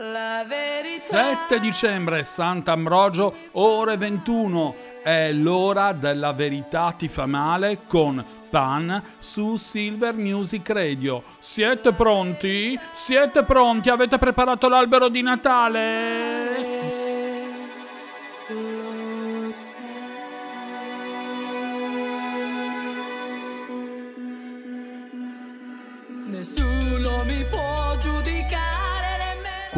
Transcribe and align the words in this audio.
La 0.00 0.44
verità 0.46 1.00
7 1.48 1.58
dicembre, 1.58 2.22
Sant'Ambrogio, 2.22 3.34
ore 3.54 3.96
21. 3.96 4.72
È 5.02 5.32
l'ora 5.32 5.92
della 5.92 6.32
verità 6.32 6.92
ti 6.92 7.08
fa 7.08 7.26
male 7.26 7.80
con 7.88 8.24
Pan 8.48 9.02
su 9.18 9.56
Silver 9.56 10.14
Music 10.14 10.68
Radio. 10.70 11.24
Siete 11.40 11.92
pronti? 11.94 12.78
Siete 12.92 13.42
pronti? 13.42 13.90
Avete 13.90 14.18
preparato 14.18 14.68
l'albero 14.68 15.08
di 15.08 15.20
Natale? 15.20 16.57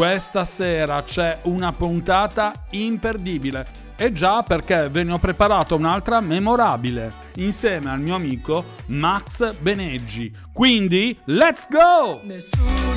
Questa 0.00 0.46
sera 0.46 1.02
c'è 1.02 1.40
una 1.42 1.72
puntata 1.72 2.64
imperdibile. 2.70 3.66
E 3.96 4.12
già 4.12 4.42
perché 4.42 4.88
ve 4.88 5.02
ne 5.02 5.12
ho 5.12 5.18
preparato 5.18 5.76
un'altra 5.76 6.22
memorabile, 6.22 7.12
insieme 7.34 7.90
al 7.90 8.00
mio 8.00 8.14
amico 8.14 8.64
Max 8.86 9.52
Beneggi. 9.58 10.34
Quindi, 10.54 11.14
let's 11.24 11.68
go! 11.68 12.22
Nessuno 12.24 12.89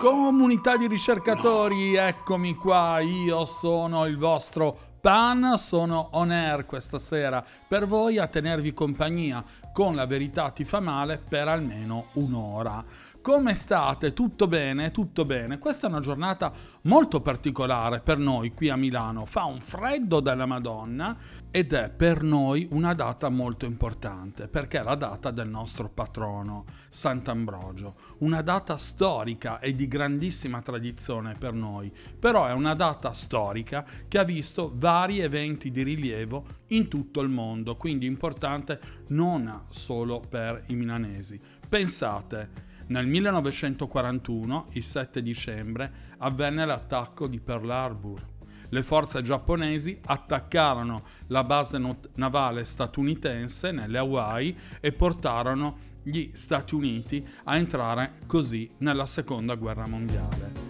Comunità 0.00 0.78
di 0.78 0.86
ricercatori, 0.86 1.94
eccomi 1.94 2.54
qua. 2.54 3.00
Io 3.00 3.44
sono 3.44 4.06
il 4.06 4.16
vostro 4.16 4.74
Pan, 4.98 5.58
sono 5.58 6.08
on 6.12 6.30
air 6.30 6.64
questa 6.64 6.98
sera 6.98 7.44
per 7.68 7.86
voi 7.86 8.16
a 8.16 8.26
tenervi 8.26 8.72
compagnia 8.72 9.44
con 9.74 9.94
la 9.94 10.06
verità 10.06 10.50
ti 10.50 10.64
fa 10.64 10.80
male 10.80 11.18
per 11.18 11.48
almeno 11.48 12.06
un'ora. 12.14 12.82
Come 13.22 13.52
state? 13.52 14.14
Tutto 14.14 14.46
bene? 14.46 14.90
Tutto 14.92 15.26
bene. 15.26 15.58
Questa 15.58 15.86
è 15.86 15.90
una 15.90 16.00
giornata 16.00 16.50
molto 16.82 17.20
particolare 17.20 18.00
per 18.00 18.16
noi 18.16 18.54
qui 18.54 18.70
a 18.70 18.76
Milano. 18.76 19.26
Fa 19.26 19.44
un 19.44 19.60
freddo 19.60 20.20
della 20.20 20.46
Madonna 20.46 21.14
ed 21.50 21.74
è 21.74 21.90
per 21.90 22.22
noi 22.22 22.66
una 22.70 22.94
data 22.94 23.28
molto 23.28 23.66
importante 23.66 24.48
perché 24.48 24.78
è 24.78 24.82
la 24.82 24.94
data 24.94 25.30
del 25.30 25.50
nostro 25.50 25.90
patrono, 25.90 26.64
Sant'Ambrogio. 26.88 27.94
Una 28.20 28.40
data 28.40 28.78
storica 28.78 29.58
e 29.58 29.74
di 29.74 29.86
grandissima 29.86 30.62
tradizione 30.62 31.34
per 31.38 31.52
noi, 31.52 31.92
però 32.18 32.46
è 32.46 32.52
una 32.52 32.74
data 32.74 33.12
storica 33.12 33.84
che 34.08 34.16
ha 34.16 34.24
visto 34.24 34.72
vari 34.74 35.18
eventi 35.18 35.70
di 35.70 35.82
rilievo 35.82 36.46
in 36.68 36.88
tutto 36.88 37.20
il 37.20 37.28
mondo, 37.28 37.76
quindi 37.76 38.06
importante 38.06 38.80
non 39.08 39.64
solo 39.68 40.20
per 40.26 40.62
i 40.68 40.74
milanesi. 40.74 41.38
Pensate, 41.68 42.68
nel 42.90 43.06
1941, 43.06 44.66
il 44.72 44.84
7 44.84 45.22
dicembre, 45.22 45.92
avvenne 46.18 46.64
l'attacco 46.64 47.28
di 47.28 47.38
Pearl 47.38 47.70
Harbor. 47.70 48.26
Le 48.68 48.82
forze 48.82 49.22
giapponesi 49.22 49.98
attaccarono 50.06 51.02
la 51.28 51.42
base 51.42 51.80
navale 52.14 52.64
statunitense 52.64 53.70
nelle 53.70 53.98
Hawaii 53.98 54.56
e 54.80 54.92
portarono 54.92 55.88
gli 56.02 56.30
Stati 56.32 56.74
Uniti 56.74 57.24
a 57.44 57.56
entrare 57.56 58.18
così 58.26 58.68
nella 58.78 59.06
seconda 59.06 59.54
guerra 59.54 59.86
mondiale. 59.86 60.69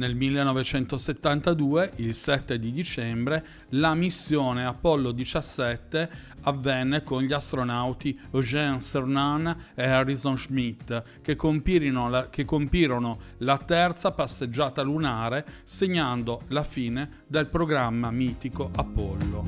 Nel 0.00 0.14
1972, 0.14 1.90
il 1.96 2.14
7 2.14 2.58
di 2.58 2.72
dicembre, 2.72 3.44
la 3.72 3.94
missione 3.94 4.64
Apollo 4.64 5.12
17 5.12 6.10
avvenne 6.44 7.02
con 7.02 7.22
gli 7.22 7.34
astronauti 7.34 8.18
Eugene 8.32 8.80
Cernan 8.80 9.54
e 9.74 9.84
Harrison 9.84 10.38
Schmitt, 10.38 11.20
che 11.20 11.36
la, 11.36 12.30
che 12.30 12.46
compirono 12.46 13.18
la 13.40 13.58
terza 13.58 14.12
passeggiata 14.12 14.80
lunare, 14.80 15.44
segnando 15.64 16.40
la 16.48 16.62
fine 16.62 17.24
del 17.26 17.48
programma 17.48 18.10
mitico 18.10 18.70
Apollo. 18.74 19.44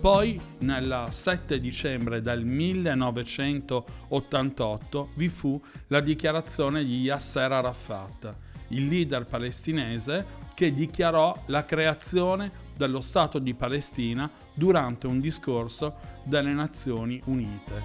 Poi, 0.00 0.40
nel 0.58 1.04
7 1.10 1.60
dicembre 1.60 2.20
del 2.22 2.44
1988, 2.44 5.10
vi 5.14 5.28
fu 5.28 5.62
la 5.86 6.00
dichiarazione 6.00 6.82
di 6.82 7.02
Yasser 7.02 7.52
Arafat, 7.52 8.45
il 8.68 8.86
leader 8.86 9.26
palestinese 9.26 10.44
che 10.54 10.72
dichiarò 10.72 11.38
la 11.46 11.64
creazione 11.64 12.64
dello 12.76 13.00
Stato 13.00 13.38
di 13.38 13.54
Palestina 13.54 14.30
durante 14.54 15.06
un 15.06 15.20
discorso 15.20 15.96
delle 16.24 16.52
Nazioni 16.52 17.20
Unite. 17.26 17.82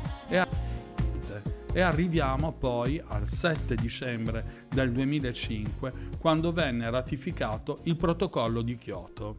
E, 1.74 1.81
arriviamo 1.81 2.52
poi 2.52 3.02
al 3.06 3.30
7 3.30 3.75
dicembre 3.75 4.66
del 4.69 4.92
2005 4.92 5.94
quando 6.19 6.52
venne 6.52 6.90
ratificato 6.90 7.80
il 7.84 7.96
protocollo 7.96 8.62
di 8.62 8.78
Kyoto. 8.78 9.36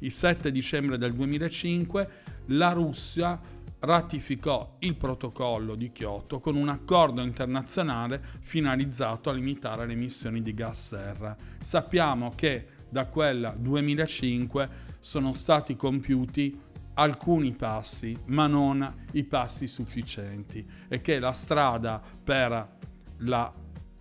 Il 0.00 0.12
7 0.12 0.50
dicembre 0.52 0.98
del 0.98 1.12
2005 1.14 2.08
la 2.46 2.70
Russia 2.72 3.38
ratificò 3.80 4.76
il 4.80 4.96
protocollo 4.96 5.74
di 5.74 5.92
Kyoto 5.92 6.40
con 6.40 6.56
un 6.56 6.68
accordo 6.68 7.22
internazionale 7.22 8.20
finalizzato 8.40 9.30
a 9.30 9.32
limitare 9.32 9.86
le 9.86 9.92
emissioni 9.92 10.42
di 10.42 10.54
gas 10.54 10.88
serra. 10.88 11.36
Sappiamo 11.58 12.32
che 12.34 12.66
da 12.88 13.06
quel 13.06 13.54
2005 13.58 14.68
sono 14.98 15.32
stati 15.32 15.76
compiuti 15.76 16.58
alcuni 16.94 17.52
passi, 17.52 18.16
ma 18.26 18.46
non 18.46 19.06
i 19.12 19.24
passi 19.24 19.68
sufficienti 19.68 20.66
e 20.88 21.00
che 21.00 21.20
la 21.20 21.32
strada 21.32 22.02
per 22.24 22.76
la 23.18 23.52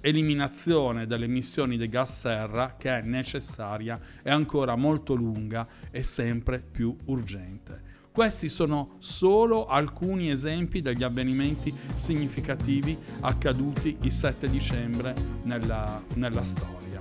eliminazione 0.01 1.05
delle 1.05 1.25
emissioni 1.25 1.77
di 1.77 1.89
gas 1.89 2.19
serra 2.19 2.75
che 2.77 2.97
è 2.97 3.01
necessaria 3.01 3.99
è 4.21 4.29
ancora 4.31 4.75
molto 4.75 5.13
lunga 5.13 5.67
e 5.91 6.03
sempre 6.03 6.59
più 6.59 6.95
urgente. 7.05 7.95
Questi 8.17 8.49
sono 8.49 8.95
solo 8.97 9.67
alcuni 9.67 10.31
esempi 10.31 10.81
degli 10.81 11.03
avvenimenti 11.03 11.71
significativi 11.71 12.97
accaduti 13.19 13.95
il 14.01 14.11
7 14.11 14.49
dicembre 14.49 15.13
nella, 15.43 16.01
nella 16.15 16.43
storia. 16.43 16.99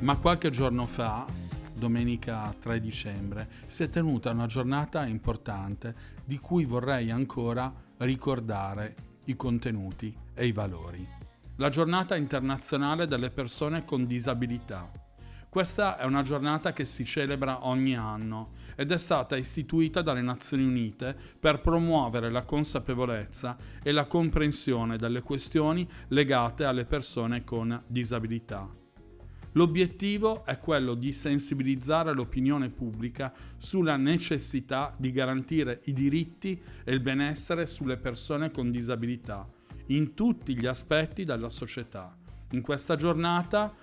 Ma 0.00 0.16
qualche 0.16 0.50
giorno 0.50 0.86
fa, 0.86 1.24
domenica 1.72 2.52
3 2.58 2.80
dicembre, 2.80 3.48
si 3.66 3.84
è 3.84 3.88
tenuta 3.88 4.32
una 4.32 4.46
giornata 4.46 5.06
importante 5.06 5.94
di 6.24 6.38
cui 6.38 6.64
vorrei 6.64 7.12
ancora 7.12 7.72
ricordare 7.98 8.96
i 9.26 9.36
contenuti 9.36 10.12
e 10.34 10.46
i 10.46 10.52
valori. 10.52 11.06
La 11.58 11.68
giornata 11.68 12.16
internazionale 12.16 13.06
delle 13.06 13.30
persone 13.30 13.84
con 13.84 14.04
disabilità. 14.04 14.90
Questa 15.48 15.96
è 15.96 16.04
una 16.04 16.22
giornata 16.22 16.72
che 16.72 16.84
si 16.84 17.04
celebra 17.04 17.68
ogni 17.68 17.96
anno 17.96 18.57
ed 18.80 18.92
è 18.92 18.96
stata 18.96 19.36
istituita 19.36 20.02
dalle 20.02 20.22
Nazioni 20.22 20.62
Unite 20.62 21.16
per 21.40 21.60
promuovere 21.60 22.30
la 22.30 22.44
consapevolezza 22.44 23.56
e 23.82 23.90
la 23.90 24.06
comprensione 24.06 24.96
delle 24.96 25.20
questioni 25.20 25.84
legate 26.10 26.64
alle 26.64 26.84
persone 26.84 27.42
con 27.42 27.82
disabilità. 27.88 28.70
L'obiettivo 29.52 30.44
è 30.44 30.60
quello 30.60 30.94
di 30.94 31.12
sensibilizzare 31.12 32.14
l'opinione 32.14 32.68
pubblica 32.68 33.32
sulla 33.56 33.96
necessità 33.96 34.94
di 34.96 35.10
garantire 35.10 35.80
i 35.86 35.92
diritti 35.92 36.62
e 36.84 36.92
il 36.92 37.00
benessere 37.00 37.66
sulle 37.66 37.96
persone 37.96 38.52
con 38.52 38.70
disabilità 38.70 39.48
in 39.86 40.14
tutti 40.14 40.56
gli 40.56 40.66
aspetti 40.66 41.24
della 41.24 41.48
società. 41.48 42.16
In 42.52 42.60
questa 42.60 42.94
giornata 42.94 43.74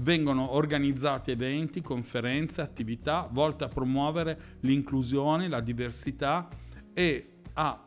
vengono 0.00 0.54
organizzati 0.54 1.30
eventi, 1.30 1.80
conferenze, 1.80 2.60
attività 2.60 3.28
volte 3.30 3.64
a 3.64 3.68
promuovere 3.68 4.40
l'inclusione, 4.60 5.48
la 5.48 5.60
diversità 5.60 6.48
e 6.92 7.38
a 7.54 7.86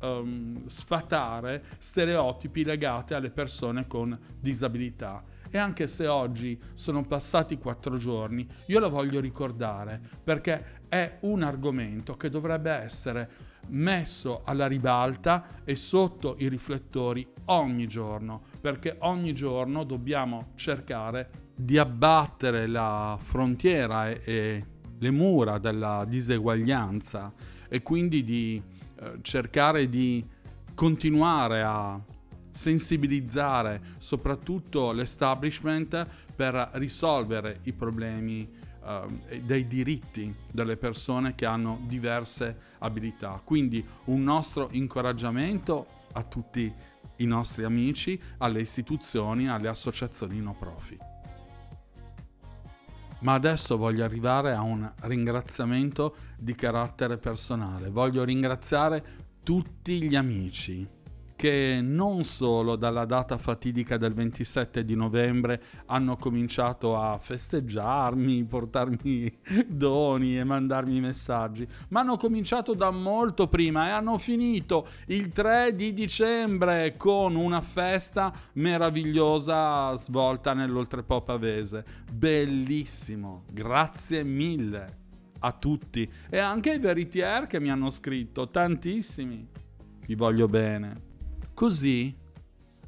ehm, 0.00 0.66
sfatare 0.66 1.64
stereotipi 1.78 2.64
legati 2.64 3.14
alle 3.14 3.30
persone 3.30 3.86
con 3.86 4.18
disabilità. 4.40 5.22
E 5.50 5.58
anche 5.58 5.86
se 5.86 6.08
oggi 6.08 6.60
sono 6.74 7.04
passati 7.04 7.58
quattro 7.58 7.96
giorni, 7.96 8.46
io 8.66 8.80
lo 8.80 8.90
voglio 8.90 9.20
ricordare 9.20 10.00
perché 10.22 10.82
è 10.88 11.18
un 11.20 11.42
argomento 11.42 12.16
che 12.16 12.28
dovrebbe 12.28 12.70
essere 12.70 13.30
messo 13.68 14.42
alla 14.44 14.66
ribalta 14.66 15.62
e 15.64 15.76
sotto 15.76 16.36
i 16.38 16.48
riflettori 16.48 17.26
ogni 17.46 17.86
giorno, 17.86 18.42
perché 18.60 18.96
ogni 19.00 19.32
giorno 19.32 19.84
dobbiamo 19.84 20.52
cercare 20.54 21.30
di 21.54 21.78
abbattere 21.78 22.66
la 22.66 23.18
frontiera 23.20 24.08
e, 24.08 24.20
e 24.24 24.64
le 24.98 25.10
mura 25.10 25.58
della 25.58 26.04
diseguaglianza 26.08 27.32
e 27.68 27.82
quindi 27.82 28.24
di 28.24 28.62
eh, 28.96 29.18
cercare 29.22 29.88
di 29.88 30.24
continuare 30.74 31.62
a 31.62 32.00
sensibilizzare 32.50 33.80
soprattutto 33.98 34.92
l'establishment 34.92 36.06
per 36.34 36.70
risolvere 36.74 37.60
i 37.64 37.72
problemi 37.72 38.48
eh, 38.86 39.42
dei 39.42 39.66
diritti 39.66 40.34
delle 40.52 40.76
persone 40.76 41.34
che 41.34 41.46
hanno 41.46 41.80
diverse 41.86 42.56
abilità. 42.78 43.40
Quindi 43.42 43.84
un 44.04 44.20
nostro 44.20 44.68
incoraggiamento 44.72 45.86
a 46.12 46.22
tutti 46.22 46.72
i 47.16 47.24
nostri 47.26 47.64
amici, 47.64 48.20
alle 48.38 48.60
istituzioni, 48.60 49.48
alle 49.48 49.68
associazioni 49.68 50.40
no 50.40 50.54
profit. 50.58 51.12
Ma 53.20 53.32
adesso 53.32 53.78
voglio 53.78 54.04
arrivare 54.04 54.52
a 54.52 54.60
un 54.60 54.90
ringraziamento 55.02 56.16
di 56.36 56.54
carattere 56.54 57.16
personale. 57.16 57.88
Voglio 57.88 58.22
ringraziare 58.22 59.02
tutti 59.42 60.02
gli 60.02 60.14
amici 60.14 60.86
che 61.44 61.80
non 61.82 62.24
solo 62.24 62.74
dalla 62.74 63.04
data 63.04 63.36
fatidica 63.36 63.98
del 63.98 64.14
27 64.14 64.82
di 64.82 64.94
novembre 64.94 65.62
hanno 65.84 66.16
cominciato 66.16 66.96
a 66.98 67.18
festeggiarmi, 67.18 68.44
portarmi 68.44 69.40
doni 69.68 70.38
e 70.38 70.44
mandarmi 70.44 71.02
messaggi, 71.02 71.68
ma 71.88 72.00
hanno 72.00 72.16
cominciato 72.16 72.72
da 72.72 72.90
molto 72.90 73.46
prima 73.46 73.88
e 73.88 73.90
hanno 73.90 74.16
finito 74.16 74.86
il 75.08 75.28
3 75.28 75.74
di 75.74 75.92
dicembre 75.92 76.94
con 76.96 77.36
una 77.36 77.60
festa 77.60 78.32
meravigliosa 78.54 79.94
svolta 79.98 80.54
nell'Oltrepo 80.54 81.20
Pavese. 81.20 81.84
Bellissimo, 82.10 83.42
grazie 83.52 84.24
mille 84.24 85.00
a 85.40 85.52
tutti 85.52 86.10
e 86.30 86.38
anche 86.38 86.70
ai 86.70 86.78
veritier 86.78 87.46
che 87.46 87.60
mi 87.60 87.70
hanno 87.70 87.90
scritto, 87.90 88.48
tantissimi. 88.48 89.46
Vi 90.06 90.14
voglio 90.14 90.46
bene. 90.46 91.12
Così, 91.54 92.12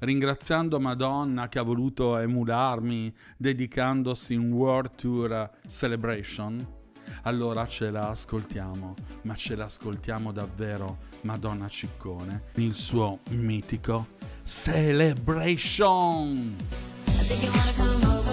ringraziando 0.00 0.80
Madonna 0.80 1.48
che 1.48 1.60
ha 1.60 1.62
voluto 1.62 2.18
emularmi 2.18 3.14
dedicandosi 3.36 4.34
in 4.34 4.50
World 4.50 4.96
Tour 4.96 5.50
Celebration, 5.68 6.66
allora 7.22 7.64
ce 7.68 7.90
la 7.90 8.08
ascoltiamo, 8.08 8.94
ma 9.22 9.36
ce 9.36 9.54
l'ascoltiamo 9.54 10.32
davvero 10.32 10.98
Madonna 11.20 11.68
Ciccone, 11.68 12.46
il 12.56 12.74
suo 12.74 13.20
mitico 13.30 14.08
Celebration. 14.42 15.86
I 17.06 17.12
think 17.12 17.44
you 17.44 17.52
wanna 17.52 17.72
come 17.76 18.04
over. 18.04 18.25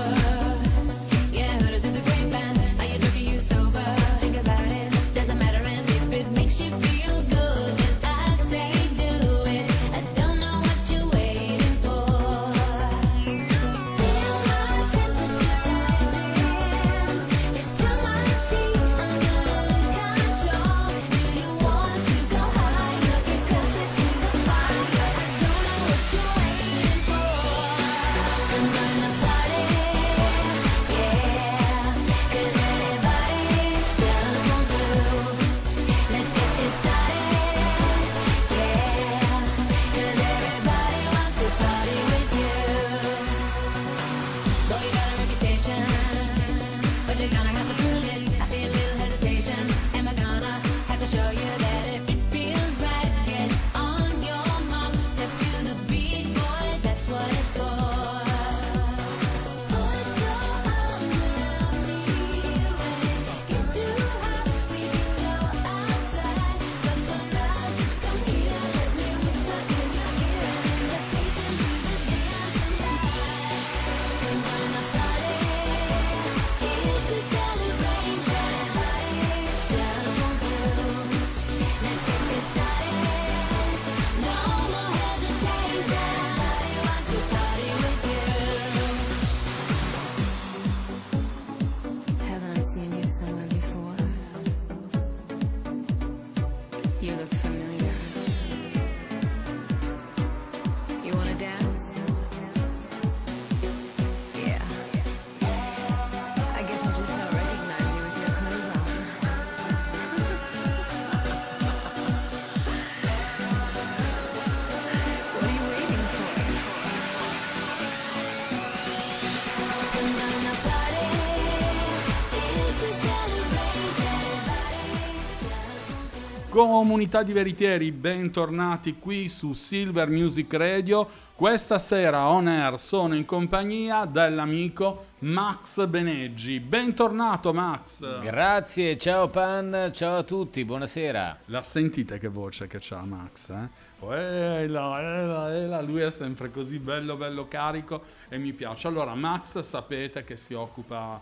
Comunità 126.53 127.23
di 127.23 127.33
veritieri, 127.33 127.91
bentornati 127.91 128.99
qui 128.99 129.27
su 129.27 129.53
Silver 129.53 130.07
Music 130.07 130.53
Radio. 130.53 131.09
Questa 131.33 131.79
sera 131.79 132.27
on 132.27 132.45
air 132.45 132.79
sono 132.79 133.15
in 133.15 133.25
compagnia 133.25 134.05
dell'amico 134.05 135.05
Max 135.21 135.83
Beneggi. 135.87 136.59
Bentornato 136.59 137.53
Max. 137.53 138.21
Grazie, 138.21 138.99
ciao 138.99 139.29
Pan, 139.29 139.89
ciao 139.95 140.17
a 140.17 140.21
tutti, 140.21 140.63
buonasera. 140.63 141.39
La 141.45 141.63
sentite 141.63 142.19
che 142.19 142.27
voce 142.27 142.67
che 142.67 142.77
c'ha 142.79 143.01
Max, 143.03 143.49
eh? 143.49 144.11
Ela, 144.11 145.01
ela, 145.01 145.55
ela, 145.55 145.81
lui 145.81 146.01
è 146.01 146.11
sempre 146.11 146.51
così 146.51 146.77
bello, 146.77 147.15
bello 147.15 147.47
carico 147.47 148.03
e 148.29 148.37
mi 148.37 148.53
piace. 148.53 148.87
Allora, 148.87 149.15
Max 149.15 149.59
sapete 149.61 150.23
che 150.23 150.37
si 150.37 150.53
occupa 150.53 151.19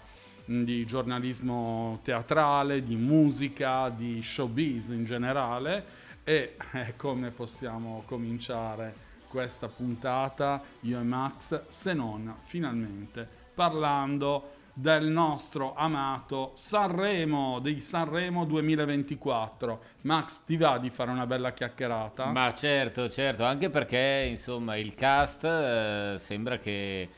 di 0.64 0.86
giornalismo 0.86 2.00
teatrale, 2.04 2.84
di 2.84 2.96
musica, 2.96 3.90
di 3.90 4.22
showbiz 4.22 4.90
in 4.90 5.06
generale 5.06 6.00
e 6.24 6.56
eh, 6.74 6.96
come 6.98 7.32
possiamo 7.32 8.04
cominciare 8.06 9.10
questa 9.28 9.70
puntata 9.70 10.62
io 10.82 11.00
e 11.00 11.04
Max 11.04 11.68
se 11.70 11.94
non 11.94 12.36
finalmente 12.44 13.28
parlando 13.54 14.60
del 14.74 15.06
nostro 15.06 15.76
amato 15.76 16.52
Sanremo, 16.56 17.60
di 17.60 17.82
Sanremo 17.82 18.46
2024. 18.46 19.82
Max, 20.02 20.44
ti 20.46 20.58
va 20.58 20.78
di 20.78 20.90
fare 20.90 21.12
una 21.12 21.26
bella 21.26 21.52
chiacchierata? 21.52 22.26
Ma 22.28 22.54
certo, 22.54 23.10
certo, 23.10 23.44
anche 23.44 23.70
perché 23.70 24.28
insomma 24.30 24.78
il 24.78 24.96
cast 24.96 25.44
eh, 25.44 26.16
sembra 26.18 26.58
che, 26.58 27.10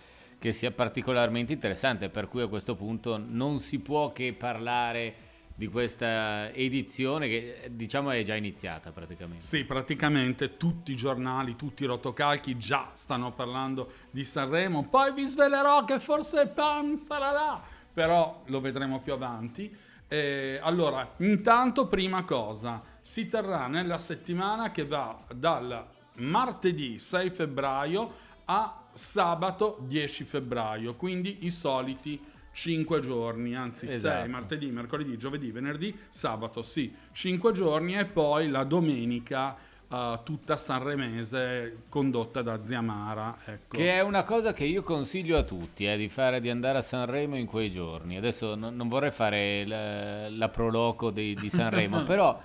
che 0.43 0.51
sia 0.51 0.71
particolarmente 0.71 1.53
interessante, 1.53 2.09
per 2.09 2.27
cui 2.27 2.41
a 2.41 2.47
questo 2.47 2.75
punto 2.75 3.17
non 3.17 3.59
si 3.59 3.79
può 3.79 4.11
che 4.11 4.33
parlare 4.33 5.15
di 5.55 5.67
questa 5.67 6.51
edizione 6.51 7.29
che 7.29 7.69
diciamo 7.71 8.11
è 8.11 8.23
già 8.23 8.35
iniziata 8.35 8.91
praticamente. 8.91 9.45
Sì, 9.45 9.63
praticamente 9.63 10.57
tutti 10.57 10.91
i 10.91 10.97
giornali, 10.97 11.55
tutti 11.55 11.83
i 11.83 11.85
rotocalchi 11.85 12.57
già 12.57 12.89
stanno 12.93 13.31
parlando 13.31 13.89
di 14.11 14.25
Sanremo. 14.25 14.83
Poi 14.83 15.13
vi 15.13 15.25
svelerò 15.25 15.85
che 15.85 15.97
forse 15.99 16.49
Pam 16.49 16.95
sarà 16.95 17.31
là, 17.31 17.61
però 17.93 18.43
lo 18.47 18.59
vedremo 18.59 18.99
più 18.99 19.13
avanti. 19.13 19.73
Eh, 20.09 20.59
allora, 20.61 21.09
intanto, 21.19 21.87
prima 21.87 22.25
cosa, 22.25 22.83
si 22.99 23.29
terrà 23.29 23.67
nella 23.67 23.97
settimana 23.97 24.71
che 24.71 24.85
va 24.85 25.17
dal 25.33 25.87
martedì 26.15 26.99
6 26.99 27.29
febbraio 27.29 28.31
a 28.43 28.82
sabato 28.93 29.77
10 29.81 30.23
febbraio, 30.23 30.95
quindi 30.95 31.45
i 31.45 31.49
soliti 31.49 32.19
5 32.51 32.99
giorni, 32.99 33.55
anzi 33.55 33.87
6, 33.87 33.95
Esatto. 33.95 34.29
martedì, 34.29 34.67
mercoledì, 34.67 35.17
giovedì, 35.17 35.51
venerdì, 35.51 35.97
sabato, 36.09 36.61
sì, 36.61 36.93
5 37.11 37.51
giorni 37.51 37.97
e 37.97 38.05
poi 38.05 38.49
la 38.49 38.63
domenica 38.63 39.57
eh, 39.93 40.19
tutta 40.23 40.57
sanremese 40.57 41.83
condotta 41.89 42.41
da 42.41 42.63
Zia 42.63 42.81
Mara, 42.81 43.37
ecco. 43.45 43.77
Che 43.77 43.91
è 43.91 44.01
una 44.01 44.23
cosa 44.23 44.53
che 44.53 44.65
io 44.65 44.83
consiglio 44.83 45.37
a 45.37 45.43
tutti, 45.43 45.85
eh, 45.85 45.97
di 45.97 46.09
fare 46.09 46.41
di 46.41 46.49
andare 46.49 46.77
a 46.77 46.81
Sanremo 46.81 47.35
in 47.37 47.45
quei 47.45 47.69
giorni. 47.69 48.17
Adesso 48.17 48.55
no- 48.55 48.69
non 48.69 48.87
vorrei 48.87 49.11
fare 49.11 49.65
la, 49.65 50.29
la 50.29 50.49
proloco 50.49 51.11
di, 51.11 51.35
di 51.35 51.49
Sanremo, 51.49 52.01
però 52.05 52.39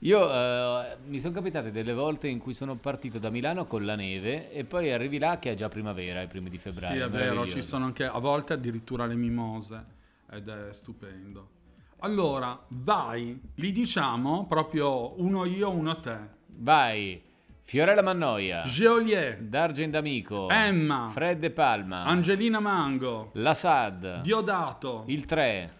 io 0.00 0.32
eh, 0.32 0.96
mi 1.06 1.18
sono 1.18 1.34
capitate 1.34 1.72
delle 1.72 1.92
volte 1.92 2.28
in 2.28 2.38
cui 2.38 2.54
sono 2.54 2.76
partito 2.76 3.18
da 3.18 3.30
Milano 3.30 3.64
con 3.64 3.84
la 3.84 3.96
neve 3.96 4.52
e 4.52 4.64
poi 4.64 4.92
arrivi 4.92 5.18
là 5.18 5.38
che 5.38 5.52
è 5.52 5.54
già 5.54 5.68
primavera, 5.68 6.22
i 6.22 6.28
primi 6.28 6.50
di 6.50 6.58
febbraio. 6.58 6.96
Sì, 6.96 7.02
è 7.02 7.08
vero, 7.08 7.46
ci 7.46 7.62
sono 7.62 7.86
anche 7.86 8.04
a 8.04 8.18
volte 8.18 8.52
addirittura 8.52 9.06
le 9.06 9.16
mimose 9.16 9.84
ed 10.30 10.48
è 10.48 10.72
stupendo. 10.72 11.56
Allora, 12.00 12.64
vai, 12.68 13.40
li 13.56 13.72
diciamo 13.72 14.46
proprio 14.46 15.20
uno 15.20 15.44
io, 15.44 15.70
uno 15.70 15.98
te. 15.98 16.16
Vai, 16.46 17.20
Fiorella 17.64 18.02
Mannoia, 18.02 18.62
Geolier, 18.62 19.42
Dargen 19.42 19.90
D'Amico, 19.90 20.48
Emma, 20.48 21.08
Fred 21.08 21.40
De 21.40 21.50
Palma, 21.50 22.04
Angelina 22.04 22.60
Mango, 22.60 23.30
La 23.34 23.52
Sad, 23.52 24.20
Diodato, 24.20 25.04
il 25.08 25.24
3, 25.24 25.72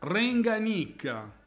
Renga 0.00 0.58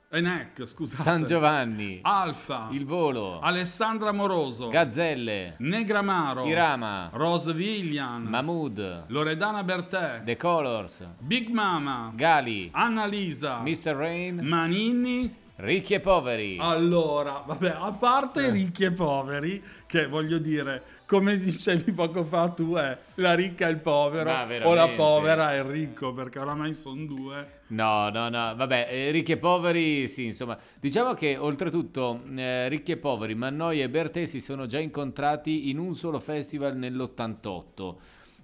e 0.09 0.17
e 0.17 0.21
Neck, 0.21 0.65
scusate. 0.65 1.01
San 1.03 1.25
Giovanni, 1.25 1.99
Alfa, 2.01 2.69
il 2.71 2.85
Volo, 2.85 3.39
Alessandra 3.41 4.11
Moroso, 4.13 4.69
Gazzelle, 4.69 5.55
Negramaro, 5.59 6.45
Irama, 6.45 7.09
Rose 7.11 7.53
Villian, 7.53 8.23
Mahmood, 8.23 9.05
Loredana 9.07 9.63
Bertè, 9.63 10.21
The 10.23 10.37
Colors, 10.37 11.05
Big 11.19 11.49
Mama, 11.49 12.11
Gali, 12.15 12.69
Annalisa, 12.71 13.59
Mr. 13.61 13.95
Rain, 13.95 14.39
Manini. 14.41 15.45
Ricchi 15.59 15.95
e 15.95 15.99
Poveri. 15.99 16.57
Allora, 16.59 17.41
vabbè, 17.43 17.77
a 17.79 17.91
parte 17.91 18.45
Eh. 18.45 18.51
ricchi 18.51 18.83
e 18.83 18.91
poveri, 18.91 19.59
che 19.87 20.05
voglio 20.05 20.37
dire, 20.37 20.83
come 21.07 21.39
dicevi 21.39 21.93
poco 21.93 22.23
fa 22.25 22.49
tu, 22.49 22.73
è 22.75 22.95
la 23.15 23.33
ricca 23.33 23.67
e 23.67 23.71
il 23.71 23.77
povero, 23.77 24.29
o 24.67 24.73
la 24.73 24.89
povera 24.89 25.53
e 25.53 25.59
il 25.59 25.63
ricco, 25.63 26.11
perché 26.11 26.37
oramai 26.37 26.73
sono 26.73 27.05
due. 27.05 27.55
No, 27.67 28.09
no, 28.09 28.27
no, 28.27 28.53
vabbè, 28.55 28.87
eh, 28.89 29.11
Ricchi 29.11 29.33
e 29.33 29.37
Poveri, 29.37 30.07
sì, 30.07 30.25
insomma, 30.25 30.57
diciamo 30.79 31.13
che 31.13 31.37
oltretutto 31.37 32.21
eh, 32.35 32.69
Ricchi 32.69 32.91
e 32.91 32.97
Poveri, 32.97 33.35
Mannoia 33.35 33.85
e 33.85 33.89
Bertè 33.89 34.25
si 34.25 34.39
sono 34.39 34.67
già 34.67 34.79
incontrati 34.79 35.69
in 35.69 35.77
un 35.77 35.93
solo 35.93 36.19
festival 36.19 36.77
nell'88. 36.77 37.95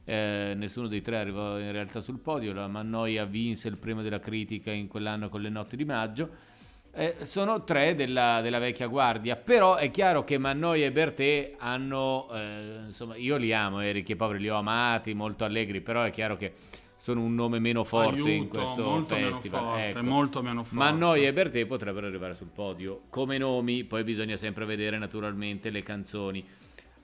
Eh, 0.05 0.53
nessuno 0.58 0.88
dei 0.88 1.01
tre 1.01 1.17
arrivò 1.17 1.58
in 1.58 1.72
realtà 1.72 2.01
sul 2.01 2.20
podio, 2.20 2.51
la 2.53 2.67
Mannoia 2.67 3.24
vinse 3.25 3.70
il 3.70 3.77
premio 3.77 4.03
della 4.03 4.20
critica 4.20 4.72
in 4.72 4.88
quell'anno 4.88 5.29
con 5.29 5.41
le 5.41 5.50
notti 5.50 5.77
di 5.77 5.86
maggio. 5.86 6.51
Eh, 6.95 7.15
sono 7.21 7.63
tre 7.63 7.95
della, 7.95 8.39
della 8.41 8.59
vecchia 8.59 8.85
guardia, 8.85 9.35
però 9.35 9.77
è 9.77 9.89
chiaro 9.89 10.23
che 10.23 10.38
Mannoia 10.38 10.85
e 10.85 10.91
Bertè 10.91 11.53
hanno, 11.57 12.29
eh, 12.31 12.81
insomma, 12.85 13.15
io 13.15 13.35
li 13.38 13.51
amo, 13.51 13.79
Ricchi 13.79 14.12
e 14.12 14.15
Poveri 14.15 14.39
li 14.39 14.50
ho 14.50 14.57
amati, 14.57 15.15
molto 15.15 15.43
allegri, 15.43 15.81
però 15.81 16.03
è 16.03 16.12
chiaro 16.12 16.38
che 16.38 16.53
sono 16.95 17.21
un 17.21 17.33
nome 17.33 17.57
meno 17.57 17.83
forte 17.83 18.19
in 18.19 18.25
Aiuto, 18.27 18.57
questo 18.59 18.83
molto 18.83 19.15
festival. 19.15 19.62
meno 19.62 19.73
forte, 19.73 19.89
ecco. 19.89 20.03
molto 20.03 20.41
meno 20.43 20.63
forte. 20.63 20.75
Ma 20.75 20.91
Noi 20.91 21.25
e 21.25 21.33
Bertè 21.33 21.65
potrebbero 21.65 22.05
arrivare 22.05 22.35
sul 22.35 22.50
podio 22.53 23.01
come 23.09 23.39
nomi, 23.39 23.83
poi 23.85 24.03
bisogna 24.03 24.38
sempre 24.38 24.63
vedere 24.63 25.00
naturalmente 25.00 25.71
le 25.71 25.81
canzoni. 25.81 26.45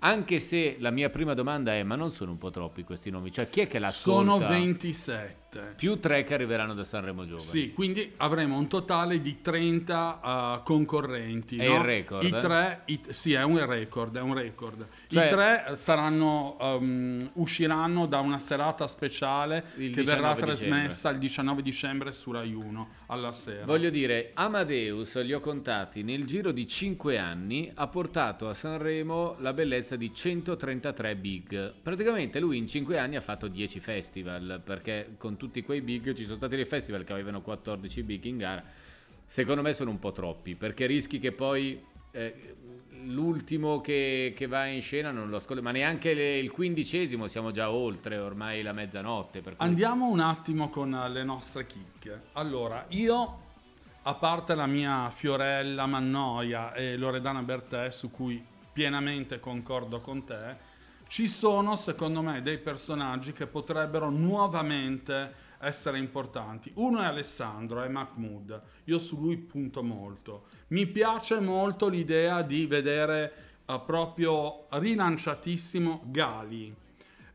Anche 0.01 0.39
se 0.39 0.77
la 0.79 0.91
mia 0.91 1.09
prima 1.09 1.33
domanda 1.33 1.73
è: 1.73 1.83
ma 1.83 1.95
non 1.95 2.11
sono 2.11 2.31
un 2.31 2.37
po' 2.37 2.51
troppi 2.51 2.83
questi 2.83 3.09
nomi? 3.09 3.31
Cioè, 3.31 3.49
chi 3.49 3.61
è 3.61 3.67
che 3.67 3.79
l'ascolta? 3.79 4.31
Sono 4.31 4.47
27. 4.47 5.48
Più 5.75 5.99
tre 5.99 6.23
che 6.23 6.33
arriveranno 6.35 6.73
da 6.73 6.83
Sanremo 6.83 7.23
Giovani. 7.23 7.41
Sì, 7.41 7.73
quindi 7.73 8.13
avremo 8.17 8.57
un 8.57 8.67
totale 8.67 9.19
di 9.19 9.41
30 9.41 10.59
uh, 10.59 10.63
concorrenti. 10.63 11.57
È 11.57 11.67
no? 11.67 11.75
il 11.75 11.79
record, 11.81 12.23
I 12.23 12.27
eh? 12.27 12.39
tre, 12.39 12.81
i- 12.85 13.01
sì, 13.09 13.33
è 13.33 13.43
un 13.43 13.65
record, 13.65 14.17
è 14.17 14.21
un 14.21 14.35
record. 14.35 14.85
Cioè- 15.07 15.25
I 15.25 15.29
tre 15.29 15.71
saranno, 15.75 16.55
um, 16.59 17.29
usciranno 17.33 18.05
da 18.05 18.19
una 18.19 18.37
serata 18.37 18.85
speciale 18.87 19.63
che 19.75 20.03
verrà 20.03 20.33
19 20.33 20.39
trasmessa 20.39 21.09
il 21.09 21.17
19 21.17 21.61
dicembre 21.63 22.11
su 22.11 22.31
Rai 22.31 22.53
1 22.53 22.89
alla 23.07 23.31
sera. 23.31 23.65
Voglio 23.65 23.89
dire, 23.89 24.31
Amadeus, 24.35 25.19
li 25.23 25.33
ho 25.33 25.39
contati, 25.39 26.03
nel 26.03 26.25
giro 26.25 26.51
di 26.51 26.67
5 26.67 27.17
anni 27.17 27.71
ha 27.73 27.87
portato 27.87 28.47
a 28.47 28.53
Sanremo 28.53 29.35
la 29.39 29.53
bellezza 29.53 29.95
di 29.95 30.13
133 30.13 31.15
big. 31.15 31.73
Praticamente 31.81 32.39
lui 32.39 32.57
in 32.57 32.67
5 32.67 32.99
anni 32.99 33.15
ha 33.15 33.21
fatto 33.21 33.47
10 33.47 33.79
festival, 33.79 34.61
perché 34.63 35.15
con 35.17 35.37
tutti 35.39 35.63
quei 35.63 35.81
big 35.81 36.13
ci 36.13 36.25
sono 36.25 36.35
stati 36.35 36.57
dei 36.57 36.65
festival 36.65 37.05
che 37.05 37.13
avevano 37.13 37.41
14 37.41 38.03
big 38.03 38.25
in 38.25 38.37
gara. 38.37 38.63
Secondo 39.25 39.61
me 39.61 39.73
sono 39.73 39.89
un 39.89 39.99
po' 39.99 40.11
troppi, 40.11 40.55
perché 40.55 40.85
rischi 40.85 41.17
che 41.19 41.31
poi 41.31 41.81
eh, 42.11 42.55
l'ultimo 43.05 43.79
che, 43.79 44.33
che 44.35 44.47
va 44.47 44.65
in 44.65 44.81
scena 44.81 45.11
non 45.11 45.29
lo 45.29 45.37
ascolti, 45.37 45.61
ma 45.61 45.71
neanche 45.71 46.13
le- 46.13 46.39
il 46.39 46.51
quindicesimo 46.51 47.27
siamo 47.27 47.51
già 47.51 47.71
oltre 47.71 48.17
ormai 48.17 48.61
la 48.61 48.73
mezzanotte. 48.73 49.41
Cui... 49.41 49.53
Andiamo 49.57 50.09
un 50.09 50.19
attimo 50.19 50.69
con 50.69 50.89
le 50.91 51.23
nostre 51.23 51.65
chicche. 51.65 52.23
Allora, 52.33 52.85
io, 52.89 53.39
a 54.01 54.13
parte 54.15 54.55
la 54.55 54.67
mia 54.67 55.09
Fiorella 55.09 55.85
Mannoia 55.85 56.73
e 56.73 56.97
Loredana 56.97 57.41
Bertè, 57.41 57.89
su 57.91 58.11
cui 58.11 58.43
pienamente 58.73 59.39
concordo 59.39 60.01
con 60.01 60.25
te, 60.25 60.67
ci 61.09 61.27
sono 61.27 61.75
secondo 61.75 62.21
me 62.21 62.43
dei 62.43 62.59
personaggi 62.59 63.33
che 63.33 63.47
potrebbero 63.47 64.11
nuovamente 64.11 65.47
essere 65.59 65.97
importanti. 65.97 66.71
Uno 66.75 67.01
è 67.01 67.05
Alessandro, 67.05 67.81
è 67.81 67.87
Mahmood. 67.87 68.61
Io 68.85 68.99
su 68.99 69.19
lui 69.19 69.37
punto 69.37 69.81
molto. 69.81 70.45
Mi 70.67 70.85
piace 70.85 71.39
molto 71.39 71.89
l'idea 71.89 72.43
di 72.43 72.67
vedere 72.67 73.33
eh, 73.65 73.81
proprio 73.83 74.67
rilanciatissimo 74.69 76.03
Gali 76.05 76.75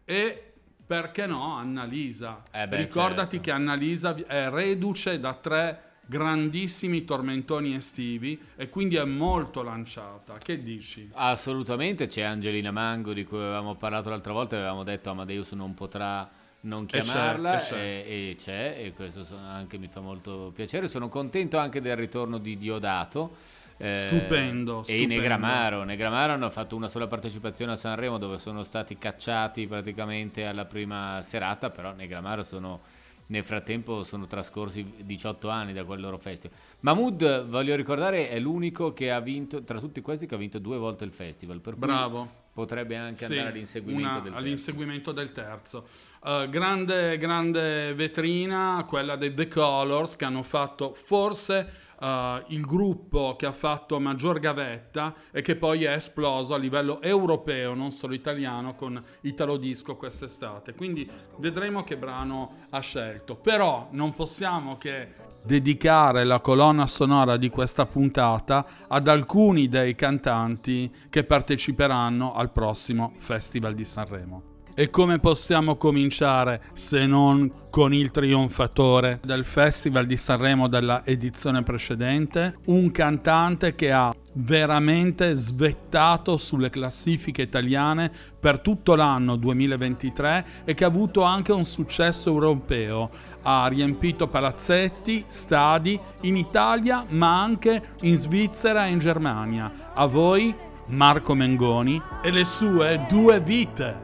e 0.04 0.52
perché 0.86 1.26
no 1.26 1.56
Annalisa. 1.56 2.44
Eh 2.52 2.68
beh, 2.68 2.76
Ricordati 2.76 3.36
certo. 3.36 3.44
che 3.44 3.50
Annalisa 3.50 4.14
è 4.14 4.50
reduce 4.50 5.18
da 5.18 5.34
tre 5.34 5.82
grandissimi 6.06 7.04
tormentoni 7.04 7.74
estivi 7.74 8.40
e 8.56 8.68
quindi 8.68 8.96
è 8.96 9.04
molto 9.04 9.62
lanciata. 9.62 10.38
Che 10.38 10.62
dici? 10.62 11.10
Assolutamente, 11.14 12.06
c'è 12.06 12.22
Angelina 12.22 12.70
Mango 12.70 13.12
di 13.12 13.24
cui 13.24 13.38
avevamo 13.38 13.74
parlato 13.76 14.08
l'altra 14.10 14.32
volta, 14.32 14.56
avevamo 14.56 14.82
detto 14.84 15.10
Amadeus 15.10 15.52
non 15.52 15.74
potrà 15.74 16.30
non 16.60 16.86
c'è, 16.86 17.02
chiamarla 17.02 17.58
e 17.58 17.62
c'è. 17.62 17.76
e, 17.76 18.30
e 18.30 18.36
c'è 18.36 18.76
e 18.78 18.92
questo 18.94 19.26
anche 19.36 19.76
mi 19.78 19.88
fa 19.88 20.00
molto 20.00 20.50
piacere. 20.54 20.88
Sono 20.88 21.08
contento 21.08 21.58
anche 21.58 21.80
del 21.80 21.96
ritorno 21.96 22.38
di 22.38 22.56
Diodato. 22.56 23.36
eh, 23.76 23.94
Stupendo, 23.96 24.80
E 24.80 24.84
stupendo. 24.84 25.14
Negramaro. 25.14 25.82
Negramaro 25.84 26.32
hanno 26.32 26.48
fatto 26.50 26.74
una 26.76 26.88
sola 26.88 27.06
partecipazione 27.06 27.72
a 27.72 27.76
Sanremo 27.76 28.16
dove 28.18 28.38
sono 28.38 28.62
stati 28.62 28.96
cacciati 28.96 29.66
praticamente 29.66 30.46
alla 30.46 30.64
prima 30.64 31.20
serata, 31.22 31.68
però 31.70 31.92
Negramaro 31.92 32.42
sono 32.42 32.80
nel 33.26 33.44
frattempo 33.44 34.02
sono 34.04 34.26
trascorsi 34.26 34.92
18 35.04 35.48
anni 35.48 35.72
da 35.72 35.84
quel 35.84 36.00
loro 36.00 36.18
festival. 36.18 36.56
Mahmood, 36.80 37.46
voglio 37.46 37.74
ricordare, 37.76 38.28
è 38.28 38.38
l'unico 38.38 38.92
che 38.92 39.10
ha 39.10 39.20
vinto, 39.20 39.62
tra 39.64 39.78
tutti 39.78 40.00
questi, 40.00 40.26
che 40.26 40.34
ha 40.34 40.38
vinto 40.38 40.58
due 40.58 40.76
volte 40.78 41.04
il 41.04 41.12
festival. 41.12 41.60
Bravo. 41.76 42.42
potrebbe 42.54 42.94
anche 42.96 43.24
Sì, 43.24 43.32
andare 43.32 43.48
all'inseguimento 43.50 44.06
una- 44.08 44.14
del 44.20 44.22
terzo. 44.30 44.38
all'inseguimento 44.38 45.10
del 45.12 45.32
terzo. 45.32 45.88
Eh, 46.24 46.46
grande, 46.48 47.18
grande 47.18 47.92
vetrina, 47.94 48.84
quella 48.86 49.16
dei 49.16 49.34
The 49.34 49.48
Colors, 49.48 50.14
che 50.14 50.24
hanno 50.24 50.44
fatto 50.44 50.94
forse 50.94 51.68
eh, 52.00 52.44
il 52.48 52.64
gruppo 52.64 53.36
che 53.36 53.46
ha 53.46 53.52
fatto 53.52 54.00
maggior 54.00 54.38
gavetta 54.38 55.14
e 55.30 55.42
che 55.42 55.56
poi 55.56 55.84
è 55.84 55.92
esploso 55.92 56.54
a 56.54 56.58
livello 56.58 57.00
europeo, 57.00 57.74
non 57.74 57.90
solo 57.90 58.14
italiano, 58.14 58.74
con 58.74 59.02
Italo 59.22 59.56
Disco 59.56 59.96
quest'estate. 59.96 60.74
Quindi 60.74 61.08
vedremo 61.38 61.84
che 61.84 61.96
brano 61.96 62.56
ha 62.70 62.80
scelto. 62.80 63.36
Però 63.36 63.88
non 63.90 64.12
possiamo 64.14 64.76
che 64.78 65.14
dedicare 65.44 66.24
la 66.24 66.40
colonna 66.40 66.86
sonora 66.86 67.36
di 67.36 67.50
questa 67.50 67.84
puntata 67.86 68.64
ad 68.88 69.08
alcuni 69.08 69.68
dei 69.68 69.94
cantanti 69.94 70.90
che 71.10 71.24
parteciperanno 71.24 72.34
al 72.34 72.50
prossimo 72.50 73.12
Festival 73.16 73.74
di 73.74 73.84
Sanremo. 73.84 74.53
E 74.76 74.90
come 74.90 75.20
possiamo 75.20 75.76
cominciare 75.76 76.60
se 76.72 77.06
non 77.06 77.62
con 77.70 77.94
il 77.94 78.10
trionfatore 78.10 79.20
del 79.22 79.44
Festival 79.44 80.04
di 80.04 80.16
Sanremo 80.16 80.66
della 80.66 81.06
edizione 81.06 81.62
precedente? 81.62 82.56
Un 82.66 82.90
cantante 82.90 83.76
che 83.76 83.92
ha 83.92 84.12
veramente 84.32 85.34
svettato 85.34 86.36
sulle 86.36 86.70
classifiche 86.70 87.42
italiane 87.42 88.10
per 88.40 88.58
tutto 88.58 88.96
l'anno 88.96 89.36
2023 89.36 90.44
e 90.64 90.74
che 90.74 90.82
ha 90.82 90.88
avuto 90.88 91.22
anche 91.22 91.52
un 91.52 91.64
successo 91.64 92.30
europeo. 92.30 93.10
Ha 93.42 93.68
riempito 93.68 94.26
palazzetti, 94.26 95.22
stadi 95.24 95.96
in 96.22 96.36
Italia 96.36 97.04
ma 97.10 97.40
anche 97.40 97.90
in 98.00 98.16
Svizzera 98.16 98.86
e 98.86 98.90
in 98.90 98.98
Germania. 98.98 99.72
A 99.94 100.06
voi 100.06 100.52
Marco 100.86 101.34
Mengoni 101.34 102.02
e 102.24 102.32
le 102.32 102.44
sue 102.44 103.06
due 103.08 103.38
vite. 103.38 104.03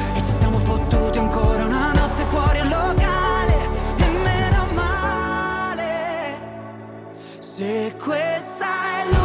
Ci 0.23 0.31
siamo 0.31 0.59
fottuti 0.59 1.17
ancora 1.17 1.65
una 1.65 1.93
notte 1.93 2.23
fuori 2.25 2.59
al 2.59 2.67
locale, 2.67 3.69
e 3.97 4.07
meno 4.23 4.67
male. 4.73 6.35
Se 7.39 7.95
questa 7.97 8.65
è 8.65 9.05
l'ultima 9.05 9.20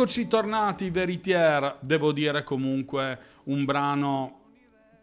Eccoci 0.00 0.28
tornati, 0.28 0.90
Veritier. 0.90 1.78
Devo 1.80 2.12
dire 2.12 2.44
comunque 2.44 3.18
un 3.46 3.64
brano 3.64 4.37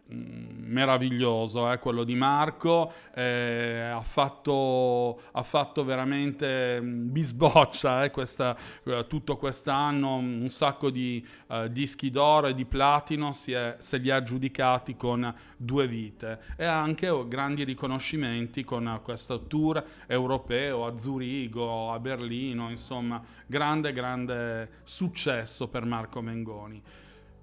meraviglioso, 0.08 1.70
eh, 1.70 1.78
quello 1.78 2.04
di 2.04 2.14
Marco. 2.14 2.92
eh, 3.14 3.80
ha, 3.92 4.00
fatto, 4.02 5.20
ha 5.32 5.42
fatto 5.42 5.84
veramente 5.84 6.80
mm, 6.80 7.10
bisboccia 7.10 8.04
eh, 8.04 8.10
questa- 8.10 8.56
eh, 8.84 9.06
tutto 9.08 9.36
quest'anno, 9.36 10.16
un 10.16 10.48
sacco 10.50 10.90
di 10.90 11.24
eh, 11.48 11.70
dischi 11.72 12.10
d'oro 12.10 12.48
e 12.48 12.54
di 12.54 12.64
platino, 12.66 13.32
si 13.32 13.52
è- 13.52 13.76
se 13.78 13.96
li 13.98 14.10
ha 14.10 14.16
aggiudicati 14.16 14.96
con 14.96 15.32
due 15.56 15.86
vite 15.88 16.40
e 16.56 16.64
anche 16.64 17.08
oh, 17.08 17.26
grandi 17.26 17.64
riconoscimenti 17.64 18.64
con 18.64 19.00
questo 19.02 19.46
tour 19.46 19.82
europeo 20.06 20.86
a 20.86 20.96
Zurigo, 20.98 21.92
a 21.92 21.98
Berlino, 21.98 22.70
insomma, 22.70 23.22
grande, 23.46 23.92
grande 23.92 24.68
successo 24.84 25.68
per 25.68 25.84
Marco 25.84 26.20
Mengoni. 26.20 26.82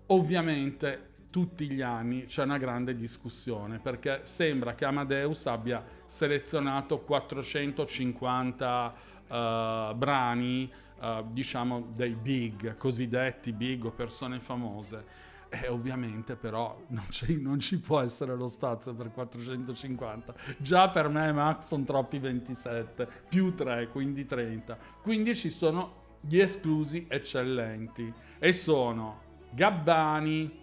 Ovviamente 0.07 1.11
tutti 1.33 1.67
gli 1.67 1.81
anni 1.81 2.25
c'è 2.25 2.43
una 2.43 2.59
grande 2.59 2.95
discussione 2.95 3.79
perché 3.79 4.19
sembra 4.21 4.75
che 4.75 4.85
Amadeus 4.85 5.47
abbia 5.47 5.83
selezionato 6.05 6.99
450 6.99 8.93
eh, 9.27 9.93
brani, 9.95 10.71
eh, 11.01 11.25
diciamo 11.31 11.87
dei 11.95 12.13
big, 12.13 12.77
cosiddetti 12.77 13.51
big 13.51 13.85
o 13.85 13.89
persone 13.89 14.39
famose. 14.39 15.31
E 15.49 15.67
ovviamente 15.69 16.35
però 16.35 16.79
non, 16.89 17.05
non 17.41 17.59
ci 17.59 17.79
può 17.79 17.99
essere 18.01 18.35
lo 18.35 18.47
spazio 18.47 18.93
per 18.93 19.11
450. 19.11 20.35
Già 20.57 20.89
per 20.89 21.09
me 21.09 21.31
Max 21.31 21.65
sono 21.65 21.83
troppi 21.83 22.19
27, 22.19 23.07
più 23.27 23.55
3, 23.55 23.87
quindi 23.87 24.27
30. 24.27 24.77
Quindi 25.01 25.35
ci 25.35 25.49
sono 25.49 26.01
gli 26.19 26.37
esclusi 26.37 27.07
eccellenti 27.09 28.13
e 28.37 28.53
sono 28.53 29.21
Gabbani, 29.49 30.61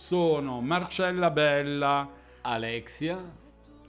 sono 0.00 0.62
Marcella 0.62 1.30
Bella, 1.30 2.08
Alexia, 2.40 3.22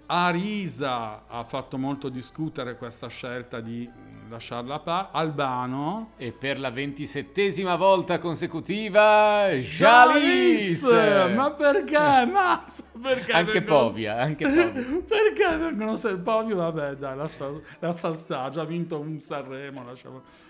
Arisa 0.07 1.25
ha 1.25 1.41
fatto 1.45 1.77
molto 1.77 2.09
discutere 2.09 2.75
questa 2.75 3.07
scelta 3.07 3.61
di 3.61 3.89
lasciarla 4.27 4.79
pa, 4.79 5.09
Albano, 5.13 6.11
e 6.17 6.33
per 6.33 6.59
la 6.59 6.69
ventisettesima 6.69 7.77
volta 7.77 8.19
consecutiva 8.19 9.47
Jalis! 9.51 10.83
Ma 11.33 11.51
perché 11.51 12.25
Max? 12.29 12.83
Perché 13.01 13.31
Anche 13.31 13.61
Povia, 13.61 14.17
anche 14.17 14.43
Povia. 14.51 15.03
Perché 15.07 15.57
vengono 15.57 15.95
se 15.95 16.17
Povio? 16.17 16.57
Vabbè, 16.57 16.95
dai, 16.95 17.15
lascia, 17.15 17.49
lascia 17.79 18.13
sta, 18.13 18.41
ha 18.41 18.49
già 18.49 18.65
vinto 18.65 18.99
un 18.99 19.17
Sanremo, 19.21 19.81
lasciamo. 19.85 20.49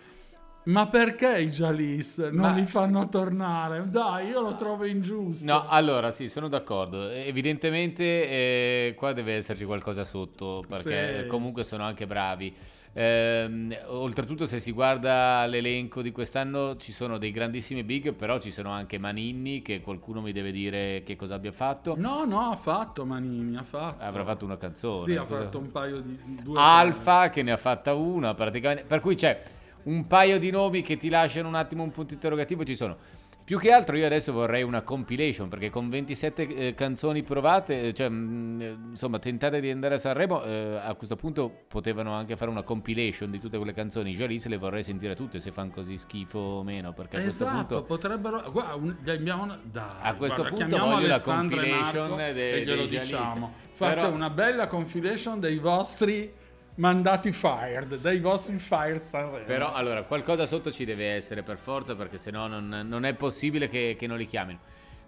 Ma 0.63 0.88
perché 0.88 1.39
i 1.39 1.47
Jalis 1.47 2.17
non 2.17 2.52
Ma- 2.52 2.54
li 2.54 2.65
fanno 2.65 3.10
tornare? 3.10 3.84
Dai, 3.89 4.28
io 4.28 4.41
lo 4.41 4.56
trovo 4.56 4.86
ingiusto. 4.86 5.43
No, 5.45 5.67
allora 5.67 6.12
sì, 6.12 6.30
sono 6.30 6.47
d'accordo. 6.47 7.10
Evidentemente 7.10 8.04
eh, 8.04 8.93
qua 8.95 9.12
deve 9.13 9.36
esserci 9.38 9.65
qualcosa 9.65 10.04
sotto, 10.04 10.63
perché 10.67 11.21
Sì. 11.24 11.28
comunque 11.28 11.63
sono 11.63 11.84
anche 11.84 12.06
bravi. 12.06 12.54
Ehm, 12.93 13.76
oltretutto, 13.88 14.45
se 14.45 14.60
si 14.60 14.71
guarda 14.71 15.45
l'elenco 15.47 16.02
di 16.02 16.12
quest'anno, 16.12 16.76
ci 16.78 16.91
sono 16.91 17.17
dei 17.17 17.32
grandissimi 17.32 17.84
big, 17.84 18.13
però 18.13 18.38
ci 18.38 18.52
sono 18.52 18.69
anche 18.69 19.00
Maninni, 19.00 19.62
che 19.63 19.82
qualcuno 19.82 20.21
mi 20.21 20.32
deve 20.32 20.52
dire 20.52 21.02
che 21.04 21.15
cosa 21.15 21.36
abbia 21.36 21.54
fatto. 21.54 21.95
No, 21.97 22.26
no, 22.26 22.52
ha 22.52 22.56
fatto 22.56 23.06
Manini, 23.06 23.56
ha 23.56 23.63
fatto. 23.63 24.04
Avrà 24.04 24.24
fatto 24.26 24.45
una 24.45 24.58
canzone. 24.58 25.06
Sì, 25.06 25.15
ha 25.15 25.26
fatto 25.26 25.58
un 25.58 25.71
paio 25.71 26.02
di... 26.02 26.19
Due 26.43 26.60
Alfa 26.60 27.30
che 27.30 27.41
ne 27.41 27.52
ha 27.52 27.58
fatta 27.58 27.93
una 27.95 28.34
praticamente. 28.36 28.84
Per 28.84 29.00
cui 29.00 29.15
c'è 29.15 29.41
un 29.84 30.08
paio 30.08 30.39
di 30.39 30.50
nomi 30.52 30.82
che 30.82 30.98
ti 30.98 31.10
lasciano 31.10 31.48
un 31.48 31.56
attimo 31.56 31.84
un 31.84 31.91
punto 31.91 32.13
interrogativo. 32.13 32.63
Ci 32.63 32.76
sono. 32.76 32.98
Più 33.44 33.58
che 33.58 33.72
altro 33.72 33.98
io 33.98 34.06
adesso 34.06 34.32
vorrei 34.32 34.62
una 34.63 34.82
compilation 34.84 35.50
perché 35.50 35.70
con 35.72 35.89
27 35.89 36.48
eh, 36.56 36.74
canzoni 36.74 37.22
provate, 37.24 37.88
eh, 37.88 37.94
cioè 37.94 38.08
mh, 38.08 38.89
insomma 38.91 39.20
tentate 39.20 39.60
di 39.60 39.70
andare 39.70 39.96
a 39.96 39.98
Sanremo, 39.98 40.44
eh, 40.44 40.80
a 40.82 40.94
questo 40.94 41.15
punto 41.17 41.52
potevano 41.67 42.13
anche 42.13 42.38
fare 42.38 42.50
una 42.52 42.62
compilation 42.62 43.30
di 43.32 43.39
tutte 43.39 43.58
quelle 43.58 43.74
canzoni. 43.74 44.13
Già 44.13 44.26
lì 44.28 44.39
se 44.39 44.48
le 44.48 44.58
vorrei 44.58 44.84
sentire 44.84 45.15
tutte 45.15 45.39
se 45.41 45.52
fanno 45.52 45.72
così 45.72 45.98
schifo 45.98 46.38
o 46.38 46.63
meno 46.63 46.94
perché 46.94 47.17
a 47.17 47.22
questo 47.22 47.44
Esatto, 47.44 47.58
punto... 47.58 47.84
potrebbero... 47.84 48.52
Guarda, 48.52 48.76
un- 48.76 48.96
abbiamo 49.08 49.46
Dai, 49.63 49.84
A 50.00 50.13
questo 50.15 50.41
guarda, 50.44 50.58
punto 50.58 50.78
voglio 50.78 51.08
la 51.08 51.13
Alessandra 51.13 51.62
e 51.62 51.70
compilation 51.70 52.17
de- 52.17 52.52
e 52.54 52.63
glielo 52.63 52.86
diciamo. 52.86 53.54
Fate 53.72 53.96
Però- 53.96 54.12
una 54.12 54.30
bella 54.30 54.67
compilation 54.67 55.39
dei 55.41 55.58
vostri 55.58 56.32
mandati 56.75 57.31
fired, 57.31 57.97
dei 57.97 58.19
vostri 58.19 58.57
fired 58.57 59.01
Sanremo. 59.01 59.45
Però 59.45 59.73
allora 59.73 60.03
qualcosa 60.03 60.45
sotto 60.45 60.71
ci 60.71 60.86
deve 60.86 61.12
essere 61.13 61.43
per 61.43 61.57
forza 61.57 61.95
perché 61.95 62.17
sennò 62.17 62.47
non, 62.47 62.86
non 62.88 63.05
è 63.05 63.13
possibile 63.13 63.67
che, 63.67 63.95
che 63.97 64.07
non 64.07 64.17
li 64.17 64.25
chiamino. 64.25 64.60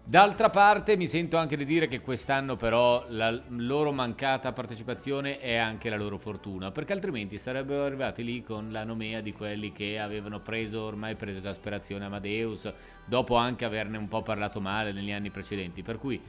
D'altra 0.06 0.50
parte 0.50 0.98
mi 0.98 1.08
sento 1.08 1.38
anche 1.38 1.56
di 1.56 1.64
dire 1.64 1.88
che 1.88 2.02
quest'anno 2.02 2.58
però 2.58 3.06
la 3.08 3.42
loro 3.48 3.94
mancata 3.94 4.52
partecipazione 4.52 5.40
è 5.40 5.56
anche 5.56 5.90
la 5.90 5.96
loro 5.96 6.18
fortuna, 6.18 6.72
perché 6.72 6.92
altrimenti 6.92 7.38
sarebbero 7.38 7.86
arrivati 7.86 8.22
lì 8.22 8.44
con 8.44 8.70
la 8.70 8.84
nomea 8.84 9.22
di 9.22 9.32
quelli 9.32 9.72
che 9.72 9.98
avevano 9.98 10.42
preso 10.42 10.82
ormai 10.82 11.16
presa 11.16 11.38
esasperazione 11.38 12.04
Amadeus, 12.04 12.70
dopo 13.06 13.36
anche 13.36 13.64
averne 13.64 13.96
un 13.96 14.10
po' 14.10 14.22
parlato 14.22 14.60
male 14.60 14.92
negli 14.92 15.12
anni 15.12 15.30
precedenti. 15.30 15.84
Per 15.84 15.98
cui 15.98 16.22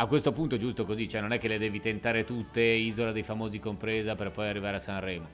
a 0.00 0.06
questo 0.06 0.32
punto 0.32 0.54
è 0.54 0.58
giusto 0.58 0.86
così, 0.86 1.06
cioè 1.06 1.20
non 1.20 1.32
è 1.32 1.38
che 1.38 1.46
le 1.46 1.58
devi 1.58 1.78
tentare 1.78 2.24
tutte, 2.24 2.62
Isola 2.62 3.12
dei 3.12 3.22
Famosi 3.22 3.58
compresa, 3.58 4.14
per 4.14 4.30
poi 4.30 4.48
arrivare 4.48 4.76
a 4.76 4.80
Sanremo. 4.80 5.28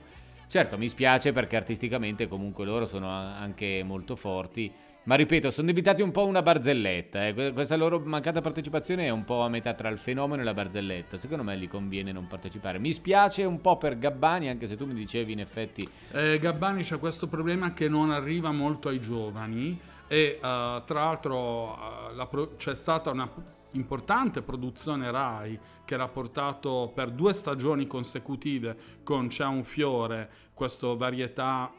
Certo, 0.49 0.77
mi 0.77 0.89
spiace 0.89 1.31
perché 1.31 1.55
artisticamente 1.55 2.27
comunque 2.27 2.65
loro 2.65 2.85
sono 2.85 3.09
anche 3.09 3.81
molto 3.85 4.17
forti, 4.17 4.69
ma 5.03 5.15
ripeto, 5.15 5.51
sono 5.51 5.67
diventati 5.67 6.01
un 6.01 6.11
po' 6.11 6.25
una 6.25 6.41
barzelletta. 6.41 7.27
eh. 7.27 7.33
Que- 7.33 7.53
Questa 7.53 7.77
loro 7.77 8.01
mancata 8.03 8.41
partecipazione 8.41 9.05
è 9.05 9.09
un 9.09 9.23
po' 9.23 9.39
a 9.39 9.47
metà 9.47 9.73
tra 9.73 9.87
il 9.87 9.99
fenomeno 9.99 10.41
e 10.41 10.43
la 10.43 10.53
barzelletta. 10.53 11.15
Secondo 11.15 11.43
me 11.43 11.57
gli 11.57 11.69
conviene 11.69 12.11
non 12.11 12.27
partecipare. 12.27 12.77
Mi 12.77 12.91
spiace 12.91 13.45
un 13.45 13.61
po' 13.61 13.77
per 13.77 13.97
Gabbani, 13.97 14.49
anche 14.49 14.67
se 14.67 14.75
tu 14.75 14.85
mi 14.85 14.93
dicevi 14.93 15.31
in 15.31 15.39
effetti 15.39 15.89
Eh, 16.11 16.39
Gabbani 16.39 16.83
c'è 16.83 16.99
questo 16.99 17.27
problema 17.27 17.71
che 17.71 17.87
non 17.87 18.11
arriva 18.11 18.51
molto 18.51 18.89
ai 18.89 18.99
giovani 18.99 19.79
e 20.09 20.17
eh, 20.17 20.39
tra 20.41 20.83
l'altro 21.05 21.75
eh, 22.11 22.15
la 22.15 22.27
pro- 22.27 22.55
c'è 22.57 22.75
stata 22.75 23.09
una 23.11 23.29
importante 23.71 24.41
produzione 24.41 25.11
Rai 25.11 25.59
che 25.85 25.97
l'ha 25.97 26.07
portato 26.07 26.91
per 26.93 27.11
due 27.11 27.33
stagioni 27.33 27.87
consecutive 27.87 28.77
con 29.03 29.27
C'è 29.27 29.45
un 29.45 29.63
fiore, 29.63 30.29
questo 30.53 30.95
varietà 30.97 31.71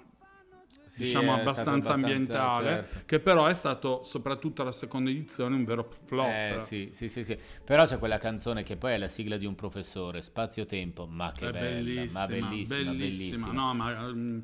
Sì, 0.87 1.05
diciamo 1.05 1.35
abbastanza, 1.35 1.71
abbastanza, 1.71 1.93
ambientale, 1.93 2.69
certo. 2.69 3.03
che 3.07 3.21
però 3.21 3.47
è 3.47 3.55
stato 3.55 4.03
soprattutto 4.05 4.63
alla 4.63 4.73
seconda 4.73 5.11
edizione 5.11 5.55
un 5.55 5.65
vero 5.65 5.91
flop. 6.07 6.27
Eh, 6.27 6.63
sì, 6.67 6.91
sì, 6.93 7.09
sì, 7.09 7.25
sì. 7.25 7.37
Però 7.65 7.85
c'è 7.85 7.99
quella 7.99 8.19
canzone 8.19 8.63
che 8.63 8.77
poi 8.77 8.93
è 8.93 8.99
la 8.99 9.09
sigla 9.09 9.37
di 9.37 9.45
un 9.45 9.55
professore, 9.55 10.23
Spazio-Tempo, 10.23 11.07
ma 11.07 11.33
che 11.33 11.49
è 11.49 11.53
bella, 11.53 11.67
bellissima, 11.67 12.21
ma 12.21 12.27
bellissima, 12.27 12.91
bellissima. 12.93 13.53
No, 13.53 13.75
ma 13.75 14.13
mm, 14.13 14.39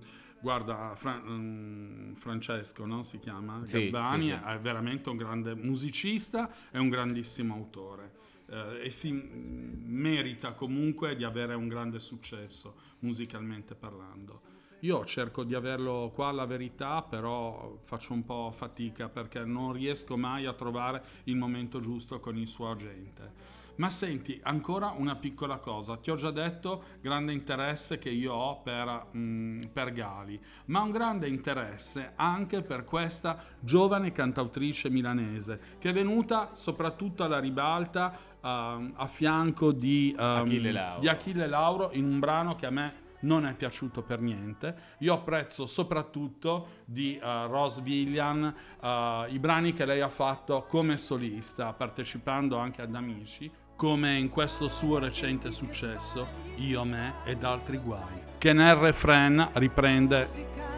guarda, 0.45 0.95
Fra- 0.95 1.23
mm, 1.25 2.13
Francesco 2.17 2.85
no, 2.85 3.03
si 3.03 3.19
chiama 3.19 3.65
Sì, 3.65 3.89
Gabbani, 3.91 4.25
sì, 4.25 4.29
sì. 4.29 4.45
è 4.45 4.59
veramente 4.61 5.09
un 5.09 5.17
grande 5.17 5.55
musicista 5.55 6.51
e 6.71 6.79
un 6.79 6.91
grandissimo 6.91 7.55
autore. 7.55 8.13
eh, 8.47 8.85
e 8.85 8.91
si 8.91 9.11
mm, 9.11 9.85
merita 9.87 10.53
comunque 10.53 11.17
di 11.17 11.25
avere 11.25 11.55
un 11.55 11.67
grande 11.67 11.99
successo 11.99 12.75
musicalmente 13.01 13.75
parlando. 13.75 14.43
Io 14.81 15.03
cerco 15.07 15.45
di 15.45 15.55
averlo 15.55 16.11
qua 16.15 16.29
alla 16.29 16.45
verità, 16.45 17.01
però 17.01 17.79
faccio 17.83 18.13
un 18.13 18.23
po' 18.23 18.51
fatica 18.55 19.09
perché 19.09 19.43
non 19.47 19.73
riesco 19.73 20.19
mai 20.19 20.45
a 20.45 20.53
trovare 20.53 21.03
il 21.25 21.37
momento 21.37 21.81
giusto 21.81 22.21
con 22.21 22.37
il 22.37 22.47
suo 22.49 22.71
agente. 22.71 23.33
Ma 23.77 23.91
senti, 23.91 24.39
ancora 24.45 24.95
una 24.97 25.17
piccola 25.17 25.59
cosa, 25.59 25.97
ti 25.97 26.11
ho 26.11 26.15
già 26.15 26.31
detto 26.31 26.85
grande 27.01 27.33
interesse 27.33 27.99
che 27.99 28.09
io 28.09 28.33
ho 28.33 28.61
per, 28.63 29.07
mm, 29.17 29.63
per 29.73 29.93
Gali, 29.93 30.41
ma 30.67 30.81
un 30.83 30.93
grande 30.93 31.27
interesse 31.27 32.13
anche 32.15 32.63
per 32.63 32.85
questa 32.85 33.43
giovane 33.59 34.13
cantautrice 34.13 34.91
milanese 34.91 35.61
che 35.79 35.91
è 35.91 35.93
venuta 35.93 36.51
soprattutto 36.55 37.25
alla 37.25 37.41
ribalta 37.41 38.17
ehm, 38.41 38.93
a 38.95 39.07
fianco 39.07 39.73
di, 39.73 40.15
ehm, 40.17 40.25
Achille 40.25 40.73
Lauro. 40.73 41.01
di 41.01 41.09
Achille 41.09 41.47
Lauro 41.47 41.91
in 41.93 42.05
un 42.05 42.19
brano 42.21 42.55
che 42.55 42.67
a 42.67 42.71
me 42.71 43.03
non 43.25 43.47
è 43.47 43.55
piaciuto 43.55 44.03
per 44.03 44.21
niente. 44.21 44.77
Io 44.99 45.15
apprezzo 45.15 45.67
soprattutto 45.67 46.83
di 46.85 47.17
eh, 47.17 47.47
Rose 47.47 47.81
Villain 47.81 48.55
eh, 48.81 49.27
i 49.31 49.39
brani 49.39 49.73
che 49.73 49.85
lei 49.85 50.01
ha 50.01 50.09
fatto 50.09 50.65
come 50.69 50.97
solista, 50.97 51.73
partecipando 51.73 52.57
anche 52.57 52.83
ad 52.83 52.95
Amici, 52.95 53.51
come 53.77 54.17
in 54.19 54.31
questo 54.31 54.69
suo 54.69 54.99
recente 54.99 55.51
successo, 55.51 56.43
Io, 56.57 56.85
me 56.85 57.15
ed 57.25 57.43
altri 57.43 57.79
guai, 57.79 58.23
che 58.39 58.53
nel 58.53 58.77
refrain 58.77 59.49
riprende 59.55 60.29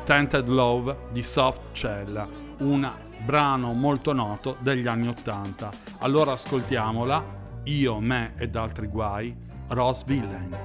Tented 0.04 0.48
Love 0.48 1.08
di 1.12 1.22
Soft 1.22 1.72
Cella, 1.72 2.26
un 2.58 2.90
brano 3.24 3.72
molto 3.72 4.12
noto 4.12 4.56
degli 4.60 4.86
anni 4.86 5.08
Ottanta. 5.08 5.70
Allora 5.98 6.32
ascoltiamola, 6.32 7.34
Io, 7.64 8.00
me 8.00 8.34
ed 8.36 8.56
altri 8.56 8.86
guai, 8.86 9.36
Rose 9.68 10.04
Villain. 10.06 10.56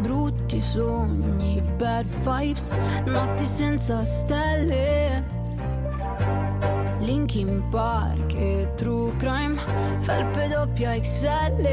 Brutti 0.00 0.60
sogni, 0.60 1.62
bad 1.76 2.06
vibes, 2.18 2.76
notti 3.06 3.46
senza 3.46 4.04
stelle. 4.04 5.31
Linkin 7.12 7.68
Park 7.68 8.32
e 8.36 8.72
True 8.74 9.14
Crime, 9.18 9.58
felpe 9.98 10.48
doppia 10.48 10.98
XL. 10.98 11.68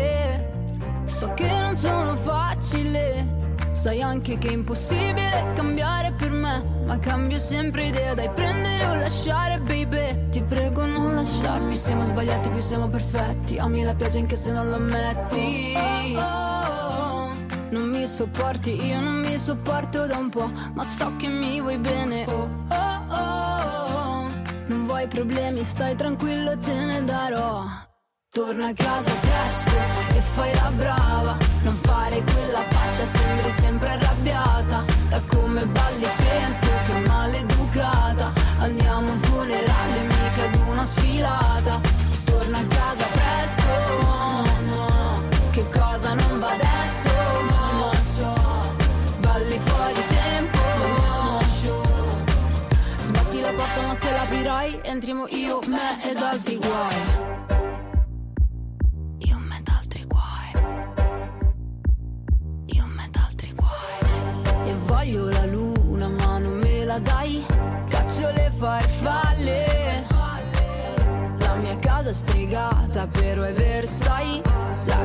So 1.06 1.34
che 1.34 1.50
non 1.50 1.78
sono 1.78 2.18
facile, 2.18 3.26
sai 3.72 4.02
anche 4.02 4.38
che 4.38 4.50
è 4.50 4.52
impossibile 4.52 5.54
cambiare 5.56 6.12
per 6.12 6.32
me. 6.32 6.84
Ma 6.86 7.00
cambio 7.00 7.38
sempre 7.38 7.86
idea, 7.88 8.14
dai 8.16 8.30
prendere 8.32 8.86
o 8.86 8.96
lasciare, 8.96 9.60
baby. 9.60 10.28
Ti 10.30 10.42
prego 10.42 10.86
non 10.86 11.16
lasciarmi, 11.16 11.78
siamo 11.78 12.02
sbagliati, 12.02 12.50
più 12.50 12.60
siamo 12.60 12.88
perfetti. 12.88 13.58
Ami 13.58 13.84
la 13.84 13.96
pioggia 13.96 14.20
anche 14.20 14.36
se 14.36 14.52
non 14.52 14.68
lo 14.68 14.76
ammetti. 14.76 15.74
Non 17.70 17.88
mi 17.88 18.06
sopporti, 18.06 18.72
io 18.86 19.00
non 19.00 19.22
mi 19.22 19.38
sopporto 19.38 20.06
da 20.06 20.18
un 20.18 20.28
po', 20.28 20.52
ma 20.74 20.84
so 20.84 21.14
che 21.16 21.28
mi 21.30 21.62
vuoi 21.62 21.78
bene. 21.78 22.26
Oh, 22.28 22.50
oh, 22.68 23.14
oh. 23.14 23.49
Vuoi 25.00 25.12
problemi, 25.12 25.64
stai 25.64 25.96
tranquillo, 25.96 26.60
te 26.60 26.74
ne 26.74 27.02
darò. 27.06 27.64
Torna 28.30 28.68
a 28.68 28.74
casa 28.74 29.14
presto 29.22 29.72
e 30.14 30.20
fai 30.20 30.54
la 30.56 30.72
brava. 30.76 31.38
Non 31.64 31.74
fare 31.76 32.22
quella 32.22 32.60
faccia, 32.68 33.06
sembri 33.06 33.50
sempre 33.50 33.92
arrabbiata. 33.92 34.84
Da 35.08 35.22
come 35.26 35.66
balli 35.66 36.06
penso 36.18 36.68
che 36.86 37.08
maleducata. 37.08 38.34
Andiamo 38.60 39.08
a 39.08 39.12
un 39.12 39.20
funerale, 39.20 40.02
mica 40.02 40.44
ad 40.44 40.68
una 40.68 40.84
sfilata. 40.84 41.80
Torna 42.26 42.58
a 42.58 42.66
casa 42.66 43.06
presto. 43.06 43.68
Che 45.52 45.66
cosa 45.70 46.14
non 46.14 46.40
va 46.40 46.52
adesso? 46.52 46.79
L'aprirai 54.50 54.80
entriamo 54.84 55.28
io, 55.28 55.60
me 55.68 56.10
ed 56.10 56.18
altri 56.18 56.58
guai. 56.58 56.98
Voglio 64.86 65.30
la 65.30 65.46
luna 65.46 66.08
ma 66.10 66.38
non 66.40 66.58
me 66.58 66.84
la 66.84 67.00
dai. 67.00 67.44
Caccio 67.90 68.30
le 68.32 68.52
farfalle. 68.56 70.06
La 71.40 71.56
mia 71.56 71.78
casa 71.78 72.10
è 72.10 72.14
stregata 72.14 73.08
però 73.08 73.44
è 73.44 73.54
Versailles. 73.54 74.42
Lacrime 74.86 74.99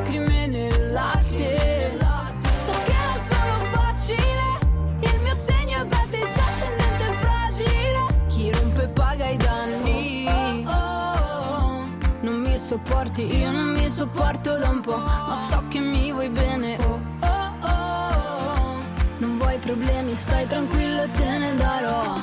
sopporti, 12.85 13.37
io 13.37 13.51
non 13.51 13.73
mi 13.73 13.89
sopporto 13.89 14.57
da 14.59 14.69
un 14.69 14.81
po', 14.81 14.97
ma 14.97 15.35
so 15.35 15.63
che 15.69 15.79
mi 15.81 16.13
vuoi 16.13 16.29
bene. 16.29 16.77
Oh, 16.87 17.01
oh, 17.21 17.67
oh. 17.67 18.83
Non 19.19 19.39
vuoi 19.39 19.59
problemi, 19.59 20.15
stai 20.15 20.47
tranquillo 20.47 21.03
e 21.03 21.11
te 21.11 21.39
ne 21.39 21.55
darò. 21.55 22.17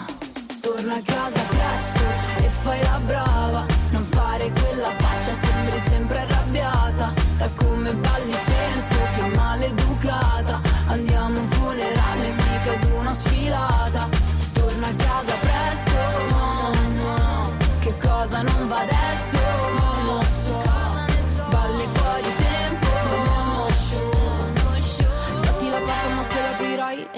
Torna 0.62 0.95
a 0.95 1.02
casa 1.04 1.41
presto 1.41 2.04
e 2.38 2.50
fai 2.50 2.82
la 2.84 3.00
brava. 3.06 3.65
Non 3.89 4.04
fare 4.04 4.52
quella 4.52 4.91
faccia, 4.97 5.34
sembri 5.34 5.80
sempre 5.80 6.19
arrabbiata. 6.19 7.12
Da 7.38 7.50
come 7.56 7.93
balli 7.93 8.36
penso 8.45 8.95
che 9.15 9.36
maleducata. 9.36 10.30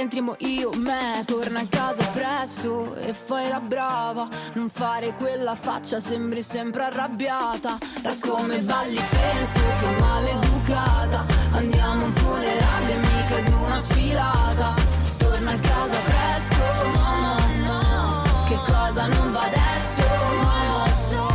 Entriamo 0.03 0.35
io, 0.39 0.71
me 0.75 1.23
Torna 1.25 1.61
a 1.61 1.67
casa 1.67 2.05
presto 2.07 2.95
e 2.95 3.13
fai 3.13 3.47
la 3.47 3.59
brava. 3.59 4.27
Non 4.53 4.69
fare 4.69 5.13
quella 5.15 5.55
faccia, 5.55 5.99
sembri 5.99 6.43
sempre 6.43 6.83
arrabbiata. 6.83 7.77
Da 8.01 8.15
come 8.19 8.59
balli 8.59 8.99
penso 9.09 9.59
che 9.79 10.01
maleducata. 10.01 11.25
Andiamo 11.53 12.01
a 12.01 12.05
un 12.05 12.11
funerale, 12.11 12.95
mica 12.97 13.37
ad 13.37 13.47
una 13.49 13.77
sfilata. 13.77 14.73
Torna 15.17 15.51
a 15.51 15.59
casa 15.59 15.97
presto, 16.05 16.55
no, 16.93 17.17
no, 17.21 17.35
no 17.65 18.45
Che 18.47 18.57
cosa 18.71 19.07
non 19.07 19.31
va 19.31 19.41
adesso? 19.43 20.01
Lo 20.41 20.85
so 20.95 21.27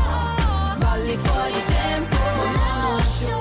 Balli 0.79 1.17
fuori 1.17 1.63
tempo, 1.67 2.17
lo 2.43 3.01
so 3.01 3.41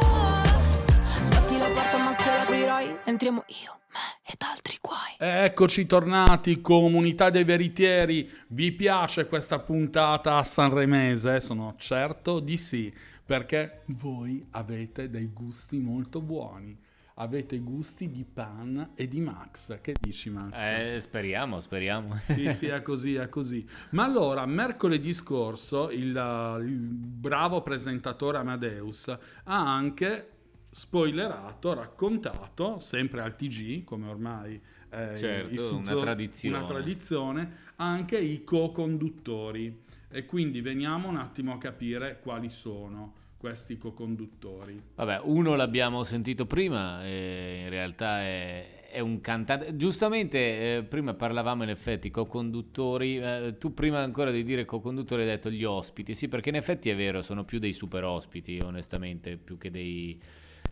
Sbatti 1.21 1.57
la 1.57 1.65
porta 1.65 1.97
ma 1.97 2.13
se 2.13 2.29
l'aprirai 2.29 2.97
entriamo 3.05 3.43
io, 3.63 3.76
ed 4.25 4.41
altri 4.41 4.77
guai 4.81 4.97
Eccoci 5.19 5.87
tornati, 5.87 6.61
comunità 6.61 7.31
dei 7.31 7.43
veritieri. 7.43 8.29
Vi 8.49 8.71
piace 8.71 9.25
questa 9.25 9.57
puntata 9.57 10.43
sanremese? 10.43 11.39
Sono 11.39 11.73
certo 11.75 12.39
di 12.39 12.55
sì, 12.55 12.93
perché 13.25 13.81
voi 13.85 14.45
avete 14.51 15.09
dei 15.09 15.31
gusti 15.33 15.79
molto 15.79 16.21
buoni. 16.21 16.77
Avete 17.15 17.57
gusti 17.57 18.11
di 18.11 18.23
Pan 18.31 18.91
e 18.93 19.07
di 19.07 19.19
Max. 19.19 19.81
Che 19.81 19.95
dici, 19.99 20.29
Max? 20.29 20.61
Eh, 20.61 20.99
speriamo, 20.99 21.61
speriamo. 21.61 22.19
Sì, 22.21 22.51
sì, 22.51 22.67
è 22.67 22.83
così, 22.83 23.15
è 23.15 23.27
così. 23.27 23.67
Ma 23.91 24.03
allora, 24.03 24.45
mercoledì 24.45 25.15
scorso 25.15 25.89
il, 25.89 26.15
uh, 26.15 26.61
il 26.61 26.77
bravo 26.77 27.63
presentatore 27.63 28.37
Amadeus 28.37 29.07
ha 29.07 29.75
anche 29.75 30.36
spoilerato, 30.77 31.73
raccontato, 31.73 32.79
sempre 32.79 33.21
al 33.21 33.35
TG, 33.35 33.83
come 33.83 34.07
ormai 34.07 34.61
è 34.89 35.13
Certo, 35.15 35.49
istituto- 35.49 35.75
una 35.77 35.95
tradizione. 35.95 36.55
una 36.55 36.65
tradizione, 36.65 37.55
anche 37.77 38.19
i 38.19 38.43
co-conduttori. 38.43 39.85
E 40.09 40.25
quindi 40.25 40.61
veniamo 40.61 41.09
un 41.09 41.17
attimo 41.17 41.51
a 41.53 41.57
capire 41.57 42.19
quali 42.21 42.51
sono 42.51 43.13
questi 43.37 43.77
co-conduttori. 43.79 44.79
Vabbè, 44.95 45.21
uno 45.23 45.55
l'abbiamo 45.55 46.03
sentito 46.03 46.45
prima, 46.45 47.03
eh, 47.05 47.61
in 47.63 47.69
realtà 47.69 48.21
è, 48.21 48.87
è 48.91 48.99
un 48.99 49.19
cantante. 49.19 49.75
Giustamente, 49.75 50.77
eh, 50.77 50.83
prima 50.83 51.15
parlavamo 51.15 51.63
in 51.63 51.69
effetti 51.69 52.11
co-conduttori. 52.11 53.17
eh, 53.17 53.55
tu 53.59 53.73
prima 53.73 53.99
ancora 53.99 54.29
di 54.29 54.43
dire 54.43 54.63
co-conduttori 54.65 55.23
hai 55.23 55.27
detto 55.27 55.49
gli 55.49 55.63
ospiti. 55.63 56.13
Sì, 56.13 56.27
perché 56.27 56.49
in 56.49 56.55
effetti 56.55 56.89
è 56.91 56.95
vero, 56.95 57.21
sono 57.23 57.43
più 57.45 57.57
dei 57.59 57.73
super 57.73 58.03
ospiti, 58.03 58.59
onestamente, 58.63 59.37
più 59.37 59.57
che 59.57 59.69
dei, 59.71 60.19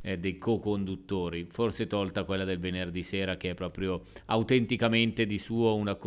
eh, 0.06 0.20
dei 0.20 0.38
co-conduttori. 0.38 1.48
Forse 1.50 1.88
tolta 1.88 2.24
quella 2.24 2.44
del 2.44 2.60
venerdì 2.60 3.02
sera, 3.02 3.38
che 3.38 3.50
è 3.50 3.54
proprio 3.56 4.04
autenticamente 4.26 5.26
di 5.26 5.40
suo 5.40 5.76
una, 5.76 5.98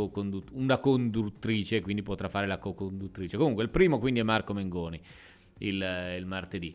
una 0.53 0.79
conduttrice, 0.79 1.81
quindi 1.81 2.03
potrà 2.03 2.29
fare 2.29 2.47
la 2.47 2.59
co-conduttrice. 2.59 3.37
Comunque, 3.37 3.65
il 3.65 3.71
primo 3.71 3.99
quindi 3.99 4.21
è 4.21 4.23
Marco 4.23 4.55
Mengoni, 4.55 5.01
il- 5.59 6.15
il 6.17 6.27
martedì. 6.27 6.75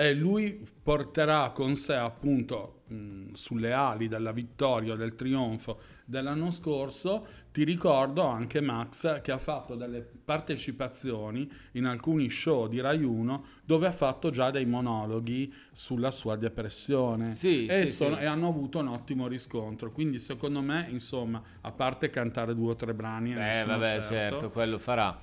E 0.00 0.14
lui 0.14 0.64
porterà 0.80 1.50
con 1.50 1.74
sé 1.74 1.94
appunto 1.94 2.82
mh, 2.86 3.32
sulle 3.32 3.72
ali 3.72 4.06
della 4.06 4.30
vittoria, 4.30 4.94
del 4.94 5.16
trionfo 5.16 5.80
dell'anno 6.04 6.52
scorso, 6.52 7.26
ti 7.52 7.64
ricordo 7.64 8.22
anche 8.22 8.60
Max 8.60 9.20
che 9.22 9.32
ha 9.32 9.38
fatto 9.38 9.74
delle 9.74 10.00
partecipazioni 10.24 11.50
in 11.72 11.84
alcuni 11.86 12.30
show 12.30 12.68
di 12.68 12.80
Rai 12.80 13.02
1 13.02 13.44
dove 13.64 13.88
ha 13.88 13.92
fatto 13.92 14.30
già 14.30 14.52
dei 14.52 14.66
monologhi 14.66 15.52
sulla 15.72 16.12
sua 16.12 16.36
depressione 16.36 17.32
Sì, 17.32 17.66
e, 17.66 17.86
sì, 17.86 17.92
sono- 17.92 18.14
sì. 18.16 18.22
e 18.22 18.26
hanno 18.26 18.46
avuto 18.48 18.78
un 18.78 18.86
ottimo 18.88 19.26
riscontro. 19.26 19.90
Quindi 19.90 20.20
secondo 20.20 20.60
me, 20.60 20.86
insomma, 20.90 21.42
a 21.62 21.72
parte 21.72 22.08
cantare 22.08 22.54
due 22.54 22.70
o 22.70 22.76
tre 22.76 22.94
brani, 22.94 23.32
Eh, 23.32 23.64
vabbè, 23.66 24.00
certo, 24.00 24.50
quello 24.50 24.78
farà. 24.78 25.18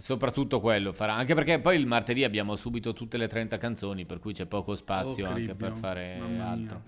Soprattutto 0.00 0.60
quello 0.60 0.92
farà. 0.92 1.14
Anche 1.14 1.34
perché 1.34 1.60
poi 1.60 1.76
il 1.78 1.86
martedì 1.86 2.24
abbiamo 2.24 2.56
subito 2.56 2.92
tutte 2.94 3.18
le 3.18 3.28
30 3.28 3.58
canzoni, 3.58 4.06
per 4.06 4.18
cui 4.18 4.32
c'è 4.32 4.46
poco 4.46 4.74
spazio 4.74 5.26
Oh, 5.28 5.30
anche 5.32 5.54
per 5.54 5.72
fare 5.74 6.18
altro. 6.40 6.82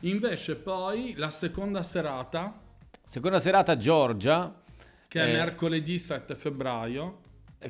Invece 0.00 0.56
poi 0.56 1.14
la 1.16 1.30
seconda 1.30 1.82
serata 1.82 2.60
Seconda 3.02 3.40
serata 3.40 3.76
Giorgia, 3.78 4.54
che 5.08 5.20
è 5.22 5.28
Eh. 5.30 5.32
mercoledì 5.38 5.98
7 5.98 6.34
febbraio. 6.34 7.20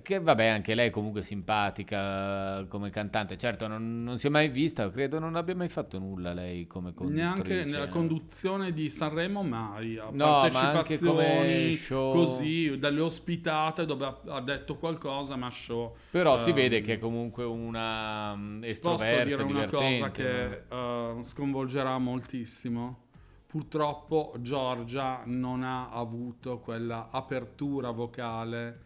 Che 0.03 0.21
vabbè, 0.21 0.45
anche 0.47 0.75
lei 0.75 0.91
comunque 0.91 1.23
simpatica 1.23 2.67
come 2.69 2.91
cantante. 2.91 3.39
Certo, 3.39 3.67
non, 3.67 4.03
non 4.03 4.19
si 4.19 4.27
è 4.27 4.31
mai 4.31 4.49
vista, 4.49 4.91
credo 4.91 5.19
non 5.19 5.35
abbia 5.35 5.55
mai 5.55 5.69
fatto 5.71 5.99
nulla 5.99 6.35
lei 6.35 6.67
come 6.67 6.93
conduttrice. 6.93 7.25
Neanche 7.25 7.65
nella 7.65 7.89
conduzione 7.89 8.73
di 8.73 8.91
Sanremo 8.91 9.43
mai, 9.43 9.97
a 9.97 10.09
No, 10.11 10.49
ma 10.53 10.73
partecipazioni 10.75 11.17
come 11.17 11.73
show. 11.77 12.13
così, 12.13 12.79
dalle 12.79 13.01
ospitate 13.01 13.87
dove 13.87 14.05
ha, 14.05 14.21
ha 14.27 14.41
detto 14.43 14.77
qualcosa, 14.77 15.37
ma 15.37 15.49
show. 15.51 15.95
Però 16.11 16.37
si 16.37 16.51
Ehm, 16.51 16.55
vede 16.55 16.81
che 16.83 16.95
è 16.95 16.99
comunque 16.99 17.45
una 17.45 18.35
mm, 18.37 18.57
Posso 18.59 18.67
estroversa, 18.67 19.43
dire 19.43 19.43
una 19.43 19.67
cosa 19.67 20.11
che 20.11 20.65
eh, 20.69 21.19
sconvolgerà 21.23 21.97
moltissimo? 21.99 23.05
Purtroppo 23.47 24.35
Giorgia 24.41 25.23
non 25.25 25.63
ha 25.63 25.89
avuto 25.91 26.59
quella 26.59 27.09
apertura 27.11 27.91
vocale 27.91 28.83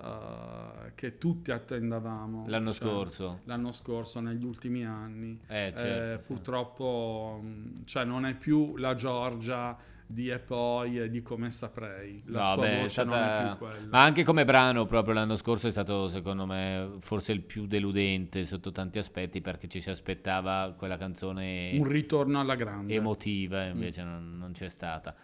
eh, 0.00 0.92
che 0.94 1.18
tutti 1.18 1.50
attendavamo. 1.50 2.44
L'anno 2.48 2.72
Cioè, 2.72 2.88
scorso. 2.88 3.40
L'anno 3.44 3.72
scorso, 3.72 4.20
negli 4.20 4.44
ultimi 4.44 4.84
anni. 4.84 5.38
Eh, 5.46 5.72
certo, 5.76 6.20
sì. 6.22 6.32
Purtroppo 6.32 7.40
mh, 7.42 7.84
cioè, 7.84 8.04
non 8.04 8.24
è 8.26 8.34
più 8.34 8.76
la 8.76 8.94
Giorgia 8.94 9.76
di 10.10 10.30
E 10.30 10.38
poi 10.38 10.98
e 11.00 11.10
di 11.10 11.20
Come 11.20 11.50
saprei. 11.50 12.22
La 12.26 12.40
No, 12.40 12.46
sua 12.54 12.62
beh, 12.62 12.80
voce 12.80 13.04
non 13.04 13.14
è 13.14 13.18
stata- 13.18 13.48
più 13.56 13.66
quella. 13.66 13.86
Ma 13.90 14.02
anche 14.04 14.24
come 14.24 14.44
brano, 14.46 14.86
proprio 14.86 15.12
l'anno 15.14 15.36
scorso 15.36 15.66
è 15.66 15.70
stato, 15.70 16.08
secondo 16.08 16.46
me, 16.46 16.92
forse 17.00 17.32
il 17.32 17.42
più 17.42 17.66
deludente 17.66 18.46
sotto 18.46 18.72
tanti 18.72 18.96
aspetti, 18.98 19.42
perché 19.42 19.68
ci 19.68 19.80
si 19.80 19.90
aspettava 19.90 20.74
quella 20.78 20.96
canzone 20.96 21.72
Un 21.76 21.84
ritorno 21.86 22.40
alla 22.40 22.54
grande. 22.54 22.94
emotiva, 22.94 23.64
invece 23.64 24.02
non, 24.02 24.38
non 24.38 24.52
c'è 24.52 24.70
stata. 24.70 25.14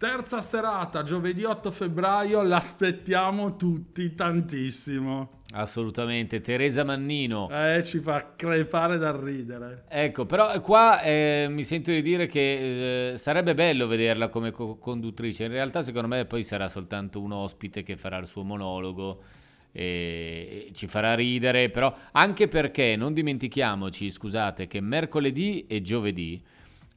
Terza 0.00 0.40
serata, 0.40 1.02
giovedì 1.02 1.44
8 1.44 1.70
febbraio, 1.70 2.40
l'aspettiamo 2.40 3.56
tutti 3.56 4.14
tantissimo. 4.14 5.42
Assolutamente. 5.52 6.40
Teresa 6.40 6.84
Mannino. 6.84 7.50
Eh, 7.50 7.84
ci 7.84 7.98
fa 7.98 8.32
crepare 8.34 8.96
dal 8.96 9.18
ridere. 9.18 9.84
Ecco, 9.90 10.24
però 10.24 10.58
qua 10.62 11.02
eh, 11.02 11.48
mi 11.50 11.62
sento 11.64 11.90
di 11.90 12.00
dire 12.00 12.28
che 12.28 13.10
eh, 13.10 13.18
sarebbe 13.18 13.52
bello 13.52 13.86
vederla 13.86 14.30
come 14.30 14.52
co- 14.52 14.78
conduttrice. 14.78 15.44
In 15.44 15.50
realtà, 15.50 15.82
secondo 15.82 16.08
me, 16.08 16.24
poi 16.24 16.44
sarà 16.44 16.70
soltanto 16.70 17.20
un 17.20 17.32
ospite 17.32 17.82
che 17.82 17.98
farà 17.98 18.16
il 18.16 18.26
suo 18.26 18.42
monologo 18.42 19.20
e, 19.70 20.68
e 20.68 20.72
ci 20.72 20.86
farà 20.86 21.12
ridere. 21.12 21.68
Però, 21.68 21.94
anche 22.12 22.48
perché 22.48 22.96
non 22.96 23.12
dimentichiamoci, 23.12 24.08
scusate, 24.08 24.66
che 24.66 24.80
mercoledì 24.80 25.66
e 25.66 25.82
giovedì 25.82 26.42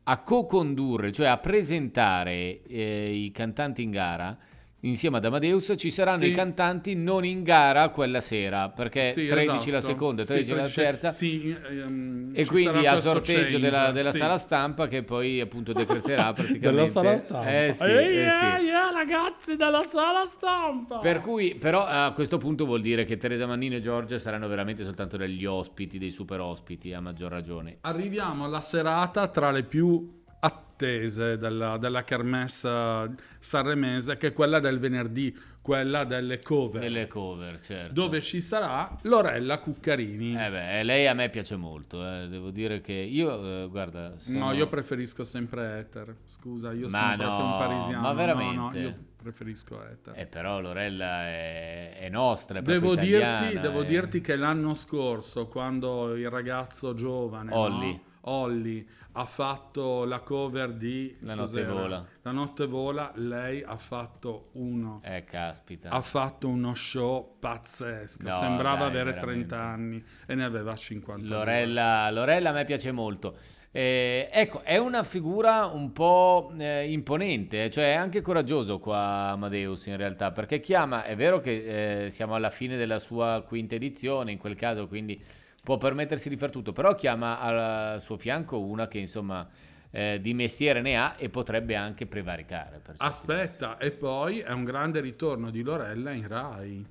a 0.04 0.18
co-condurre, 0.20 1.12
cioè 1.12 1.28
a 1.28 1.38
presentare 1.38 2.62
eh, 2.63 3.12
i 3.12 3.32
cantanti 3.32 3.84
in 3.84 3.92
gara. 3.92 4.38
Insieme 4.86 5.15
ad 5.17 5.24
Amadeus 5.26 5.74
ci 5.78 5.89
saranno 5.89 6.24
Sì. 6.24 6.28
i 6.28 6.32
cantanti 6.32 6.93
non 6.93 7.24
in 7.24 7.41
gara 7.41 7.88
quella 7.88 8.19
sera 8.19 8.67
perché 8.67 9.12
Sì, 9.12 9.28
13 9.28 9.72
la 9.72 9.78
esatto. 9.78 9.93
seconda, 9.93 10.24
Sì, 10.26 10.32
13 10.34 10.50
la 10.52 10.58
13 10.58 10.80
terza. 10.82 11.12
sì, 11.12 11.56
ehm, 11.69 12.32
E 12.36 12.46
quindi 12.46 12.86
a 12.86 12.98
sorteggio 12.98 13.39
change, 13.41 13.60
della, 13.60 13.91
della 13.91 14.12
sì. 14.12 14.17
sala 14.17 14.38
stampa 14.38 14.88
che 14.88 15.04
poi 15.04 15.39
appunto 15.39 15.72
decreterà 15.72 16.34
praticamente. 16.36 16.60
Della 16.69 16.86
sala 16.86 17.15
stampa. 17.15 17.50
Eh 17.50 17.74
sì, 17.74 17.84
eh 17.84 17.88
sì. 17.88 17.91
ehi, 17.93 18.67
eh, 18.67 18.91
ragazzi 18.93 19.56
della 19.56 19.84
sala 19.84 20.26
stampa. 20.26 20.98
Per 21.00 21.22
cui, 21.22 21.56
però, 21.56 21.86
a 21.86 22.12
questo 22.12 22.38
punto 22.38 22.65
vuol 22.65 22.82
dire 22.82 23.06
che 23.06 23.15
Teresa 23.15 23.46
Mannino 23.48 23.76
e 23.76 23.82
Giorgia 23.82 24.19
saranno 24.19 24.50
veramente 24.50 24.84
soltanto 24.84 25.15
degli 25.15 25.46
ospiti, 25.46 25.98
dei 25.98 26.12
super 26.12 26.41
ospiti, 26.41 26.91
a 26.91 27.00
maggior 27.00 27.32
ragione. 27.32 27.78
Arriviamo 27.82 28.43
alla 28.43 28.60
serata 28.60 29.28
tra 29.30 29.50
le 29.52 29.63
più 29.63 30.22
attese 30.39 31.38
della, 31.38 31.78
della 31.78 32.04
kermesse 32.04 33.32
sanremese, 33.44 34.18
che 34.18 34.28
è 34.28 34.34
quella 34.34 34.60
del 34.60 34.80
venerdì, 34.80 35.36
quella 35.62 36.04
delle 36.04 36.42
cover, 36.42 36.82
Delle 36.82 37.08
cover, 37.08 37.60
certo. 37.60 37.94
dove 37.94 38.22
ci 38.22 38.42
sarà 38.42 38.98
Lorella 39.04 39.60
Cuccarini. 39.60 40.32
Eh 40.34 40.50
beh, 40.50 40.84
lei 40.84 41.08
a 41.08 41.14
me 41.14 41.30
piace 41.30 41.56
molto, 41.56 42.06
eh, 42.06 42.28
devo 42.28 42.50
dire 42.52 42.82
che 42.82 42.94
io, 42.94 43.64
eh, 43.64 43.68
guarda... 43.70 44.16
sono- 44.18 44.40
No, 44.40 44.52
io 44.54 44.68
preferisco 44.68 45.24
sempre 45.24 45.80
Ether. 45.80 46.16
Scusa, 46.26 46.72
io 46.74 46.88
Ma 46.90 47.00
sono 47.00 47.16
proprio 47.18 47.38
no, 47.46 47.52
un 47.54 47.58
parisiano. 47.60 48.02
ma 48.02 48.10
No, 48.10 48.16
veramente? 48.16 48.56
no, 48.58 48.72
io 48.78 48.96
preferisco 49.22 49.84
Ether. 49.86 50.14
Eh, 50.20 50.26
però 50.26 50.60
Lorella 50.60 51.24
è, 51.28 51.98
è 52.00 52.10
nostra, 52.10 52.60
è 52.60 52.62
proprio 52.62 52.96
Devo, 52.96 53.02
dirti, 53.02 53.60
devo 53.60 53.82
eh. 53.84 53.86
dirti 53.86 54.20
che 54.22 54.36
l'anno 54.36 54.74
scorso, 54.74 55.48
quando 55.48 56.14
il 56.16 56.30
ragazzo 56.30 56.94
giovane, 56.94 57.50
no? 57.50 58.02
Olli. 58.26 58.88
Ha 59.15 59.26
fatto 59.26 60.06
la 60.06 60.19
cover 60.21 60.73
di 60.73 61.15
La 61.19 61.36
notte 61.36 61.49
cos'era? 61.63 61.71
vola. 61.73 62.06
La 62.23 62.32
notte 62.32 62.65
vola, 62.65 63.12
lei 63.15 63.62
ha 63.62 63.78
fatto 63.78 64.49
uno. 64.54 65.02
Eh, 65.04 65.23
caspita. 65.23 65.89
Ha 65.89 66.02
fatto 66.02 66.47
uno 66.47 66.73
show 66.73 67.38
pazzesco. 67.39 68.28
No, 68.28 68.34
Sembrava 68.34 68.88
dai, 68.88 68.88
avere 68.88 69.12
veramente. 69.13 69.47
30 69.47 69.60
anni 69.60 70.04
e 70.26 70.36
ne 70.36 70.43
aveva 70.43 70.76
50. 70.76 71.28
Lorella, 71.28 72.10
Lorella 72.10 72.49
a 72.49 72.54
me 72.54 72.65
piace 72.65 72.91
molto. 72.91 73.38
Eh, 73.76 74.30
ecco, 74.32 74.62
è 74.62 74.78
una 74.78 75.04
figura 75.04 75.65
un 75.65 75.91
po' 75.91 76.52
eh, 76.58 76.91
imponente, 76.91 77.63
eh, 77.65 77.69
cioè 77.71 77.93
è 77.93 77.95
anche 77.95 78.21
coraggioso 78.21 78.78
qua 78.78 79.30
Amadeus 79.32 79.88
in 79.88 79.97
realtà, 79.97 80.32
perché 80.32 80.60
chiama, 80.60 81.04
è 81.04 81.15
vero 81.15 81.39
che 81.39 82.06
eh, 82.06 82.10
siamo 82.12 82.36
alla 82.36 82.52
fine 82.52 82.78
della 82.78 82.99
sua 82.99 83.43
quinta 83.47 83.73
edizione, 83.73 84.32
in 84.32 84.38
quel 84.38 84.54
caso 84.56 84.88
quindi 84.88 85.19
può 85.63 85.78
permettersi 85.78 86.28
di 86.28 86.36
far 86.36 86.52
tutto, 86.52 86.73
però 86.73 86.93
chiama 86.93 87.39
al 87.39 88.02
suo 88.02 88.17
fianco 88.17 88.60
una 88.60 88.89
che 88.89 88.99
insomma 88.99 89.47
eh, 89.89 90.19
di 90.21 90.34
mestiere 90.34 90.82
ne 90.82 90.97
ha 90.97 91.15
e 91.17 91.30
potrebbe 91.30 91.76
anche 91.76 92.06
prevaricare. 92.06 92.82
Aspetta, 92.97 93.78
e 93.78 93.91
poi 93.91 94.39
è 94.39 94.52
un 94.52 94.65
grande 94.65 94.99
ritorno 94.99 95.49
di 95.49 95.62
Lorella 95.62 96.12
in 96.12 96.28
Rai. 96.28 96.86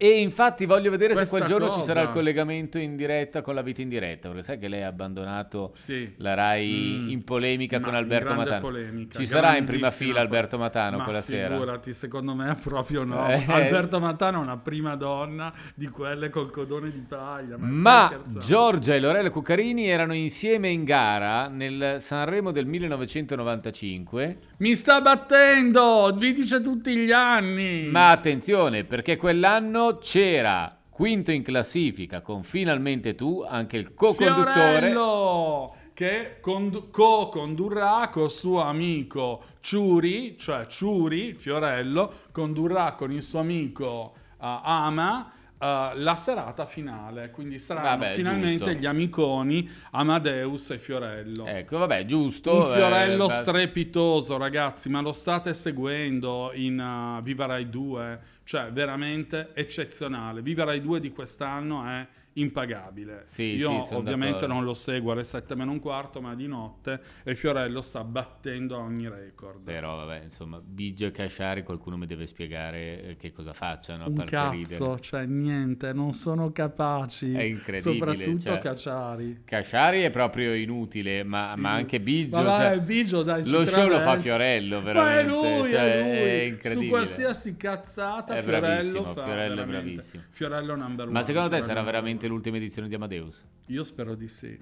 E 0.00 0.20
infatti 0.20 0.64
voglio 0.64 0.90
vedere 0.92 1.10
se 1.14 1.18
Questa 1.26 1.38
quel 1.38 1.48
giorno 1.48 1.66
ci 1.70 1.80
cosa- 1.80 1.86
sarà 1.92 2.02
il 2.02 2.10
collegamento 2.10 2.78
in 2.78 2.94
diretta 2.94 3.42
con 3.42 3.56
la 3.56 3.62
vita 3.62 3.82
in 3.82 3.88
diretta, 3.88 4.28
perché 4.28 4.44
sai 4.44 4.56
che 4.60 4.68
lei 4.68 4.84
ha 4.84 4.86
abbandonato 4.86 5.72
Sì. 5.74 6.14
la 6.18 6.34
Rai 6.34 7.00
Mm. 7.02 7.08
in 7.10 7.24
polemica 7.24 7.80
Ma 7.80 7.84
con 7.86 7.94
Alberto 7.96 8.32
Matano. 8.34 8.60
polemica, 8.60 9.18
ci 9.18 9.26
sarà 9.26 9.56
in 9.56 9.64
prima 9.64 9.90
fila 9.90 10.20
Alberto 10.20 10.56
Matano 10.56 10.98
Ma 10.98 11.02
quella 11.02 11.20
sera. 11.20 11.52
figurati, 11.52 11.92
secondo 11.92 12.32
me 12.36 12.56
proprio 12.62 13.02
no. 13.02 13.26
Eh. 13.28 13.44
Alberto 13.48 13.98
Matano 13.98 14.38
è 14.38 14.42
una 14.42 14.56
prima 14.56 14.94
donna 14.94 15.52
di 15.74 15.88
quelle 15.88 16.30
col 16.30 16.52
codone 16.52 16.92
di 16.92 17.00
paglia. 17.06 17.56
Ma, 17.58 17.66
Ma? 17.72 18.22
Giorgia 18.38 18.94
e 18.94 19.00
Lorella 19.00 19.30
Cuccarini 19.30 19.88
erano 19.88 20.14
insieme 20.14 20.68
in 20.68 20.84
gara 20.84 21.48
nel 21.48 21.96
Sanremo 22.00 22.52
del 22.52 22.66
1995. 22.66 24.38
Mi 24.58 24.76
sta 24.76 25.00
battendo! 25.00 26.14
Vi 26.16 26.32
dice 26.32 26.60
tutti 26.60 26.94
gli 26.96 27.10
anni! 27.10 27.88
Ma 27.90 28.10
attenzione, 28.10 28.84
perché 28.84 29.16
quell'anno 29.16 29.86
c'era 29.96 30.76
quinto 30.90 31.30
in 31.30 31.42
classifica 31.42 32.20
con 32.20 32.42
Finalmente 32.42 33.14
tu, 33.14 33.42
anche 33.48 33.78
il 33.78 33.94
co-conduttore. 33.94 34.52
Fiorello! 34.52 35.74
Che 35.94 36.36
condu- 36.40 36.90
co-condurrà 36.90 38.08
col 38.12 38.30
suo 38.30 38.60
amico 38.60 39.42
Ciuri, 39.60 40.36
cioè 40.38 40.66
Ciuri, 40.66 41.34
Fiorello, 41.34 42.12
condurrà 42.30 42.92
con 42.92 43.10
il 43.10 43.22
suo 43.22 43.40
amico 43.40 44.12
uh, 44.36 44.44
Ama 44.62 45.32
uh, 45.58 45.66
la 45.94 46.14
serata 46.14 46.66
finale. 46.66 47.30
Quindi 47.30 47.58
saranno 47.58 47.88
Vabbè, 47.88 48.14
finalmente 48.14 48.64
giusto. 48.64 48.72
gli 48.72 48.86
amiconi 48.86 49.68
Amadeus 49.90 50.70
e 50.70 50.78
Fiorello. 50.78 51.46
Ecco, 51.46 51.78
vabbè, 51.78 52.04
giusto. 52.04 52.54
Un 52.54 52.72
Fiorello 52.72 53.28
eh, 53.28 53.32
strepitoso, 53.32 54.36
ragazzi, 54.36 54.88
ma 54.88 55.00
lo 55.00 55.12
state 55.12 55.54
seguendo 55.54 56.50
in 56.54 56.78
uh, 56.78 57.22
Viva 57.22 57.46
Rai 57.46 57.68
2, 57.68 58.20
cioè 58.48 58.72
veramente 58.72 59.50
eccezionale. 59.52 60.40
Viva 60.40 60.64
Rai 60.64 60.80
2 60.80 61.00
di 61.00 61.12
quest'anno 61.12 61.84
è 61.84 62.08
impagabile. 62.40 63.22
Sì, 63.24 63.54
Io 63.56 63.82
sì, 63.82 63.94
ovviamente 63.94 64.46
non 64.46 64.64
lo 64.64 64.74
seguo 64.74 65.12
alle 65.12 65.24
7 65.24 65.54
meno 65.54 65.72
un 65.72 65.80
quarto, 65.80 66.20
ma 66.20 66.34
di 66.34 66.46
notte 66.46 67.00
e 67.24 67.34
Fiorello 67.34 67.82
sta 67.82 68.04
battendo 68.04 68.78
ogni 68.78 69.08
record. 69.08 69.62
Però 69.64 69.96
vabbè, 69.96 70.22
insomma, 70.24 70.60
Biggio 70.64 71.06
e 71.06 71.10
Casciari 71.10 71.62
qualcuno 71.62 71.96
mi 71.96 72.06
deve 72.06 72.26
spiegare 72.26 73.02
eh, 73.02 73.16
che 73.16 73.32
cosa 73.32 73.52
facciano 73.52 74.04
a 74.04 74.08
un 74.08 74.14
parte 74.14 74.30
cazzo, 74.30 74.52
ridere. 74.52 75.00
cioè 75.00 75.24
niente, 75.26 75.92
non 75.92 76.12
sono 76.12 76.50
capaci. 76.52 77.32
È 77.32 77.42
incredibile, 77.42 77.98
Soprattutto 77.98 78.40
cioè. 78.52 78.58
Cacciari. 78.58 79.42
Casciari 79.44 80.02
è 80.02 80.10
proprio 80.10 80.54
inutile, 80.54 81.22
ma, 81.24 81.54
ma 81.56 81.72
anche 81.72 82.00
Biggio. 82.00 82.36
Cioè, 82.36 82.44
vai, 82.44 82.80
Biggio, 82.80 83.22
dai, 83.22 83.48
lo 83.48 83.64
show 83.64 83.88
lo 83.88 84.00
fa. 84.00 84.16
Fiorello, 84.18 84.76
Ma 84.76 84.82
è 84.82 84.84
veramente. 84.84 85.32
lui, 85.32 85.68
cioè, 85.68 85.80
è 85.80 86.00
lui. 86.02 86.10
è 86.10 86.42
incredibile. 86.42 86.84
Su 86.84 86.88
qualsiasi 86.90 87.56
cazzata 87.56 88.34
È 88.36 88.42
Fiorello 88.42 88.60
bravissimo, 88.66 89.04
fa 89.04 89.24
Fiorello 89.24 89.52
è 89.52 89.56
veramente. 89.56 89.82
bravissimo. 89.92 90.22
Fiorello 90.30 90.76
number 90.76 91.04
one. 91.06 91.12
Ma 91.12 91.22
secondo 91.22 91.48
te 91.48 91.62
sarà 91.62 91.82
veramente 91.82 92.26
l'ultima 92.28 92.56
edizione 92.58 92.86
di 92.88 92.94
Amadeus? 92.94 93.44
Io 93.66 93.84
spero 93.84 94.14
di 94.14 94.28
sì. 94.28 94.58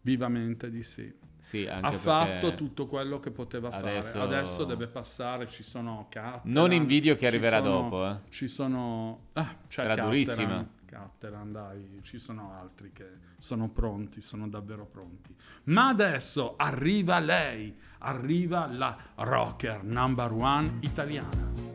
Vivamente 0.00 0.70
di 0.70 0.82
sì. 0.82 1.12
Sì, 1.38 1.66
ha 1.66 1.90
fatto 1.92 2.54
tutto 2.54 2.86
quello 2.86 3.20
che 3.20 3.30
poteva 3.30 3.68
adesso- 3.70 4.18
fare. 4.18 4.36
Adesso 4.36 4.64
deve 4.64 4.86
passare, 4.86 5.46
ci 5.46 5.62
sono 5.62 6.06
Catalan. 6.08 6.40
Non 6.50 6.72
invidio 6.72 7.14
chi 7.14 7.20
ci 7.20 7.26
arriverà 7.26 7.58
sono- 7.58 7.70
dopo, 7.82 8.08
eh. 8.08 8.16
Ci 8.30 8.48
sono... 8.48 9.26
Ah, 9.34 9.54
c'è 9.68 9.82
Sarà 9.82 9.88
Catalan, 9.90 10.08
durissima. 10.10 10.68
Catalan, 10.86 11.52
dai, 11.52 11.98
ci 12.02 12.18
sono 12.18 12.52
altri 12.58 12.92
che 12.92 13.06
sono 13.36 13.68
pronti, 13.68 14.20
sono 14.22 14.48
davvero 14.48 14.86
pronti. 14.86 15.34
Ma 15.64 15.88
adesso 15.88 16.54
arriva 16.56 17.18
lei, 17.18 17.76
arriva 17.98 18.66
la 18.66 18.96
rocker 19.16 19.82
number 19.84 20.32
one 20.32 20.78
italiana. 20.80 21.73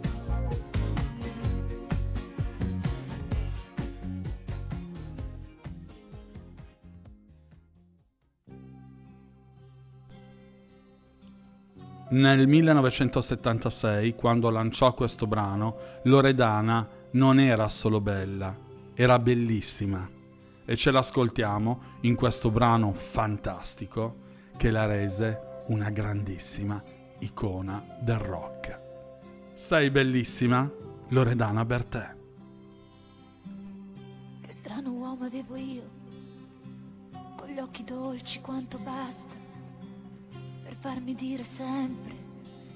Nel 12.12 12.48
1976, 12.48 14.16
quando 14.16 14.50
lanciò 14.50 14.96
questo 14.96 15.28
brano, 15.28 16.00
Loredana 16.04 16.88
non 17.12 17.40
era 17.40 17.70
solo 17.70 18.02
bella, 18.02 18.56
era 18.96 19.20
bellissima. 19.20 20.10
E 20.66 20.76
ce 20.76 20.90
l'ascoltiamo 20.90 21.82
in 22.02 22.16
questo 22.16 22.50
brano 22.50 22.94
fantastico 22.94 24.28
che 24.58 24.72
la 24.72 24.88
rese 24.88 25.64
una 25.68 25.92
grandissima 25.92 26.82
icona 27.20 27.98
del 28.00 28.18
rock. 28.18 28.80
Sei 29.54 29.92
bellissima, 29.92 30.68
Loredana 31.10 31.64
Bertè. 31.64 32.16
Che 34.42 34.52
strano 34.52 34.92
uomo 34.94 35.26
avevo 35.26 35.56
io, 35.56 35.90
con 37.36 37.50
gli 37.50 37.60
occhi 37.60 37.84
dolci 37.84 38.42
quanto 38.42 38.80
basta, 38.80 39.39
farmi 40.80 41.14
dire 41.14 41.44
sempre, 41.44 42.16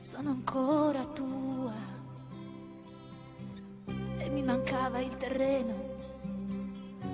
sono 0.02 0.30
ancora 0.30 1.06
tua. 1.06 1.74
E 4.18 4.30
mi 4.30 4.44
mancava 4.44 5.00
il 5.00 5.16
terreno, 5.16 5.74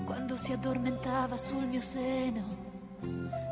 quando 0.06 0.36
si 0.36 0.52
addormentava 0.52 1.38
sul 1.38 1.66
mio 1.66 1.82
seno, 1.82 2.68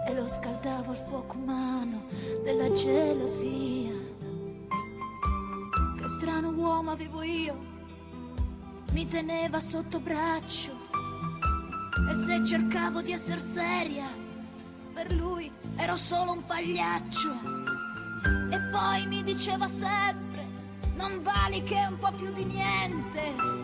e 0.08 0.14
lo 0.16 0.28
scaldavo 0.28 0.92
al 0.92 0.98
fuoco 0.98 1.38
umano 1.38 2.06
della 2.44 2.72
gelosia. 2.72 3.94
Che 5.98 6.08
strano 6.08 6.50
uomo 6.50 6.90
avevo 6.90 7.22
io, 7.22 7.56
mi 8.94 9.08
teneva 9.08 9.60
sotto 9.60 10.00
braccio 10.00 10.72
e 12.10 12.14
se 12.26 12.44
cercavo 12.46 13.02
di 13.02 13.12
essere 13.12 13.42
seria, 13.42 14.08
per 14.98 15.14
lui 15.14 15.52
ero 15.76 15.96
solo 15.96 16.32
un 16.32 16.44
pagliaccio. 16.44 17.30
E 18.50 18.60
poi 18.72 19.06
mi 19.06 19.22
diceva 19.22 19.68
sempre, 19.68 20.44
non 20.96 21.22
vali 21.22 21.62
che 21.62 21.86
un 21.88 22.00
po' 22.00 22.12
più 22.14 22.32
di 22.34 22.44
niente. 22.44 23.57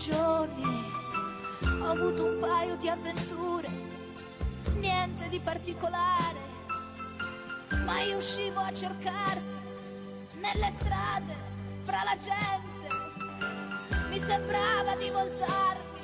Stagioni, 0.00 0.90
ho 1.82 1.90
avuto 1.90 2.24
un 2.24 2.40
paio 2.40 2.74
di 2.76 2.88
avventure, 2.88 3.68
niente 4.76 5.28
di 5.28 5.38
particolare, 5.38 6.38
ma 7.84 8.00
io 8.00 8.16
uscivo 8.16 8.60
a 8.60 8.72
cercarti 8.72 9.58
nelle 10.40 10.72
strade, 10.72 11.36
fra 11.84 12.02
la 12.02 12.16
gente. 12.16 12.88
Mi 14.08 14.18
sembrava 14.18 14.96
di 14.96 15.10
voltarmi 15.10 16.00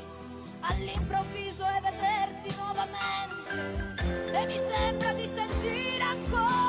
all'improvviso 0.61 1.65
e 1.65 1.81
vederti 1.81 2.55
nuovamente. 2.59 3.95
E 4.31 4.47
mi 4.47 4.59
sembra 4.59 5.13
di 5.15 5.27
sentire 5.27 6.03
ancora. 6.03 6.66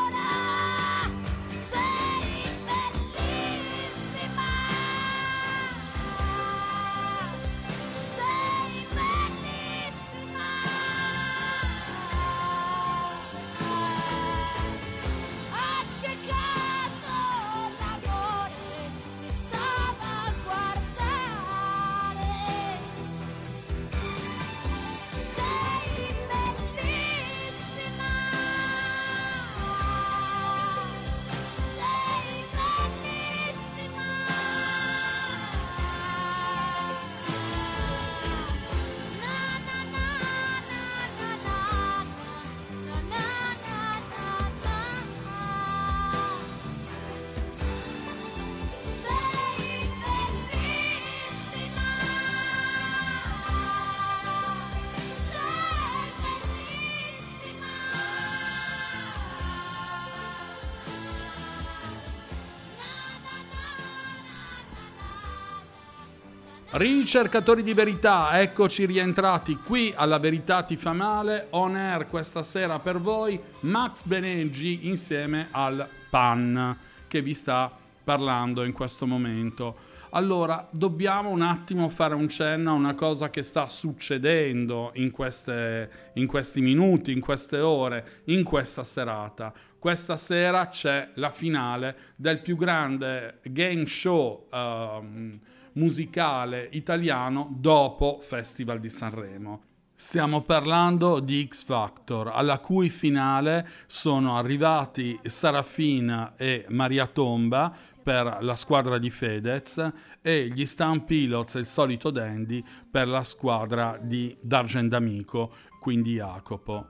Ricercatori 66.78 67.64
di 67.64 67.74
verità, 67.74 68.40
eccoci 68.40 68.86
rientrati 68.86 69.56
qui 69.56 69.92
alla 69.96 70.20
Verità 70.20 70.62
ti 70.62 70.78
fa 70.78 70.94
male, 70.94 71.48
on 71.50 71.76
air 71.76 72.06
questa 72.06 72.44
sera 72.44 72.78
per 72.78 73.00
voi, 73.00 73.42
Max 73.62 74.04
Beneggi 74.04 74.88
insieme 74.88 75.48
al 75.50 75.88
PAN 76.12 76.78
che 77.08 77.24
vi 77.24 77.34
sta 77.34 77.76
parlando 78.04 78.64
in 78.64 78.74
questo 78.74 79.08
momento. 79.08 79.76
Allora, 80.12 80.68
dobbiamo 80.70 81.32
un 81.32 81.42
attimo 81.42 81.90
fare 81.90 82.14
un 82.14 82.30
cenno 82.30 82.70
a 82.70 82.74
una 82.74 82.94
cosa 82.94 83.32
che 83.32 83.42
sta 83.42 83.68
succedendo 83.70 84.92
in, 84.94 85.10
queste- 85.10 86.12
in 86.14 86.28
questi 86.28 86.62
minuti, 86.62 87.12
in 87.12 87.22
queste 87.22 87.58
ore, 87.58 88.22
in 88.26 88.44
questa 88.44 88.84
serata. 88.84 89.52
Questa 89.80 90.16
sera 90.16 90.68
c'è 90.68 91.10
la 91.16 91.32
finale 91.32 91.96
del 92.18 92.40
più 92.40 92.56
grande 92.56 93.40
game 93.42 93.88
show 93.88 94.48
ehm, 94.54 95.40
musicale 95.78 96.68
italiano 96.72 97.48
dopo 97.52 98.20
Festival 98.22 98.80
di 98.80 98.90
Sanremo. 98.90 99.62
Stiamo 99.96 100.42
parlando 100.42 101.20
di 101.20 101.48
X 101.50 101.66
Factor, 101.66 102.30
alla 102.32 102.60
cui 102.60 102.90
finale 102.90 103.68
sono 103.88 104.38
arrivati 104.38 105.20
Sarafina 105.24 106.36
e 106.36 106.66
Maria 106.70 107.08
Tomba 107.08 107.76
per 108.04 108.38
la 108.42 108.56
squadra 108.56 109.00
di 109.00 109.10
Fedez 109.10 109.92
e 110.22 110.50
gli 110.50 110.66
Stan 110.68 111.04
Pilots 111.04 111.56
e 111.56 111.60
il 111.60 111.66
solito 111.66 112.12
Dandy 112.12 112.64
per 112.92 113.08
la 113.08 113.24
squadra 113.24 113.98
di 114.00 114.38
D'Argent 114.40 114.90
D'Amico, 114.90 115.52
quindi 115.80 116.14
Jacopo. 116.14 116.90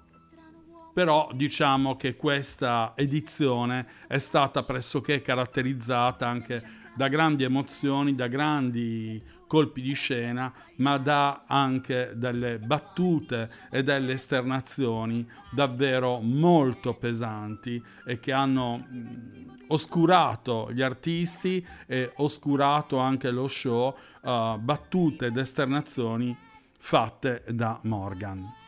Però 0.93 1.29
diciamo 1.33 1.95
che 1.95 2.15
questa 2.15 2.93
edizione 2.95 3.87
è 4.07 4.17
stata 4.17 4.63
pressoché 4.63 5.21
caratterizzata 5.21 6.27
anche 6.27 6.86
da 6.97 7.07
grandi 7.07 7.43
emozioni, 7.43 8.15
da 8.15 8.27
grandi 8.27 9.21
colpi 9.45 9.81
di 9.81 9.93
scena, 9.93 10.51
ma 10.77 10.97
da 10.97 11.43
anche 11.45 12.13
delle 12.15 12.57
battute 12.57 13.47
e 13.69 13.83
delle 13.83 14.13
esternazioni 14.13 15.25
davvero 15.51 16.19
molto 16.19 16.95
pesanti 16.95 17.81
e 18.05 18.19
che 18.19 18.33
hanno 18.33 18.77
mh, 18.77 19.57
oscurato 19.67 20.69
gli 20.71 20.81
artisti 20.81 21.65
e 21.85 22.11
oscurato 22.15 22.97
anche 22.97 23.29
lo 23.29 23.47
show, 23.47 23.95
eh, 24.23 24.57
battute 24.59 25.27
ed 25.27 25.37
esternazioni 25.37 26.35
fatte 26.79 27.43
da 27.49 27.79
Morgan. 27.83 28.65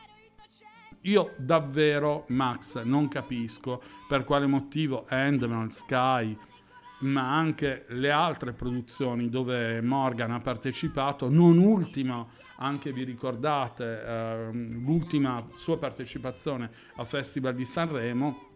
Io 1.04 1.34
davvero, 1.36 2.26
Max, 2.28 2.82
non 2.82 3.08
capisco 3.08 3.82
per 4.06 4.24
quale 4.24 4.46
motivo 4.46 5.08
Endemol, 5.08 5.72
Sky, 5.72 6.36
ma 7.00 7.36
anche 7.36 7.84
le 7.88 8.10
altre 8.10 8.52
produzioni 8.52 9.28
dove 9.28 9.80
Morgan 9.80 10.32
ha 10.32 10.40
partecipato, 10.40 11.28
non 11.28 11.58
ultima, 11.58 12.26
anche 12.56 12.92
vi 12.92 13.04
ricordate, 13.04 14.04
ehm, 14.04 14.84
l'ultima 14.84 15.46
sua 15.54 15.78
partecipazione 15.78 16.70
al 16.96 17.06
Festival 17.06 17.54
di 17.54 17.64
Sanremo, 17.64 18.48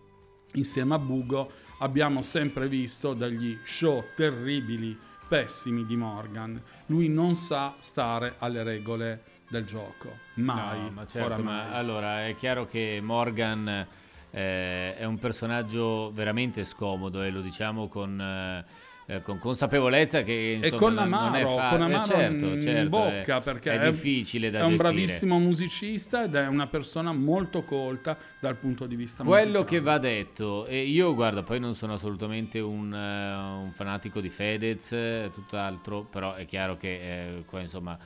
insieme 0.53 0.95
a 0.95 0.99
Bugo, 0.99 1.51
abbiamo 1.79 2.23
sempre 2.23 2.69
visto 2.69 3.15
degli 3.15 3.59
show 3.63 4.05
terribili, 4.15 4.97
pessimi 5.27 5.87
di 5.87 5.97
Morgan. 5.97 6.61
Lui 6.87 7.09
non 7.09 7.35
sa 7.35 7.75
stare 7.79 8.35
alle 8.39 8.63
regole 8.63 9.23
del 9.49 9.65
gioco, 9.65 10.19
mai. 10.35 10.83
No, 10.83 10.91
ma 10.91 11.07
certo, 11.07 11.43
ma 11.43 11.73
allora 11.73 12.27
è 12.27 12.35
chiaro 12.37 12.67
che 12.67 13.01
Morgan 13.03 13.87
eh, 14.35 14.97
è 14.97 15.05
un 15.05 15.19
personaggio 15.19 16.11
veramente 16.13 16.65
scomodo 16.65 17.23
e 17.23 17.31
lo 17.31 17.41
diciamo 17.41 17.87
con, 17.89 18.21
eh, 18.21 18.65
eh, 19.07 19.21
con 19.23 19.39
consapevolezza 19.39 20.23
che 20.23 20.33
e 20.33 20.55
insomma, 20.55 20.77
con 20.81 20.95
non- 20.95 21.09
non 21.11 21.35
è 21.37 21.41
Amaro, 21.43 21.57
fa- 21.57 21.69
con 21.69 21.81
eh, 21.81 21.85
Amaro 21.85 22.05
certo, 22.05 22.47
in 22.47 22.61
certo, 22.63 22.89
bocca 22.89 23.37
è, 23.37 23.43
perché 23.43 23.73
è 23.79 23.91
difficile 23.91 24.51
da 24.51 24.59
è 24.59 24.63
un 24.63 24.69
gestire. 24.71 24.89
bravissimo 24.91 25.39
musicista 25.39 26.25
ed 26.25 26.35
è 26.35 26.47
una 26.49 26.67
persona 26.67 27.13
molto 27.13 27.63
colta 27.63 28.17
dal 28.41 28.57
punto 28.57 28.87
di 28.87 28.97
vista 28.97 29.23
Quello 29.23 29.61
musicale. 29.61 29.65
che 29.67 29.81
va 29.81 29.99
detto, 29.99 30.67
e 30.67 30.81
io 30.83 31.15
guarda, 31.15 31.43
poi 31.43 31.61
non 31.61 31.75
sono 31.75 31.93
assolutamente 31.93 32.59
un, 32.61 32.93
eh, 32.93 33.35
un 33.65 33.73
fanatico 33.73 34.21
di 34.21 34.31
Fedez, 34.31 34.91
eh, 34.93 35.31
tutt'altro, 35.33 36.03
però 36.03 36.35
è 36.35 36.45
chiaro 36.47 36.77
che 36.77 37.37
eh, 37.37 37.45
qua 37.45 37.61
insomma 37.61 37.97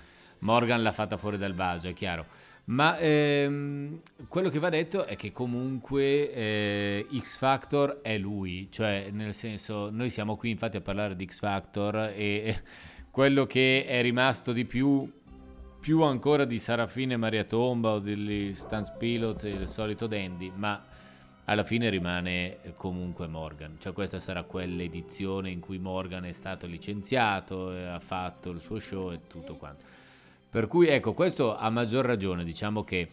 Morgan 0.40 0.82
l'ha 0.82 0.92
fatta 0.92 1.16
fuori 1.16 1.38
dal 1.38 1.54
vaso, 1.54 1.88
è 1.88 1.94
chiaro. 1.94 2.26
Ma 2.68 2.98
ehm, 2.98 4.00
quello 4.28 4.50
che 4.50 4.58
va 4.58 4.68
detto 4.68 5.06
è 5.06 5.16
che 5.16 5.32
comunque 5.32 6.30
eh, 6.32 7.06
X 7.18 7.38
Factor 7.38 8.00
è 8.02 8.18
lui, 8.18 8.68
cioè 8.70 9.08
nel 9.10 9.32
senso 9.32 9.88
noi 9.90 10.10
siamo 10.10 10.36
qui 10.36 10.50
infatti 10.50 10.76
a 10.76 10.82
parlare 10.82 11.16
di 11.16 11.26
X 11.26 11.38
Factor 11.38 12.12
e 12.14 12.62
quello 13.10 13.46
che 13.46 13.86
è 13.86 14.02
rimasto 14.02 14.52
di 14.52 14.66
più 14.66 15.10
più 15.80 16.02
ancora 16.02 16.44
di 16.44 16.58
Sarafine 16.58 17.14
e 17.14 17.16
Maria 17.16 17.44
Tomba 17.44 17.92
o 17.92 17.98
degli 18.00 18.52
Stans 18.52 18.92
Pilots 18.98 19.44
e 19.44 19.50
il 19.50 19.68
solito 19.68 20.06
Dandy, 20.06 20.52
ma 20.54 20.84
alla 21.44 21.64
fine 21.64 21.88
rimane 21.88 22.58
comunque 22.76 23.26
Morgan. 23.28 23.76
Cioè 23.78 23.92
questa 23.92 24.20
sarà 24.20 24.42
quell'edizione 24.42 25.50
in 25.50 25.60
cui 25.60 25.78
Morgan 25.78 26.26
è 26.26 26.32
stato 26.32 26.66
licenziato, 26.66 27.72
e 27.72 27.86
ha 27.86 28.00
fatto 28.00 28.50
il 28.50 28.60
suo 28.60 28.78
show 28.78 29.12
e 29.12 29.20
tutto 29.26 29.56
quanto. 29.56 29.84
Per 30.58 30.66
cui 30.66 30.88
ecco, 30.88 31.12
questo 31.14 31.56
a 31.56 31.70
maggior 31.70 32.04
ragione 32.04 32.42
diciamo 32.42 32.82
che 32.82 33.06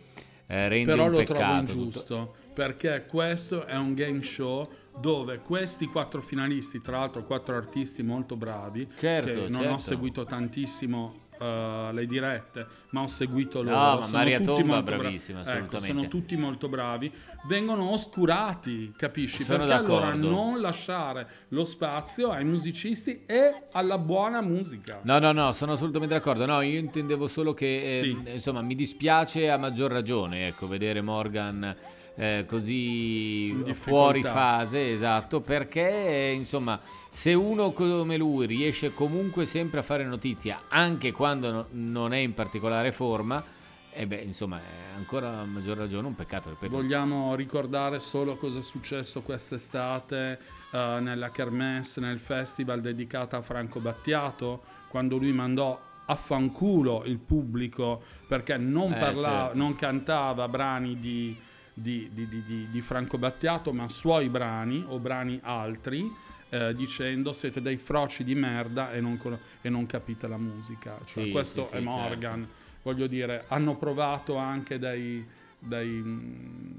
eh, 0.47 0.67
rende 0.67 0.91
Però 0.93 1.03
un 1.05 1.11
lo 1.11 1.17
peccato. 1.17 1.37
trovo 1.37 1.59
tutto- 1.61 1.73
ingiusto 1.77 2.35
perché 2.55 3.05
questo 3.07 3.65
è 3.67 3.75
un 3.75 3.93
game 3.93 4.23
show 4.23 4.67
dove 4.97 5.39
questi 5.39 5.87
quattro 5.87 6.21
finalisti, 6.21 6.81
tra 6.81 6.99
l'altro 6.99 7.23
quattro 7.25 7.55
artisti 7.55 8.01
molto 8.01 8.35
bravi, 8.35 8.87
Certo, 8.97 9.27
che 9.29 9.49
non 9.49 9.53
certo. 9.61 9.73
ho 9.73 9.77
seguito 9.77 10.23
tantissimo 10.25 11.15
eh, 11.39 11.89
le 11.91 12.05
dirette, 12.05 12.65
ma 12.91 13.01
ho 13.01 13.07
seguito 13.07 13.61
loro. 13.61 13.75
No, 13.75 13.95
ma 13.97 14.03
sono 14.03 14.17
Maria 14.17 14.37
tutti 14.37 14.47
Tomba 14.61 14.73
molto 14.75 14.83
bra- 14.85 14.97
bravissima, 14.97 15.39
Ecco, 15.41 15.49
assolutamente. 15.49 15.87
sono 15.95 16.07
tutti 16.07 16.37
molto 16.37 16.69
bravi. 16.69 17.11
Vengono 17.47 17.91
oscurati, 17.91 18.93
capisci? 18.95 19.43
Sono 19.43 19.59
Perché 19.65 19.73
allora 19.73 20.05
d'accordo. 20.07 20.29
non 20.29 20.61
lasciare 20.61 21.27
lo 21.49 21.65
spazio 21.65 22.29
ai 22.31 22.45
musicisti 22.45 23.23
e 23.25 23.63
alla 23.73 23.97
buona 23.97 24.41
musica. 24.41 25.01
No, 25.03 25.19
no, 25.19 25.31
no, 25.33 25.51
sono 25.51 25.73
assolutamente 25.73 26.13
d'accordo. 26.15 26.45
No, 26.45 26.61
io 26.61 26.79
intendevo 26.79 27.27
solo 27.27 27.53
che, 27.53 27.85
eh, 27.85 28.01
Sì. 28.01 28.17
insomma, 28.33 28.61
mi 28.61 28.75
dispiace 28.75 29.49
a 29.49 29.57
maggior 29.57 29.91
ragione, 29.91 30.47
ecco, 30.47 30.67
vedere 30.67 31.01
Morgan 31.01 31.75
eh, 32.16 32.45
così 32.47 33.53
fuori 33.74 34.24
fase, 34.24 34.91
esatto, 34.91 35.41
perché, 35.41 35.89
eh, 36.30 36.32
insomma, 36.34 36.80
se 37.09 37.34
uno 37.34 37.72
come 37.72 38.18
lui 38.18 38.45
riesce 38.45 38.93
comunque 38.93 39.45
sempre 39.45 39.80
a 39.80 39.84
fare 39.84 40.03
notizia, 40.05 40.63
anche 40.70 41.11
quando 41.11 41.51
no- 41.51 41.66
non 41.72 42.13
è 42.13 42.18
in 42.18 42.34
particolare 42.34 42.91
forma, 42.91 43.43
e 43.91 44.07
beh, 44.07 44.22
insomma, 44.22 44.57
è 44.59 44.95
ancora 44.97 45.39
a 45.39 45.45
maggior 45.45 45.78
ragione 45.78 46.07
un 46.07 46.16
peccato, 46.16 46.49
ripeto. 46.49 46.76
Vogliamo 46.76 47.34
ricordare 47.36 47.99
solo 47.99 48.36
cosa 48.36 48.59
è 48.59 48.61
successo 48.61 49.22
quest'estate 49.22 50.39
eh, 50.72 50.97
nella 50.99 51.32
Kermesse, 51.32 52.01
nel 52.01 52.20
festival 52.20 52.82
dedicata 52.82 53.38
a 53.38 53.41
Franco 53.41 53.80
Battiato, 53.80 54.63
quando 54.89 55.18
lui 55.18 55.32
mandò 55.32 55.80
a 56.07 56.16
fanculo 56.16 57.03
il 57.05 57.18
pubblico 57.18 58.01
perché 58.28 58.57
non, 58.57 58.93
Eh, 58.93 58.97
parlava, 58.99 59.45
certo. 59.45 59.57
non 59.57 59.76
cantava 59.76 60.47
brani 60.47 60.99
di, 60.99 61.36
di- 61.76 62.09
di- 62.13 62.28
di- 62.28 62.67
di- 62.71 62.82
Franco 62.82 63.17
Battiato, 63.17 63.71
ma 63.73 63.88
suoi 63.89 64.30
brani 64.30 64.84
o 64.88 64.97
brani 64.99 65.39
altri. 65.43 66.11
eh, 66.49 66.73
dicendo 66.76 67.34
siete 67.34 67.59
dei 67.59 67.76
froci 67.76 68.23
di 68.23 68.36
merda 68.36 68.93
e 68.93 69.01
non, 69.01 69.19
e 69.61 69.67
non 69.69 69.88
capite 69.88 70.28
la 70.28 70.38
musica 70.38 70.99
Cioè, 71.03 71.26
Sì, 71.26 71.32
questo 71.32 71.65
sì, 71.65 71.76
è 71.78 71.80
sì, 71.80 71.84
Morgan 71.84 72.41
certo. 72.41 72.55
voglio 72.84 73.07
dire, 73.07 73.45
hanno 73.47 73.76
provato 73.76 74.36
anche 74.38 74.78
dei, 74.78 75.26
dei, 75.59 75.89
mm, 75.89 76.73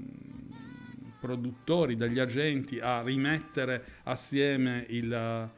produttori, 1.19 1.95
degli 1.97 2.17
agenti 2.17 2.79
a 2.79 3.01
rimettere 3.03 3.83
assieme 4.03 4.85
il 4.89 5.49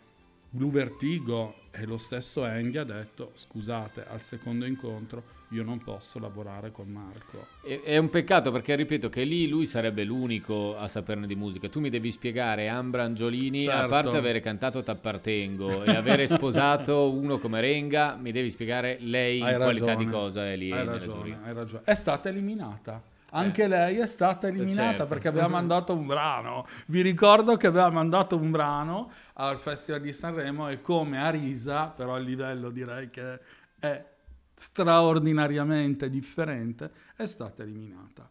Blue 0.51 0.71
Vertigo 0.71 1.55
e 1.71 1.85
lo 1.85 1.97
stesso 1.97 2.45
Enghi 2.45 2.79
ha 2.79 2.83
detto 2.83 3.31
scusate 3.35 4.03
al 4.07 4.19
secondo 4.21 4.65
incontro 4.65 5.37
io 5.49 5.63
non 5.63 5.77
posso 5.83 6.19
lavorare 6.19 6.71
con 6.71 6.87
Marco 6.87 7.45
È, 7.63 7.81
è 7.83 7.97
un 7.97 8.09
peccato 8.09 8.51
perché 8.51 8.75
ripeto 8.75 9.09
che 9.09 9.23
lì 9.23 9.47
lui 9.47 9.65
sarebbe 9.65 10.03
l'unico 10.03 10.75
a 10.77 10.87
saperne 10.87 11.27
di 11.27 11.35
musica. 11.35 11.69
Tu 11.69 11.79
mi 11.79 11.89
devi 11.89 12.11
spiegare 12.11 12.67
Ambra 12.67 13.03
Angiolini, 13.03 13.65
a 13.67 13.71
Certo. 13.71 13.87
parte 13.87 14.17
avere 14.17 14.39
cantato 14.41 14.83
T'appartengo 14.83 15.83
e 15.83 15.95
avere 15.95 16.27
sposato 16.27 17.09
uno 17.13 17.37
come 17.39 17.61
Renga, 17.61 18.15
mi 18.15 18.31
devi 18.31 18.49
spiegare 18.49 18.97
lei 19.01 19.39
in 19.39 19.45
hai 19.45 19.55
qualità 19.55 19.85
ragione 19.85 20.05
di 20.05 20.11
cosa 20.11 20.47
è 20.47 20.55
lì 20.55 20.71
hai 20.71 20.85
ragione, 20.85 21.39
hai 21.43 21.53
ragione 21.53 21.81
è 21.83 21.93
stata 21.93 22.29
eliminata 22.29 23.01
anche 23.31 23.67
lei 23.67 23.97
è 23.97 24.07
stata 24.07 24.47
eliminata 24.47 24.89
certo. 24.89 25.05
perché 25.05 25.27
aveva 25.27 25.47
mandato 25.49 25.93
un 25.93 26.05
brano. 26.05 26.65
Vi 26.87 27.01
ricordo 27.01 27.57
che 27.57 27.67
aveva 27.67 27.89
mandato 27.89 28.37
un 28.37 28.51
brano 28.51 29.11
al 29.33 29.57
Festival 29.57 30.01
di 30.01 30.13
Sanremo 30.13 30.69
e 30.69 30.81
come 30.81 31.19
Arisa, 31.19 31.87
però 31.87 32.17
il 32.17 32.25
livello 32.25 32.69
direi 32.69 33.09
che 33.09 33.39
è 33.79 34.05
straordinariamente 34.53 36.09
differente, 36.09 36.91
è 37.15 37.25
stata 37.25 37.63
eliminata. 37.63 38.29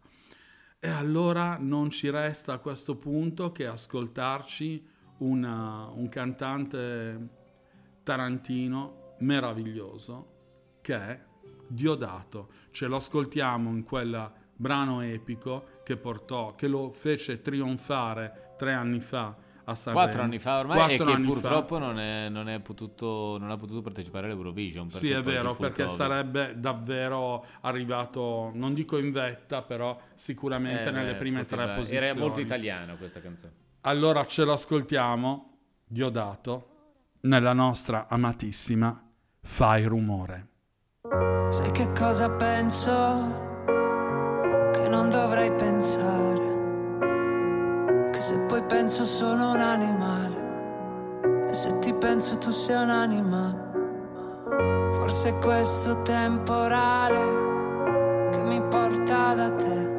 E 0.80 0.88
allora 0.88 1.56
non 1.58 1.90
ci 1.90 2.10
resta 2.10 2.52
a 2.52 2.58
questo 2.58 2.96
punto 2.96 3.50
che 3.50 3.66
ascoltarci 3.66 4.86
una- 5.18 5.88
un 5.88 6.08
cantante 6.08 7.28
tarantino 8.02 9.14
meraviglioso 9.18 10.36
che 10.80 10.94
è 10.94 11.26
Diodato. 11.70 12.48
Ce 12.70 12.86
lo 12.86 12.96
ascoltiamo 12.96 13.68
in 13.70 13.82
quel 13.84 14.32
brano 14.58 15.00
epico 15.02 15.80
che 15.84 15.96
portò, 15.96 16.54
che 16.56 16.66
lo 16.66 16.90
fece 16.90 17.40
trionfare 17.40 18.54
tre 18.58 18.72
anni 18.72 18.98
fa 19.00 19.36
a 19.64 19.74
Sanremo. 19.74 20.04
Quattro 20.04 20.22
anni 20.22 20.38
fa 20.38 20.58
ormai 20.58 20.76
Quattro 20.76 21.10
e 21.10 21.14
che 21.14 21.22
fa. 21.22 21.28
purtroppo 21.28 21.78
non, 21.78 22.00
è, 22.00 22.28
non, 22.28 22.48
è 22.48 22.58
potuto, 22.58 23.36
non 23.38 23.50
ha 23.50 23.56
potuto 23.56 23.82
partecipare 23.82 24.26
all'Eurovision. 24.26 24.90
Sì, 24.90 25.10
è 25.10 25.22
vero, 25.22 25.54
perché 25.54 25.84
Covid. 25.84 25.96
sarebbe 25.96 26.54
davvero 26.58 27.44
arrivato, 27.60 28.50
non 28.54 28.74
dico 28.74 28.98
in 28.98 29.12
vetta, 29.12 29.62
però 29.62 29.98
sicuramente 30.14 30.88
Eh, 30.88 30.92
nelle 30.92 31.14
prime 31.14 31.44
tre 31.44 31.56
poteva- 31.58 31.74
posizioni. 31.74 32.06
Era 32.06 32.18
molto 32.18 32.40
italiano 32.40 32.96
questa 32.96 33.20
canzone. 33.20 33.52
Allora 33.82 34.26
ce 34.26 34.44
lo 34.44 34.52
ascoltiamo, 34.54 35.58
Diodato, 35.86 36.70
nella 37.20 37.52
nostra 37.52 38.06
amatissima 38.08 39.02
Fai 39.40 39.84
rumore. 39.84 40.48
Sai 41.50 41.70
che 41.70 41.92
cosa 41.92 42.28
penso? 42.30 43.47
Non 45.08 45.22
dovrei 45.22 45.50
pensare. 45.52 46.56
Che 48.12 48.18
se 48.18 48.38
poi 48.40 48.62
penso 48.64 49.04
sono 49.04 49.52
un 49.52 49.60
animale. 49.60 51.46
E 51.48 51.52
se 51.54 51.78
ti 51.78 51.94
penso 51.94 52.36
tu 52.36 52.50
sei 52.50 52.82
un'anima. 52.82 53.56
Forse 54.92 55.30
è 55.30 55.38
questo 55.38 56.02
temporale 56.02 58.28
che 58.32 58.42
mi 58.42 58.60
porta 58.60 59.32
da 59.32 59.50
te. 59.50 59.96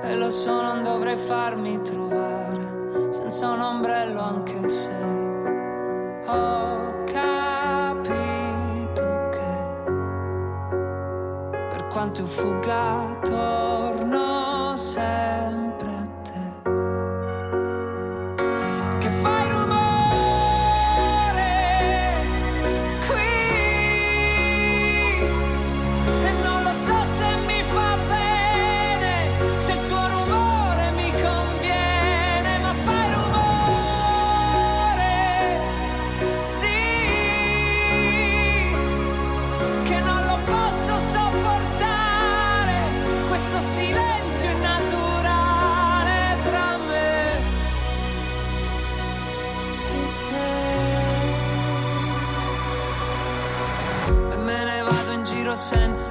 E 0.00 0.16
lo 0.16 0.30
so, 0.30 0.62
non 0.62 0.82
dovrei 0.82 1.18
farmi 1.18 1.78
trovare 1.82 3.10
senza 3.10 3.50
un 3.50 3.60
ombrello 3.60 4.20
anche 4.20 4.66
se 4.66 4.94
ho 6.24 7.01
quanto 11.92 12.20
io 12.20 12.26
fugga 12.26 13.18
torno 13.22 14.74
sempre 14.76 15.71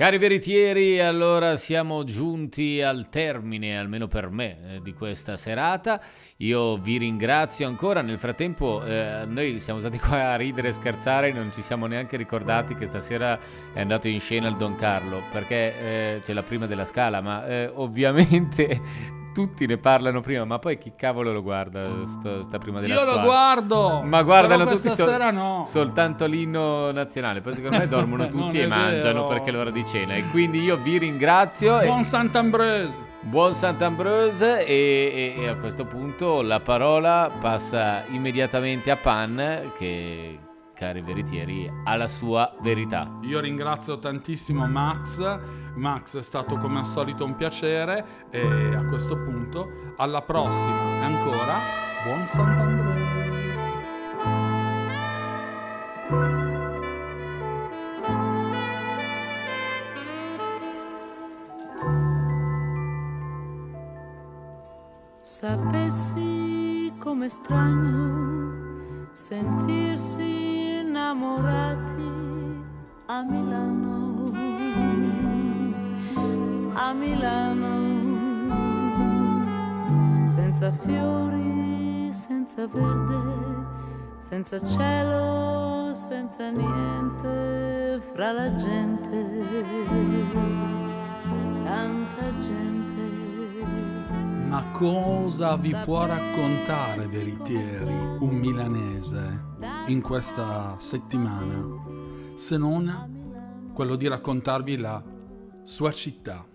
Cari 0.00 0.16
veritieri, 0.16 0.98
allora 0.98 1.56
siamo 1.56 2.04
giunti 2.04 2.80
al 2.80 3.10
termine, 3.10 3.78
almeno 3.78 4.08
per 4.08 4.30
me, 4.30 4.56
eh, 4.76 4.80
di 4.80 4.94
questa 4.94 5.36
serata. 5.36 6.00
Io 6.38 6.78
vi 6.78 6.96
ringrazio 6.96 7.66
ancora. 7.66 8.00
Nel 8.00 8.18
frattempo, 8.18 8.82
eh, 8.82 9.26
noi 9.26 9.60
siamo 9.60 9.78
stati 9.78 9.98
qua 9.98 10.32
a 10.32 10.36
ridere 10.36 10.68
e 10.68 10.72
scherzare, 10.72 11.32
non 11.32 11.52
ci 11.52 11.60
siamo 11.60 11.84
neanche 11.84 12.16
ricordati 12.16 12.76
che 12.76 12.86
stasera 12.86 13.38
è 13.74 13.80
andato 13.82 14.08
in 14.08 14.20
scena 14.20 14.48
il 14.48 14.56
Don 14.56 14.74
Carlo, 14.74 15.22
perché 15.30 16.14
eh, 16.14 16.20
c'è 16.24 16.32
la 16.32 16.44
prima 16.44 16.64
della 16.64 16.86
scala, 16.86 17.20
ma 17.20 17.46
eh, 17.46 17.70
ovviamente 17.74 18.80
tutti 19.32 19.66
ne 19.66 19.78
parlano 19.78 20.20
prima, 20.20 20.44
ma 20.44 20.58
poi 20.58 20.78
chi 20.78 20.92
cavolo 20.96 21.32
lo 21.32 21.42
guarda 21.42 22.04
sta, 22.04 22.42
sta 22.42 22.58
prima 22.58 22.80
della 22.80 22.94
Io 22.94 23.00
scala? 23.00 23.14
lo 23.16 23.22
guardo! 23.22 24.02
Ma 24.04 24.22
guardano 24.22 24.64
tutti 24.66 24.88
sol- 24.88 25.08
sera 25.08 25.30
no. 25.30 25.62
soltanto 25.64 26.26
l'inno 26.26 26.90
nazionale. 26.92 27.40
Poi 27.40 27.54
secondo 27.54 27.78
me 27.78 27.86
dormono 27.86 28.26
tutti 28.28 28.58
e 28.60 28.66
mangiano 28.66 29.22
vero. 29.22 29.26
perché 29.26 29.50
è 29.50 29.52
l'ora 29.52 29.70
di 29.70 29.84
cena. 29.86 30.14
E 30.14 30.24
quindi 30.30 30.60
io 30.62 30.76
vi 30.76 30.98
ringrazio. 30.98 31.80
e- 31.80 31.86
Buon 31.86 32.02
Sant'Ambrose! 32.02 33.08
Buon 33.22 33.52
Sant'Ambrose 33.54 34.64
e, 34.66 35.34
e- 35.36 35.42
e 35.42 35.48
a 35.48 35.56
questo 35.56 35.84
punto 35.84 36.40
la 36.40 36.60
parola 36.60 37.30
passa 37.38 38.04
immediatamente 38.08 38.90
a 38.90 38.96
Pan 38.96 39.72
che, 39.76 40.38
cari 40.80 41.02
veritieri, 41.02 41.70
ha 41.84 41.94
la 41.94 42.08
sua 42.08 42.56
verità. 42.62 43.18
Io 43.20 43.38
ringrazio 43.38 43.98
tantissimo 43.98 44.66
Max. 44.66 45.20
Max 45.74 46.16
è 46.16 46.22
stato 46.22 46.56
come 46.56 46.78
al 46.78 46.86
solito 46.86 47.22
un 47.22 47.36
piacere 47.36 48.28
e 48.30 48.40
a 48.74 48.86
questo 48.86 49.18
punto 49.18 49.92
alla 49.98 50.22
prossima 50.22 50.80
e 50.80 51.02
ancora 51.02 51.58
buon 52.02 52.26
Sant'Ambrose. 52.26 53.68
Sapessi 65.20 66.92
com'è 66.98 67.28
strano 67.28 68.09
senza 84.50 84.66
cielo, 84.66 85.94
senza 85.94 86.50
niente, 86.50 88.02
fra 88.12 88.32
la 88.32 88.52
gente, 88.56 89.44
tanta 91.62 92.36
gente. 92.38 93.64
Ma 94.48 94.64
cosa 94.72 95.54
vi 95.56 95.72
può 95.84 96.04
raccontare, 96.04 97.06
veritieri, 97.06 97.94
un 98.18 98.30
milanese 98.30 99.44
in 99.86 100.02
questa 100.02 100.74
settimana, 100.78 102.34
se 102.34 102.56
non 102.56 103.70
quello 103.72 103.94
di 103.94 104.08
raccontarvi 104.08 104.76
la 104.78 105.00
sua 105.62 105.92
città? 105.92 106.49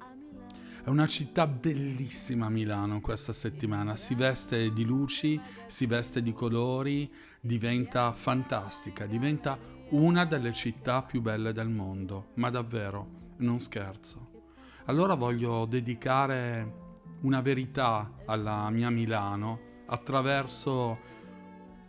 È 0.85 0.89
una 0.89 1.07
città 1.07 1.47
bellissima 1.47 2.47
Milano 2.47 3.01
questa 3.01 3.33
settimana, 3.33 3.95
si 3.95 4.13
veste 4.13 4.71
di 4.71 4.85
luci, 4.85 5.41
si 5.65 5.87
veste 5.87 6.21
di 6.21 6.31
colori, 6.31 7.11
diventa 7.41 8.11
fantastica, 8.11 9.07
diventa 9.07 9.57
una 9.89 10.25
delle 10.25 10.53
città 10.53 11.01
più 11.01 11.21
belle 11.21 11.53
del 11.53 11.69
mondo, 11.69 12.27
ma 12.35 12.51
davvero, 12.51 13.33
non 13.37 13.59
scherzo. 13.61 14.43
Allora 14.85 15.15
voglio 15.15 15.65
dedicare 15.65 16.73
una 17.21 17.41
verità 17.41 18.17
alla 18.25 18.69
mia 18.69 18.91
Milano 18.91 19.59
attraverso, 19.87 20.99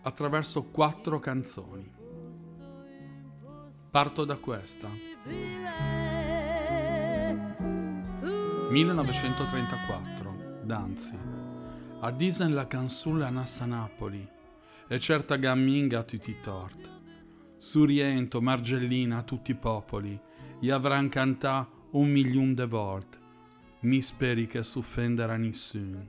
attraverso 0.04 0.70
quattro 0.70 1.20
canzoni. 1.20 1.92
Parto 3.90 4.24
da 4.24 4.36
questa. 4.36 4.88
1934, 8.70 10.60
Danzi. 10.64 11.16
A 12.00 12.10
disen 12.10 12.52
la 12.52 12.66
canzulla 12.66 13.30
nassa 13.30 13.64
Napoli 13.64 14.28
e 14.88 14.98
certa 14.98 15.36
gamminga 15.36 16.00
a 16.00 16.02
tutti 16.02 16.30
i 16.30 16.40
tort. 16.42 16.90
Suriento, 17.56 18.42
Margellina, 18.42 19.18
a 19.18 19.22
tutti 19.22 19.52
i 19.52 19.54
popoli, 19.54 20.20
gli 20.58 20.70
avran 20.70 21.08
cantà 21.08 21.68
un 21.90 22.10
milione 22.10 22.54
de 22.54 22.66
volte. 22.66 23.18
Mi 23.80 24.02
speri 24.02 24.48
che 24.48 24.64
s'offenderà 24.64 25.36
nessuno, 25.36 26.04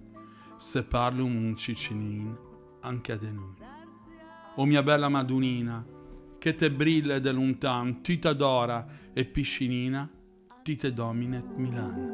se 0.57 0.83
parlo 0.83 1.25
un 1.25 1.55
cicinin 1.55 2.35
anche 2.81 3.11
a 3.11 3.19
noi. 3.21 3.55
O 4.55 4.65
mia 4.65 4.81
bella 4.81 5.09
Madunina, 5.09 5.85
che 6.39 6.55
te 6.55 6.71
brille 6.71 7.19
de 7.19 7.31
lontan, 7.31 8.01
ti 8.01 8.17
t'adora 8.17 8.87
e 9.13 9.25
piscinina, 9.25 10.09
ti 10.67 10.75
te 10.75 10.91
dominet 10.91 11.45
Milano. 11.55 12.11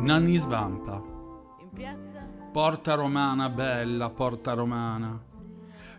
Nanni 0.00 0.36
Svampa, 0.36 1.02
porta 2.52 2.94
romana 2.96 3.48
bella, 3.48 4.10
porta 4.10 4.52
romana. 4.52 5.18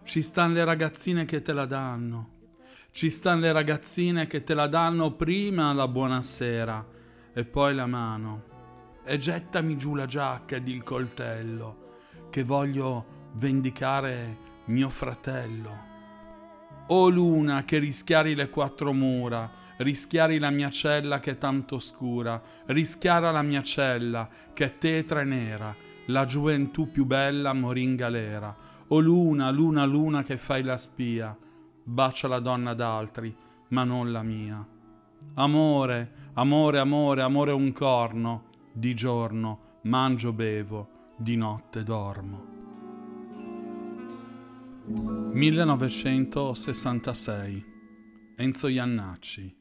Ci 0.04 0.22
stan 0.22 0.54
le 0.54 0.64
ragazzine 0.64 1.26
che 1.26 1.42
te 1.42 1.52
la 1.52 1.66
danno. 1.66 2.30
Ci 2.92 3.10
stan 3.10 3.40
le 3.40 3.52
ragazzine 3.52 4.28
che 4.28 4.44
te 4.44 4.54
la 4.54 4.68
danno 4.68 5.14
prima 5.14 5.74
la 5.74 5.88
buonasera 5.88 6.86
e 7.34 7.44
poi 7.44 7.74
la 7.74 7.88
mano. 7.88 8.44
E 9.04 9.18
gettami 9.18 9.78
giù 9.78 9.96
la 9.96 10.06
giacca 10.06 10.58
ed 10.58 10.68
il 10.68 10.84
coltello, 10.84 11.96
che 12.30 12.44
voglio 12.44 13.32
vendicare 13.34 14.38
mio 14.66 14.90
fratello. 14.90 15.87
O 16.88 17.10
luna 17.10 17.66
che 17.66 17.80
rischiari 17.80 18.34
le 18.34 18.50
quattro 18.50 18.94
mura, 18.94 19.50
rischiari 19.78 20.40
la 20.40 20.50
mia 20.50 20.70
cella 20.70 21.20
che 21.20 21.32
è 21.32 21.38
tanto 21.38 21.80
scura, 21.80 22.42
rischiara 22.68 23.32
la 23.32 23.42
mia 23.42 23.62
cella 23.62 24.30
che 24.54 24.66
è 24.66 24.78
tetra 24.78 25.22
e 25.22 25.26
nera, 25.26 25.76
la 26.06 26.26
gioventù 26.26 26.90
più 26.90 27.06
bella 27.06 27.54
morì 27.54 27.84
in 27.84 27.96
galera. 27.96 28.56
O 28.88 29.00
luna, 29.00 29.50
luna, 29.52 29.86
luna 29.86 30.24
che 30.24 30.38
fai 30.38 30.64
la 30.64 30.78
spia, 30.78 31.38
bacia 31.84 32.30
la 32.30 32.40
donna 32.40 32.74
d'altri, 32.74 33.36
ma 33.70 33.84
non 33.84 34.12
la 34.12 34.24
mia. 34.24 34.66
Amore, 35.34 36.12
amore, 36.34 36.80
amore, 36.80 37.22
amore 37.22 37.52
un 37.52 37.74
corno, 37.74 38.46
di 38.72 38.94
giorno 38.94 39.66
mangio, 39.88 40.34
bevo, 40.34 40.88
di 41.18 41.36
notte 41.36 41.84
dormo. 41.84 42.57
1966 44.90 47.66
Enzo 48.38 48.68
Iannacci. 48.70 49.54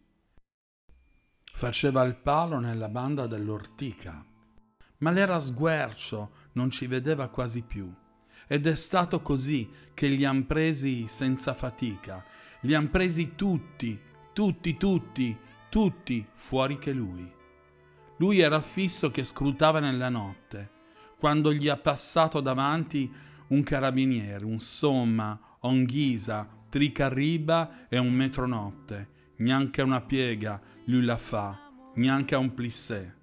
Faceva 1.52 2.04
il 2.04 2.14
palo 2.14 2.60
nella 2.60 2.88
banda 2.88 3.26
dell'Ortica, 3.26 4.24
ma 4.98 5.10
l'era 5.10 5.40
sguercio, 5.40 6.30
non 6.52 6.70
ci 6.70 6.86
vedeva 6.86 7.26
quasi 7.26 7.62
più. 7.62 7.92
Ed 8.46 8.68
è 8.68 8.76
stato 8.76 9.20
così 9.20 9.68
che 9.94 10.06
li 10.06 10.24
han 10.24 10.46
presi 10.46 11.08
senza 11.08 11.54
fatica, 11.54 12.24
li 12.60 12.74
han 12.74 12.88
presi 12.88 13.34
tutti, 13.34 14.00
tutti, 14.32 14.76
tutti, 14.76 15.36
tutti, 15.68 16.24
fuori 16.34 16.78
che 16.78 16.92
lui. 16.92 17.28
Lui 18.18 18.38
era 18.38 18.60
fisso 18.60 19.10
che 19.10 19.24
scrutava 19.24 19.80
nella 19.80 20.08
notte, 20.08 20.70
quando 21.18 21.52
gli 21.52 21.66
ha 21.66 21.76
passato 21.76 22.40
davanti 22.40 23.12
un 23.48 23.62
carabiniere, 23.62 24.44
un 24.44 24.58
somma, 24.58 25.38
un 25.60 25.84
ghisa, 25.84 26.46
tricarriba 26.68 27.86
e 27.88 27.98
un 27.98 28.12
metronotte. 28.12 29.14
Neanche 29.36 29.82
una 29.82 30.00
piega 30.00 30.60
lui 30.84 31.04
la 31.04 31.16
fa, 31.16 31.70
neanche 31.94 32.34
un 32.34 32.54
plissé. 32.54 33.14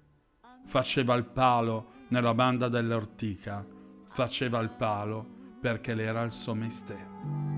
Faceva 0.66 1.14
il 1.14 1.24
palo 1.24 1.92
nella 2.08 2.34
banda 2.34 2.68
dell'ortica, 2.68 3.66
faceva 4.06 4.60
il 4.60 4.70
palo 4.70 5.26
perché 5.60 5.94
l'era 5.94 6.22
il 6.22 6.32
suo 6.32 6.54
mestiere. 6.54 7.08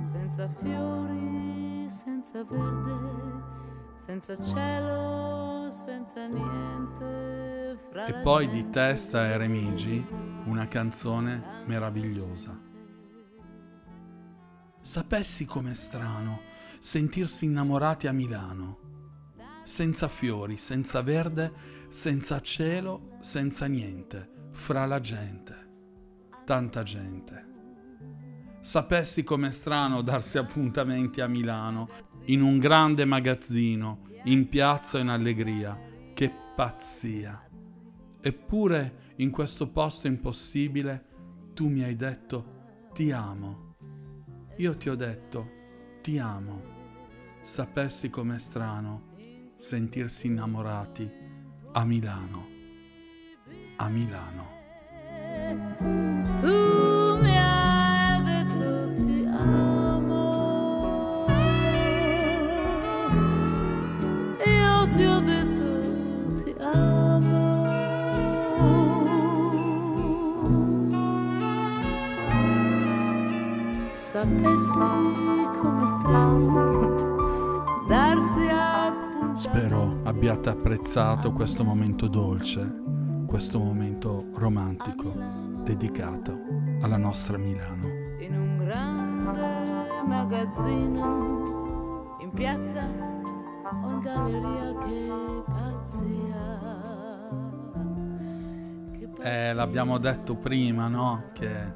senza 0.02 0.48
fiori, 0.60 1.88
senza 1.90 2.44
verde, 2.44 3.42
senza 4.06 4.40
cielo, 4.42 5.55
E 8.06 8.14
la 8.14 8.14
poi 8.22 8.48
di 8.48 8.70
testa 8.70 9.26
e 9.26 9.36
Remigi 9.36 10.06
una 10.44 10.68
canzone 10.68 11.64
meravigliosa. 11.66 12.56
Sapessi 14.80 15.44
com'è 15.44 15.74
strano 15.74 16.40
sentirsi 16.78 17.46
innamorati 17.46 18.06
a 18.06 18.12
Milano, 18.12 18.78
senza 19.64 20.06
fiori, 20.06 20.56
senza 20.56 21.02
verde, 21.02 21.52
senza 21.88 22.40
cielo, 22.40 23.16
senza 23.18 23.66
niente, 23.66 24.48
fra 24.52 24.86
la 24.86 25.00
gente, 25.00 25.68
tanta 26.44 26.84
gente. 26.84 27.44
Sapessi 28.60 29.24
com'è 29.24 29.50
strano 29.50 30.02
darsi 30.02 30.38
appuntamenti 30.38 31.20
a 31.20 31.26
Milano, 31.26 31.88
in 32.26 32.40
un 32.40 32.58
grande 32.58 33.04
magazzino, 33.04 34.05
in 34.26 34.48
piazza 34.48 34.98
in 34.98 35.08
allegria. 35.08 35.78
Che 36.12 36.32
pazzia! 36.54 37.48
Eppure 38.20 39.14
in 39.16 39.30
questo 39.30 39.68
posto 39.68 40.06
impossibile 40.06 41.04
tu 41.54 41.68
mi 41.68 41.82
hai 41.82 41.96
detto 41.96 42.54
ti 42.92 43.12
amo. 43.12 43.74
Io 44.56 44.76
ti 44.76 44.88
ho 44.88 44.94
detto 44.94 45.50
ti 46.02 46.18
amo. 46.18 46.74
Sapessi 47.40 48.10
com'è 48.10 48.38
strano 48.38 49.14
sentirsi 49.56 50.26
innamorati 50.26 51.10
a 51.72 51.84
Milano. 51.84 52.48
A 53.76 53.88
Milano. 53.88 54.54
Tu 56.40 56.75
amo. 74.16 74.58
Sapessi 74.58 75.58
come 75.60 75.86
strano 75.86 77.14
darsi 77.88 78.48
a 78.50 79.04
Spero 79.34 79.98
abbiate 80.04 80.48
apprezzato 80.48 81.32
questo 81.32 81.62
momento 81.62 82.08
dolce, 82.08 82.72
questo 83.26 83.58
momento 83.58 84.28
romantico 84.34 85.12
dedicato 85.62 86.38
alla 86.80 86.96
nostra 86.96 87.36
Milano. 87.36 87.86
in 88.18 88.34
un 88.34 88.56
grande 88.64 90.00
magazzino 90.06 92.16
in 92.20 92.30
piazza 92.30 92.88
o 93.82 93.90
in 93.90 94.00
galleria 94.00 94.74
che 94.84 95.12
pazzia 95.44 96.60
che 98.98 99.06
pazzia. 99.08 99.48
Eh, 99.48 99.52
l'abbiamo 99.52 99.98
detto 99.98 100.34
prima, 100.36 100.88
no? 100.88 101.24
Che 101.34 101.74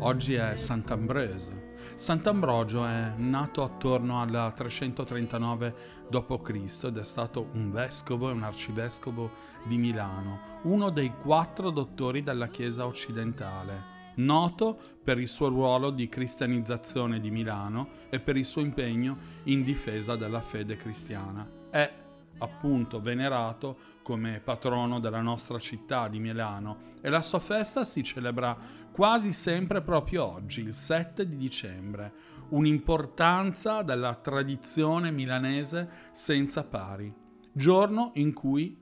oggi 0.00 0.34
è 0.34 0.54
Sant'Ambrogio. 0.56 1.68
Sant'Ambrogio 2.00 2.86
è 2.86 3.12
nato 3.18 3.62
attorno 3.62 4.22
al 4.22 4.54
339 4.56 5.74
d.C. 6.08 6.84
ed 6.84 6.96
è 6.96 7.04
stato 7.04 7.50
un 7.52 7.70
vescovo 7.70 8.30
e 8.30 8.32
un 8.32 8.42
arcivescovo 8.42 9.30
di 9.64 9.76
Milano, 9.76 10.40
uno 10.62 10.88
dei 10.88 11.12
quattro 11.12 11.68
dottori 11.68 12.22
della 12.22 12.48
Chiesa 12.48 12.86
occidentale, 12.86 13.82
noto 14.14 14.78
per 15.04 15.18
il 15.18 15.28
suo 15.28 15.48
ruolo 15.48 15.90
di 15.90 16.08
cristianizzazione 16.08 17.20
di 17.20 17.30
Milano 17.30 17.88
e 18.08 18.18
per 18.18 18.38
il 18.38 18.46
suo 18.46 18.62
impegno 18.62 19.18
in 19.44 19.62
difesa 19.62 20.16
della 20.16 20.40
fede 20.40 20.78
cristiana. 20.78 21.46
È 21.68 21.92
appunto 22.38 23.00
venerato 23.00 23.76
come 24.02 24.40
patrono 24.42 25.00
della 25.00 25.20
nostra 25.20 25.58
città 25.58 26.08
di 26.08 26.18
Milano 26.18 26.88
e 27.02 27.10
la 27.10 27.22
sua 27.22 27.38
festa 27.38 27.84
si 27.84 28.02
celebra 28.02 28.56
quasi 28.92 29.32
sempre 29.32 29.82
proprio 29.82 30.24
oggi, 30.24 30.60
il 30.60 30.74
7 30.74 31.28
di 31.28 31.36
dicembre, 31.36 32.12
un'importanza 32.50 33.82
della 33.82 34.14
tradizione 34.14 35.10
milanese 35.10 35.88
senza 36.12 36.64
pari, 36.64 37.12
giorno 37.52 38.10
in 38.14 38.32
cui 38.32 38.76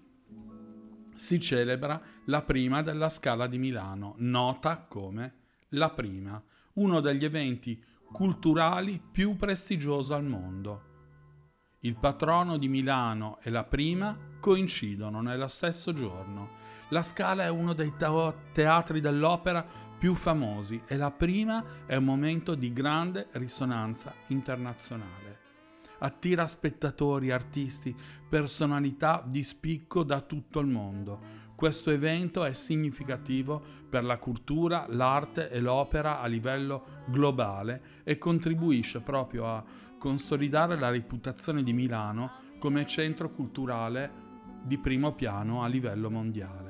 si 1.14 1.40
celebra 1.40 2.00
la 2.26 2.42
prima 2.42 2.82
della 2.82 3.10
Scala 3.10 3.46
di 3.46 3.58
Milano, 3.58 4.14
nota 4.18 4.84
come 4.88 5.34
la 5.70 5.90
prima, 5.90 6.40
uno 6.74 7.00
degli 7.00 7.24
eventi 7.24 7.82
culturali 8.10 9.02
più 9.10 9.36
prestigioso 9.36 10.14
al 10.14 10.24
mondo. 10.24 10.82
Il 11.80 11.96
patrono 11.96 12.56
di 12.56 12.68
Milano 12.68 13.38
e 13.42 13.50
la 13.50 13.64
prima 13.64 14.16
coincidono 14.40 15.20
nello 15.20 15.48
stesso 15.48 15.92
giorno. 15.92 16.56
La 16.90 17.02
Scala 17.02 17.44
è 17.44 17.48
uno 17.48 17.72
dei 17.72 17.92
teatri 18.52 19.00
dell'opera 19.00 19.66
più 19.98 20.14
famosi 20.14 20.80
e 20.86 20.96
la 20.96 21.10
prima 21.10 21.84
è 21.84 21.96
un 21.96 22.04
momento 22.04 22.54
di 22.54 22.72
grande 22.72 23.26
risonanza 23.32 24.14
internazionale. 24.28 25.46
Attira 25.98 26.46
spettatori, 26.46 27.32
artisti, 27.32 27.94
personalità 28.28 29.24
di 29.26 29.42
spicco 29.42 30.04
da 30.04 30.20
tutto 30.20 30.60
il 30.60 30.68
mondo. 30.68 31.46
Questo 31.56 31.90
evento 31.90 32.44
è 32.44 32.52
significativo 32.52 33.60
per 33.88 34.04
la 34.04 34.18
cultura, 34.18 34.86
l'arte 34.88 35.50
e 35.50 35.58
l'opera 35.58 36.20
a 36.20 36.26
livello 36.26 37.02
globale 37.06 37.82
e 38.04 38.16
contribuisce 38.16 39.00
proprio 39.00 39.46
a 39.46 39.64
consolidare 39.98 40.78
la 40.78 40.90
reputazione 40.90 41.64
di 41.64 41.72
Milano 41.72 42.30
come 42.60 42.86
centro 42.86 43.30
culturale 43.30 44.26
di 44.62 44.78
primo 44.78 45.14
piano 45.14 45.64
a 45.64 45.66
livello 45.66 46.10
mondiale. 46.10 46.67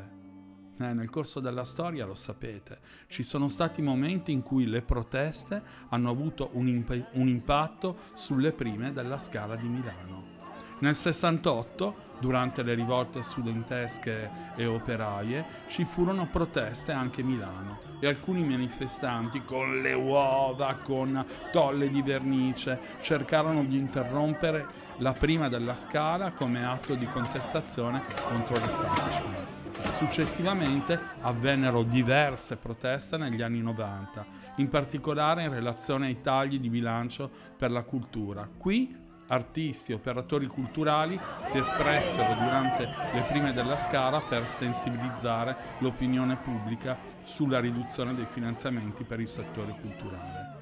Eh, 0.81 0.93
nel 0.93 1.11
corso 1.11 1.41
della 1.41 1.65
storia, 1.65 2.07
lo 2.07 2.15
sapete, 2.15 2.79
ci 3.09 3.25
sono 3.25 3.49
stati 3.49 3.83
momenti 3.83 4.31
in 4.31 4.43
cui 4.43 4.65
le 4.67 4.81
proteste 4.81 5.61
hanno 5.89 6.09
avuto 6.09 6.51
un, 6.53 6.69
imp- 6.69 7.09
un 7.13 7.27
impatto 7.27 7.97
sulle 8.13 8.53
prime 8.53 8.93
della 8.93 9.19
Scala 9.19 9.57
di 9.57 9.67
Milano. 9.67 10.37
Nel 10.81 10.95
68, 10.95 12.07
durante 12.21 12.63
le 12.63 12.75
rivolte 12.75 13.25
studentesche 13.25 14.31
e 14.55 14.67
operaie, 14.67 15.45
ci 15.67 15.85
furono 15.85 16.29
proteste 16.31 16.93
anche 16.93 17.23
a 17.23 17.25
Milano 17.25 17.79
e 17.99 18.07
alcuni 18.07 18.45
manifestanti 18.45 19.43
con 19.43 19.81
le 19.81 19.95
uova, 19.95 20.75
con 20.75 21.25
tolle 21.51 21.91
di 21.91 22.03
vernice, 22.03 22.79
cercarono 23.01 23.65
di 23.65 23.77
interrompere 23.77 24.87
la 24.99 25.13
prima 25.13 25.49
della 25.49 25.75
Scala 25.75 26.31
come 26.31 26.65
atto 26.65 26.95
di 26.95 27.07
contestazione 27.09 28.01
contro 28.29 28.57
l'establishment. 28.59 29.58
Successivamente 29.93 30.99
avvennero 31.21 31.83
diverse 31.83 32.57
proteste 32.57 33.17
negli 33.17 33.43
anni 33.43 33.61
90, 33.61 34.25
in 34.57 34.69
particolare 34.69 35.45
in 35.45 35.53
relazione 35.53 36.07
ai 36.07 36.21
tagli 36.21 36.59
di 36.59 36.69
bilancio 36.69 37.31
per 37.57 37.71
la 37.71 37.83
cultura. 37.83 38.49
Qui 38.57 39.07
artisti 39.29 39.93
e 39.93 39.97
operatori 39.97 40.47
culturali 40.47 41.19
si 41.47 41.59
espressero 41.59 42.35
durante 42.35 42.89
le 43.13 43.21
prime 43.29 43.53
della 43.53 43.77
Scala 43.77 44.21
per 44.21 44.49
sensibilizzare 44.49 45.57
l'opinione 45.79 46.37
pubblica 46.37 46.97
sulla 47.25 47.61
riduzione 47.61 48.15
dei 48.15 48.27
finanziamenti 48.27 49.05
per 49.05 49.21
il 49.21 49.29
settore 49.29 49.77
culturale. 49.81 50.57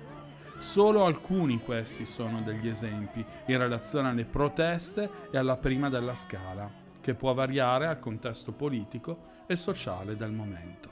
Solo 0.59 1.05
alcuni 1.05 1.61
questi 1.61 2.07
sono 2.07 2.41
degli 2.41 2.67
esempi 2.67 3.25
in 3.47 3.59
relazione 3.59 4.09
alle 4.09 4.25
proteste 4.25 5.29
e 5.31 5.39
alla 5.39 5.57
prima 5.57 5.89
della 5.91 6.15
Scala, 6.15 6.69
che 7.07 7.15
può 7.15 7.33
variare 7.35 7.87
al 7.87 8.01
contesto 8.01 8.51
politico 8.51 9.45
e 9.47 9.55
sociale 9.55 10.17
del 10.17 10.33
momento. 10.33 10.91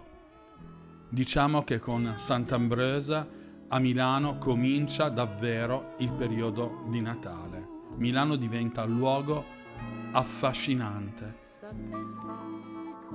Diciamo 1.09 1.65
che 1.65 1.81
con 1.81 2.15
Sant'Ambrosa 2.15 3.27
a 3.67 3.79
Milano 3.81 4.39
comincia 4.39 5.09
davvero 5.09 5.95
il 5.99 6.13
periodo 6.13 6.85
di 6.89 7.01
Natale. 7.01 7.67
Milano 7.97 8.37
diventa 8.37 8.85
luogo 8.85 9.45
affascinante, 10.13 11.39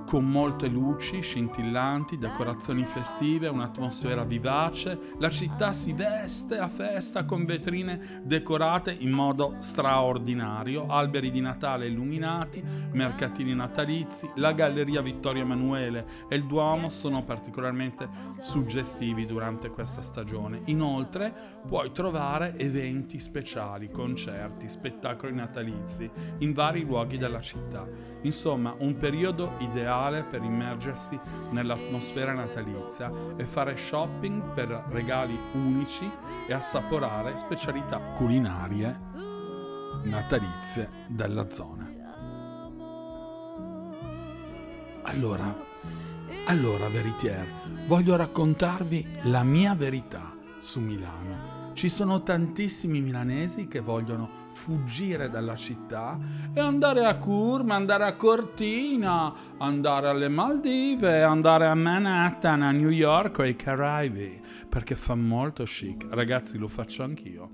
con 0.10 0.26
molte 0.26 0.68
luci 0.68 1.22
scintillanti, 1.22 2.18
decorazioni 2.18 2.84
festive, 2.84 3.48
un'atmosfera 3.48 4.24
vivace. 4.24 4.98
La 5.20 5.30
città 5.30 5.72
si 5.72 5.94
veste 5.94 6.58
a 6.58 6.68
festa 6.68 7.26
con 7.26 7.46
vetrine 7.46 8.24
decorate 8.24 8.92
in 8.92 9.12
modo 9.12 9.58
straordinario, 9.60 10.88
alberi 10.88 11.30
di 11.30 11.42
Natale 11.42 11.86
illuminati, 11.86 12.60
mercatini 12.92 13.54
natalizi, 13.54 14.28
la 14.38 14.52
Galleria 14.52 15.02
Vittorio 15.02 15.44
Emanuele 15.44 16.08
e 16.28 16.38
il 16.38 16.46
Duomo 16.46 16.90
sono 16.90 17.24
particolarmente 17.24 18.10
suggestivi 18.40 19.28
durante 19.28 19.70
questa 19.70 20.02
stagione. 20.02 20.62
Inoltre 20.66 21.32
puoi 21.68 21.92
trovare 21.92 22.58
eventi 22.58 23.20
speciali, 23.20 23.92
concerti, 23.92 24.70
spettacoli 24.70 25.36
natalizi 25.36 26.10
in 26.40 26.52
vari 26.54 26.84
luoghi 26.84 27.20
della 27.20 27.42
città. 27.42 27.88
Insomma, 28.24 28.74
un 28.80 28.96
periodo 28.96 29.54
ideale 29.60 29.98
per 30.00 30.42
immergersi 30.42 31.20
nell'atmosfera 31.52 32.32
natalizia 32.32 33.12
e 33.36 33.44
fare 33.44 33.76
shopping 33.76 34.54
per 34.54 34.70
regali 34.90 35.38
unici 35.54 36.10
e 36.48 36.54
assaporare 36.54 37.38
specialità 37.38 38.00
culinarie 38.16 38.98
natalizie 40.04 40.90
della 41.10 41.50
zona. 41.50 41.92
Allora, 45.04 45.54
allora 46.46 46.88
Veritier, 46.88 47.46
voglio 47.86 48.16
raccontarvi 48.16 49.06
la 49.24 49.44
mia 49.44 49.76
verità 49.76 50.34
su 50.60 50.80
Milano. 50.80 51.72
Ci 51.74 51.90
sono 51.90 52.24
tantissimi 52.24 53.02
milanesi 53.02 53.68
che 53.68 53.82
vogliono 53.82 54.48
fuggire 54.60 55.30
dalla 55.30 55.56
città 55.56 56.20
e 56.54 56.60
andare 56.60 57.06
a 57.06 57.16
Curma, 57.16 57.76
andare 57.76 58.04
a 58.04 58.18
Cortina, 58.18 59.34
andare 59.58 60.10
alle 60.10 60.28
Maldive, 60.28 61.24
andare 61.24 61.68
a 61.68 61.76
Manhattan, 61.76 62.62
a 62.62 62.72
New 62.72 62.90
York 62.90 63.40
o 63.40 63.44
ai 63.44 63.56
Caraibi, 63.56 64.42
perché 64.68 64.96
fa 64.96 65.16
molto 65.16 65.64
chic. 65.64 66.08
Ragazzi, 66.10 66.58
lo 66.58 66.68
faccio 66.68 67.04
anch'io. 67.04 67.52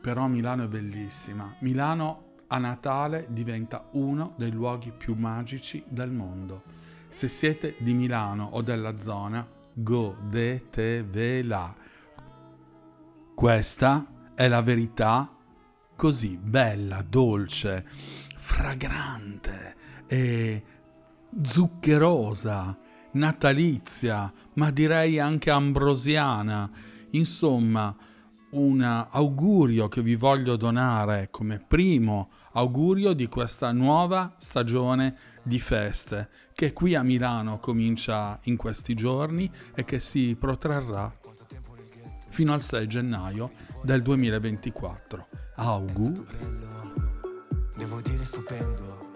Però 0.00 0.28
Milano 0.28 0.62
è 0.62 0.68
bellissima. 0.68 1.56
Milano 1.60 2.34
a 2.46 2.58
Natale 2.58 3.26
diventa 3.30 3.88
uno 3.94 4.34
dei 4.36 4.52
luoghi 4.52 4.92
più 4.96 5.14
magici 5.14 5.82
del 5.88 6.12
mondo. 6.12 6.62
Se 7.08 7.26
siete 7.26 7.74
di 7.78 7.92
Milano 7.92 8.50
o 8.52 8.62
della 8.62 9.00
zona, 9.00 9.44
godetevela. 9.72 11.74
Questa 13.34 14.14
è 14.36 14.46
la 14.48 14.60
verità 14.60 15.34
così 15.96 16.36
bella, 16.36 17.02
dolce, 17.02 17.84
fragrante 18.36 19.74
e 20.06 20.62
zuccherosa, 21.42 22.78
natalizia, 23.12 24.30
ma 24.52 24.70
direi 24.70 25.18
anche 25.18 25.50
ambrosiana. 25.50 26.70
Insomma, 27.12 27.96
un 28.50 29.06
augurio 29.10 29.88
che 29.88 30.02
vi 30.02 30.14
voglio 30.16 30.56
donare 30.56 31.28
come 31.30 31.58
primo 31.58 32.30
augurio 32.52 33.14
di 33.14 33.26
questa 33.28 33.72
nuova 33.72 34.34
stagione 34.38 35.16
di 35.42 35.58
feste 35.58 36.28
che 36.54 36.72
qui 36.72 36.94
a 36.94 37.02
Milano 37.02 37.58
comincia 37.58 38.38
in 38.44 38.56
questi 38.56 38.94
giorni 38.94 39.50
e 39.74 39.84
che 39.84 39.98
si 39.98 40.36
protrarrà 40.38 41.14
fino 42.36 42.52
al 42.52 42.60
6 42.60 42.86
gennaio 42.86 43.50
del 43.82 44.02
2024. 44.02 45.26
Auguri. 45.54 46.22
Devo 47.74 48.00
dire 48.02 48.26
stupendo. 48.26 49.12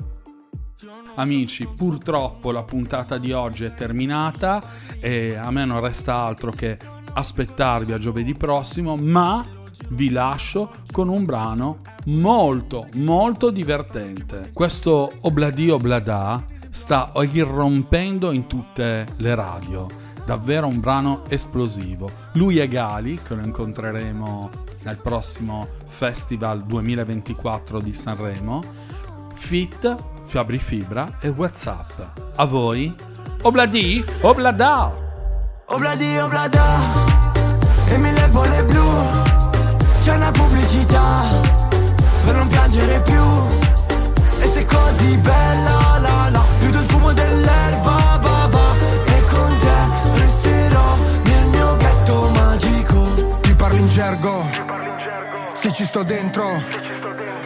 Amici, 1.17 1.69
purtroppo 1.77 2.51
la 2.51 2.63
puntata 2.63 3.19
di 3.19 3.33
oggi 3.33 3.65
è 3.65 3.75
terminata 3.75 4.65
e 5.01 5.37
a 5.37 5.51
me 5.51 5.67
non 5.67 5.81
resta 5.81 6.15
altro 6.15 6.51
che 6.51 6.79
aspettarvi 7.13 7.93
a 7.93 7.99
giovedì 7.99 8.33
prossimo, 8.33 8.97
ma 8.97 9.45
vi 9.91 10.09
lascio 10.09 10.73
con 10.91 11.11
un 11.11 11.27
brano 11.27 11.83
molto 12.07 12.89
molto 12.95 13.51
divertente. 13.51 14.49
Questo 14.55 15.13
Obladi 15.21 15.69
Oblada 15.69 16.43
sta 16.71 17.13
irrompendo 17.17 18.33
in 18.33 18.47
tutte 18.47 19.07
le 19.19 19.35
radio, 19.35 19.87
davvero 20.31 20.69
un 20.69 20.79
brano 20.79 21.23
esplosivo. 21.27 22.09
Lui 22.35 22.61
è 22.61 22.69
Gali, 22.69 23.19
che 23.21 23.35
lo 23.35 23.43
incontreremo 23.43 24.51
nel 24.85 24.97
prossimo 24.99 25.67
Festival 25.89 26.63
2024 26.63 27.81
di 27.81 27.93
Sanremo. 27.93 28.63
Fit, 29.35 29.97
Fabri 30.27 30.59
Fibra 30.59 31.17
e 31.19 31.31
Whatsapp. 31.31 31.91
A 32.37 32.45
voi, 32.45 32.95
Obladi 33.43 34.05
Oblada! 34.21 34.93
Obladi 35.67 36.19
oblada 36.19 36.65
e 37.89 37.97
mille 37.97 38.29
bolle 38.29 38.65
blu 38.65 38.89
C'è 40.03 40.15
una 40.15 40.31
pubblicità 40.33 41.25
per 42.25 42.35
non 42.35 42.49
piangere 42.49 43.01
più 43.03 43.23
E 44.39 44.49
sei 44.49 44.65
così 44.65 45.17
bella 45.17 45.99
la 46.01 46.29
la 46.31 46.45
Più 46.59 46.71
del 46.71 46.85
fumo 46.87 47.13
dell'erba 47.13 47.90
gergo. 54.01 54.49
Se 55.53 55.71
ci 55.73 55.85
sto 55.85 56.03
dentro 56.03 56.63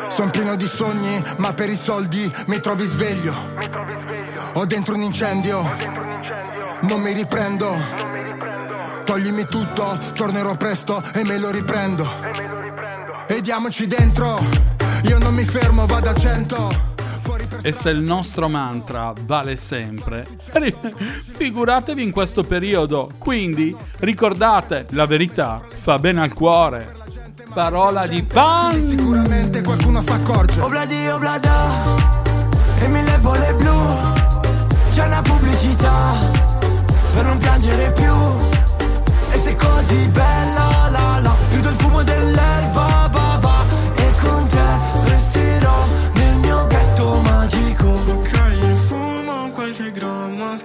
Sono 0.06 0.30
pieno 0.30 0.54
di 0.54 0.66
sogni 0.66 1.20
Ma 1.38 1.52
per 1.52 1.68
i 1.68 1.74
soldi 1.74 2.32
mi 2.46 2.60
trovi 2.60 2.84
sveglio. 2.84 3.34
Ho 4.52 4.64
dentro 4.64 4.94
un 4.94 5.02
incendio 5.02 5.68
Non 6.82 7.00
mi 7.00 7.12
riprendo. 7.12 7.74
Toglimi 9.04 9.46
tutto, 9.46 9.98
tornerò 10.14 10.54
presto 10.54 11.02
e 11.12 11.24
me 11.24 11.38
lo 11.38 11.50
riprendo. 11.50 12.08
E 13.26 13.40
diamoci 13.40 13.88
dentro 13.88 14.38
Io 15.02 15.18
non 15.18 15.34
mi 15.34 15.44
fermo, 15.44 15.86
vado 15.86 16.10
a 16.10 16.14
cento 16.14 16.93
E 17.62 17.72
se 17.72 17.90
il 17.90 18.02
nostro 18.02 18.48
mantra 18.48 19.12
vale 19.22 19.56
sempre, 19.56 20.26
figuratevi 21.36 22.02
in 22.02 22.10
questo 22.10 22.42
periodo. 22.42 23.10
Quindi 23.18 23.74
ricordate, 23.98 24.86
la 24.90 25.06
verità 25.06 25.60
fa 25.72 25.98
bene 25.98 26.20
al 26.20 26.32
cuore. 26.32 27.02
Parola 27.54 28.06
di 28.08 28.20
pan! 28.24 28.80
Sicuramente 28.80 29.62
qualcuno 29.62 30.02
s'accorge 30.02 30.60
Obladi 30.60 31.06
oblada 31.06 31.52
e 32.80 32.88
mille 32.88 33.16
bolle 33.20 33.54
blu 33.54 33.72
C'è 34.90 35.06
una 35.06 35.22
pubblicità 35.22 36.14
per 37.12 37.24
non 37.24 37.38
piangere 37.38 37.92
più 37.92 38.12
E 39.30 39.38
sei 39.38 39.54
così 39.54 40.08
bella 40.08 40.88
la 40.90 41.20
la 41.20 41.36
Più 41.48 41.60
del 41.60 41.74
fumo 41.74 42.02
dell'erba 42.02 42.63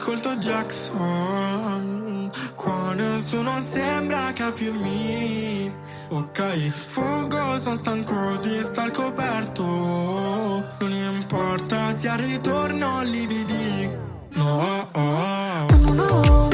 ascolto 0.10 0.36
Jackson 0.38 2.32
Qua 2.56 2.94
nessuno 2.94 3.60
sembra 3.60 4.32
capirmi. 4.34 5.72
Ok, 6.10 6.70
fuggo, 6.88 7.58
sono 7.58 7.76
stanco 7.76 8.38
di 8.42 8.60
star 8.62 8.92
coperto. 8.92 9.64
Non 9.64 10.92
importa 10.92 11.96
se 11.96 12.08
al 12.08 12.18
ritorno 12.18 13.02
lividi 13.04 13.90
No, 14.32 14.88
oh. 14.92 15.66
no, 15.78 15.94
no, 15.94 16.22
no, 16.22 16.49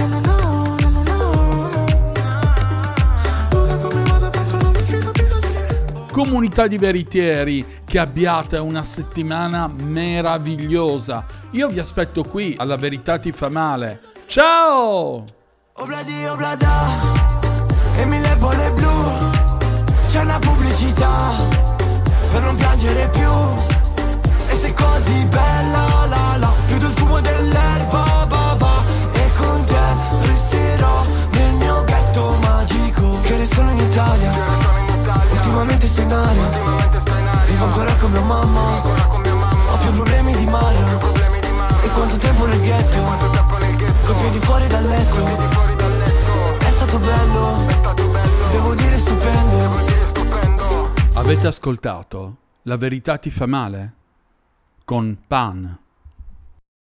Comunità 6.15 6.65
di 6.67 6.77
veritieri, 6.77 7.81
che 7.83 7.99
abbiate 7.99 8.57
una 8.57 8.85
settimana 8.85 9.67
meravigliosa. 9.67 11.25
Io 11.51 11.67
vi 11.67 11.79
aspetto 11.79 12.23
qui, 12.23 12.55
alla 12.57 12.77
verità 12.77 13.19
ti 13.19 13.33
fa 13.33 13.49
male. 13.49 13.99
Ciao! 14.25 15.25
Obladi 15.73 16.25
oblada 16.25 16.71
e 17.97 18.05
mille 18.05 18.33
bolle 18.37 18.71
blu 18.71 19.11
C'è 20.07 20.21
una 20.21 20.39
pubblicità 20.39 21.33
per 22.31 22.43
non 22.43 22.55
piangere 22.55 23.09
più 23.09 23.29
E 24.47 24.57
sei 24.57 24.73
così 24.73 25.25
bella 25.25 26.05
la 26.07 26.37
la 26.37 26.53
Più 26.65 26.77
del 26.77 26.91
fumo 26.91 27.19
dell'erba 27.19 28.25
ba, 28.25 28.55
ba. 28.57 28.83
E 29.11 29.31
con 29.35 29.65
te 29.65 30.27
resterò 30.29 31.05
nel 31.31 31.51
mio 31.55 31.83
ghetto 31.83 32.37
magico 32.39 33.19
Che 33.21 33.35
ne 33.35 33.45
sono 33.45 33.69
in 33.71 33.79
Italia 33.79 34.64
Ultimamente 35.55 36.01
in 36.01 36.11
aria 36.11 36.49
Vivo 37.45 37.63
ancora 37.63 37.95
con 37.95 38.11
mia 38.11 38.19
mamma 38.19 38.81
Ho 39.71 39.77
più 39.77 39.91
problemi 39.91 40.35
di 40.35 40.45
Mario 40.45 40.99
E 41.81 41.87
quanto 41.91 42.17
tempo 42.17 42.45
nel 42.45 42.59
ghetto 42.59 42.97
Coi 44.05 44.15
piedi 44.15 44.39
fuori 44.39 44.67
dal 44.67 44.85
letto 44.85 45.25
È 46.57 46.69
stato 46.71 46.99
bello 46.99 47.65
Devo 48.51 48.75
dire 48.75 48.97
stupendo 48.97 49.83
Avete 51.13 51.47
ascoltato? 51.47 52.35
La 52.63 52.75
verità 52.75 53.17
ti 53.17 53.29
fa 53.29 53.45
male? 53.45 53.93
Con 54.83 55.17
Pan. 55.25 55.84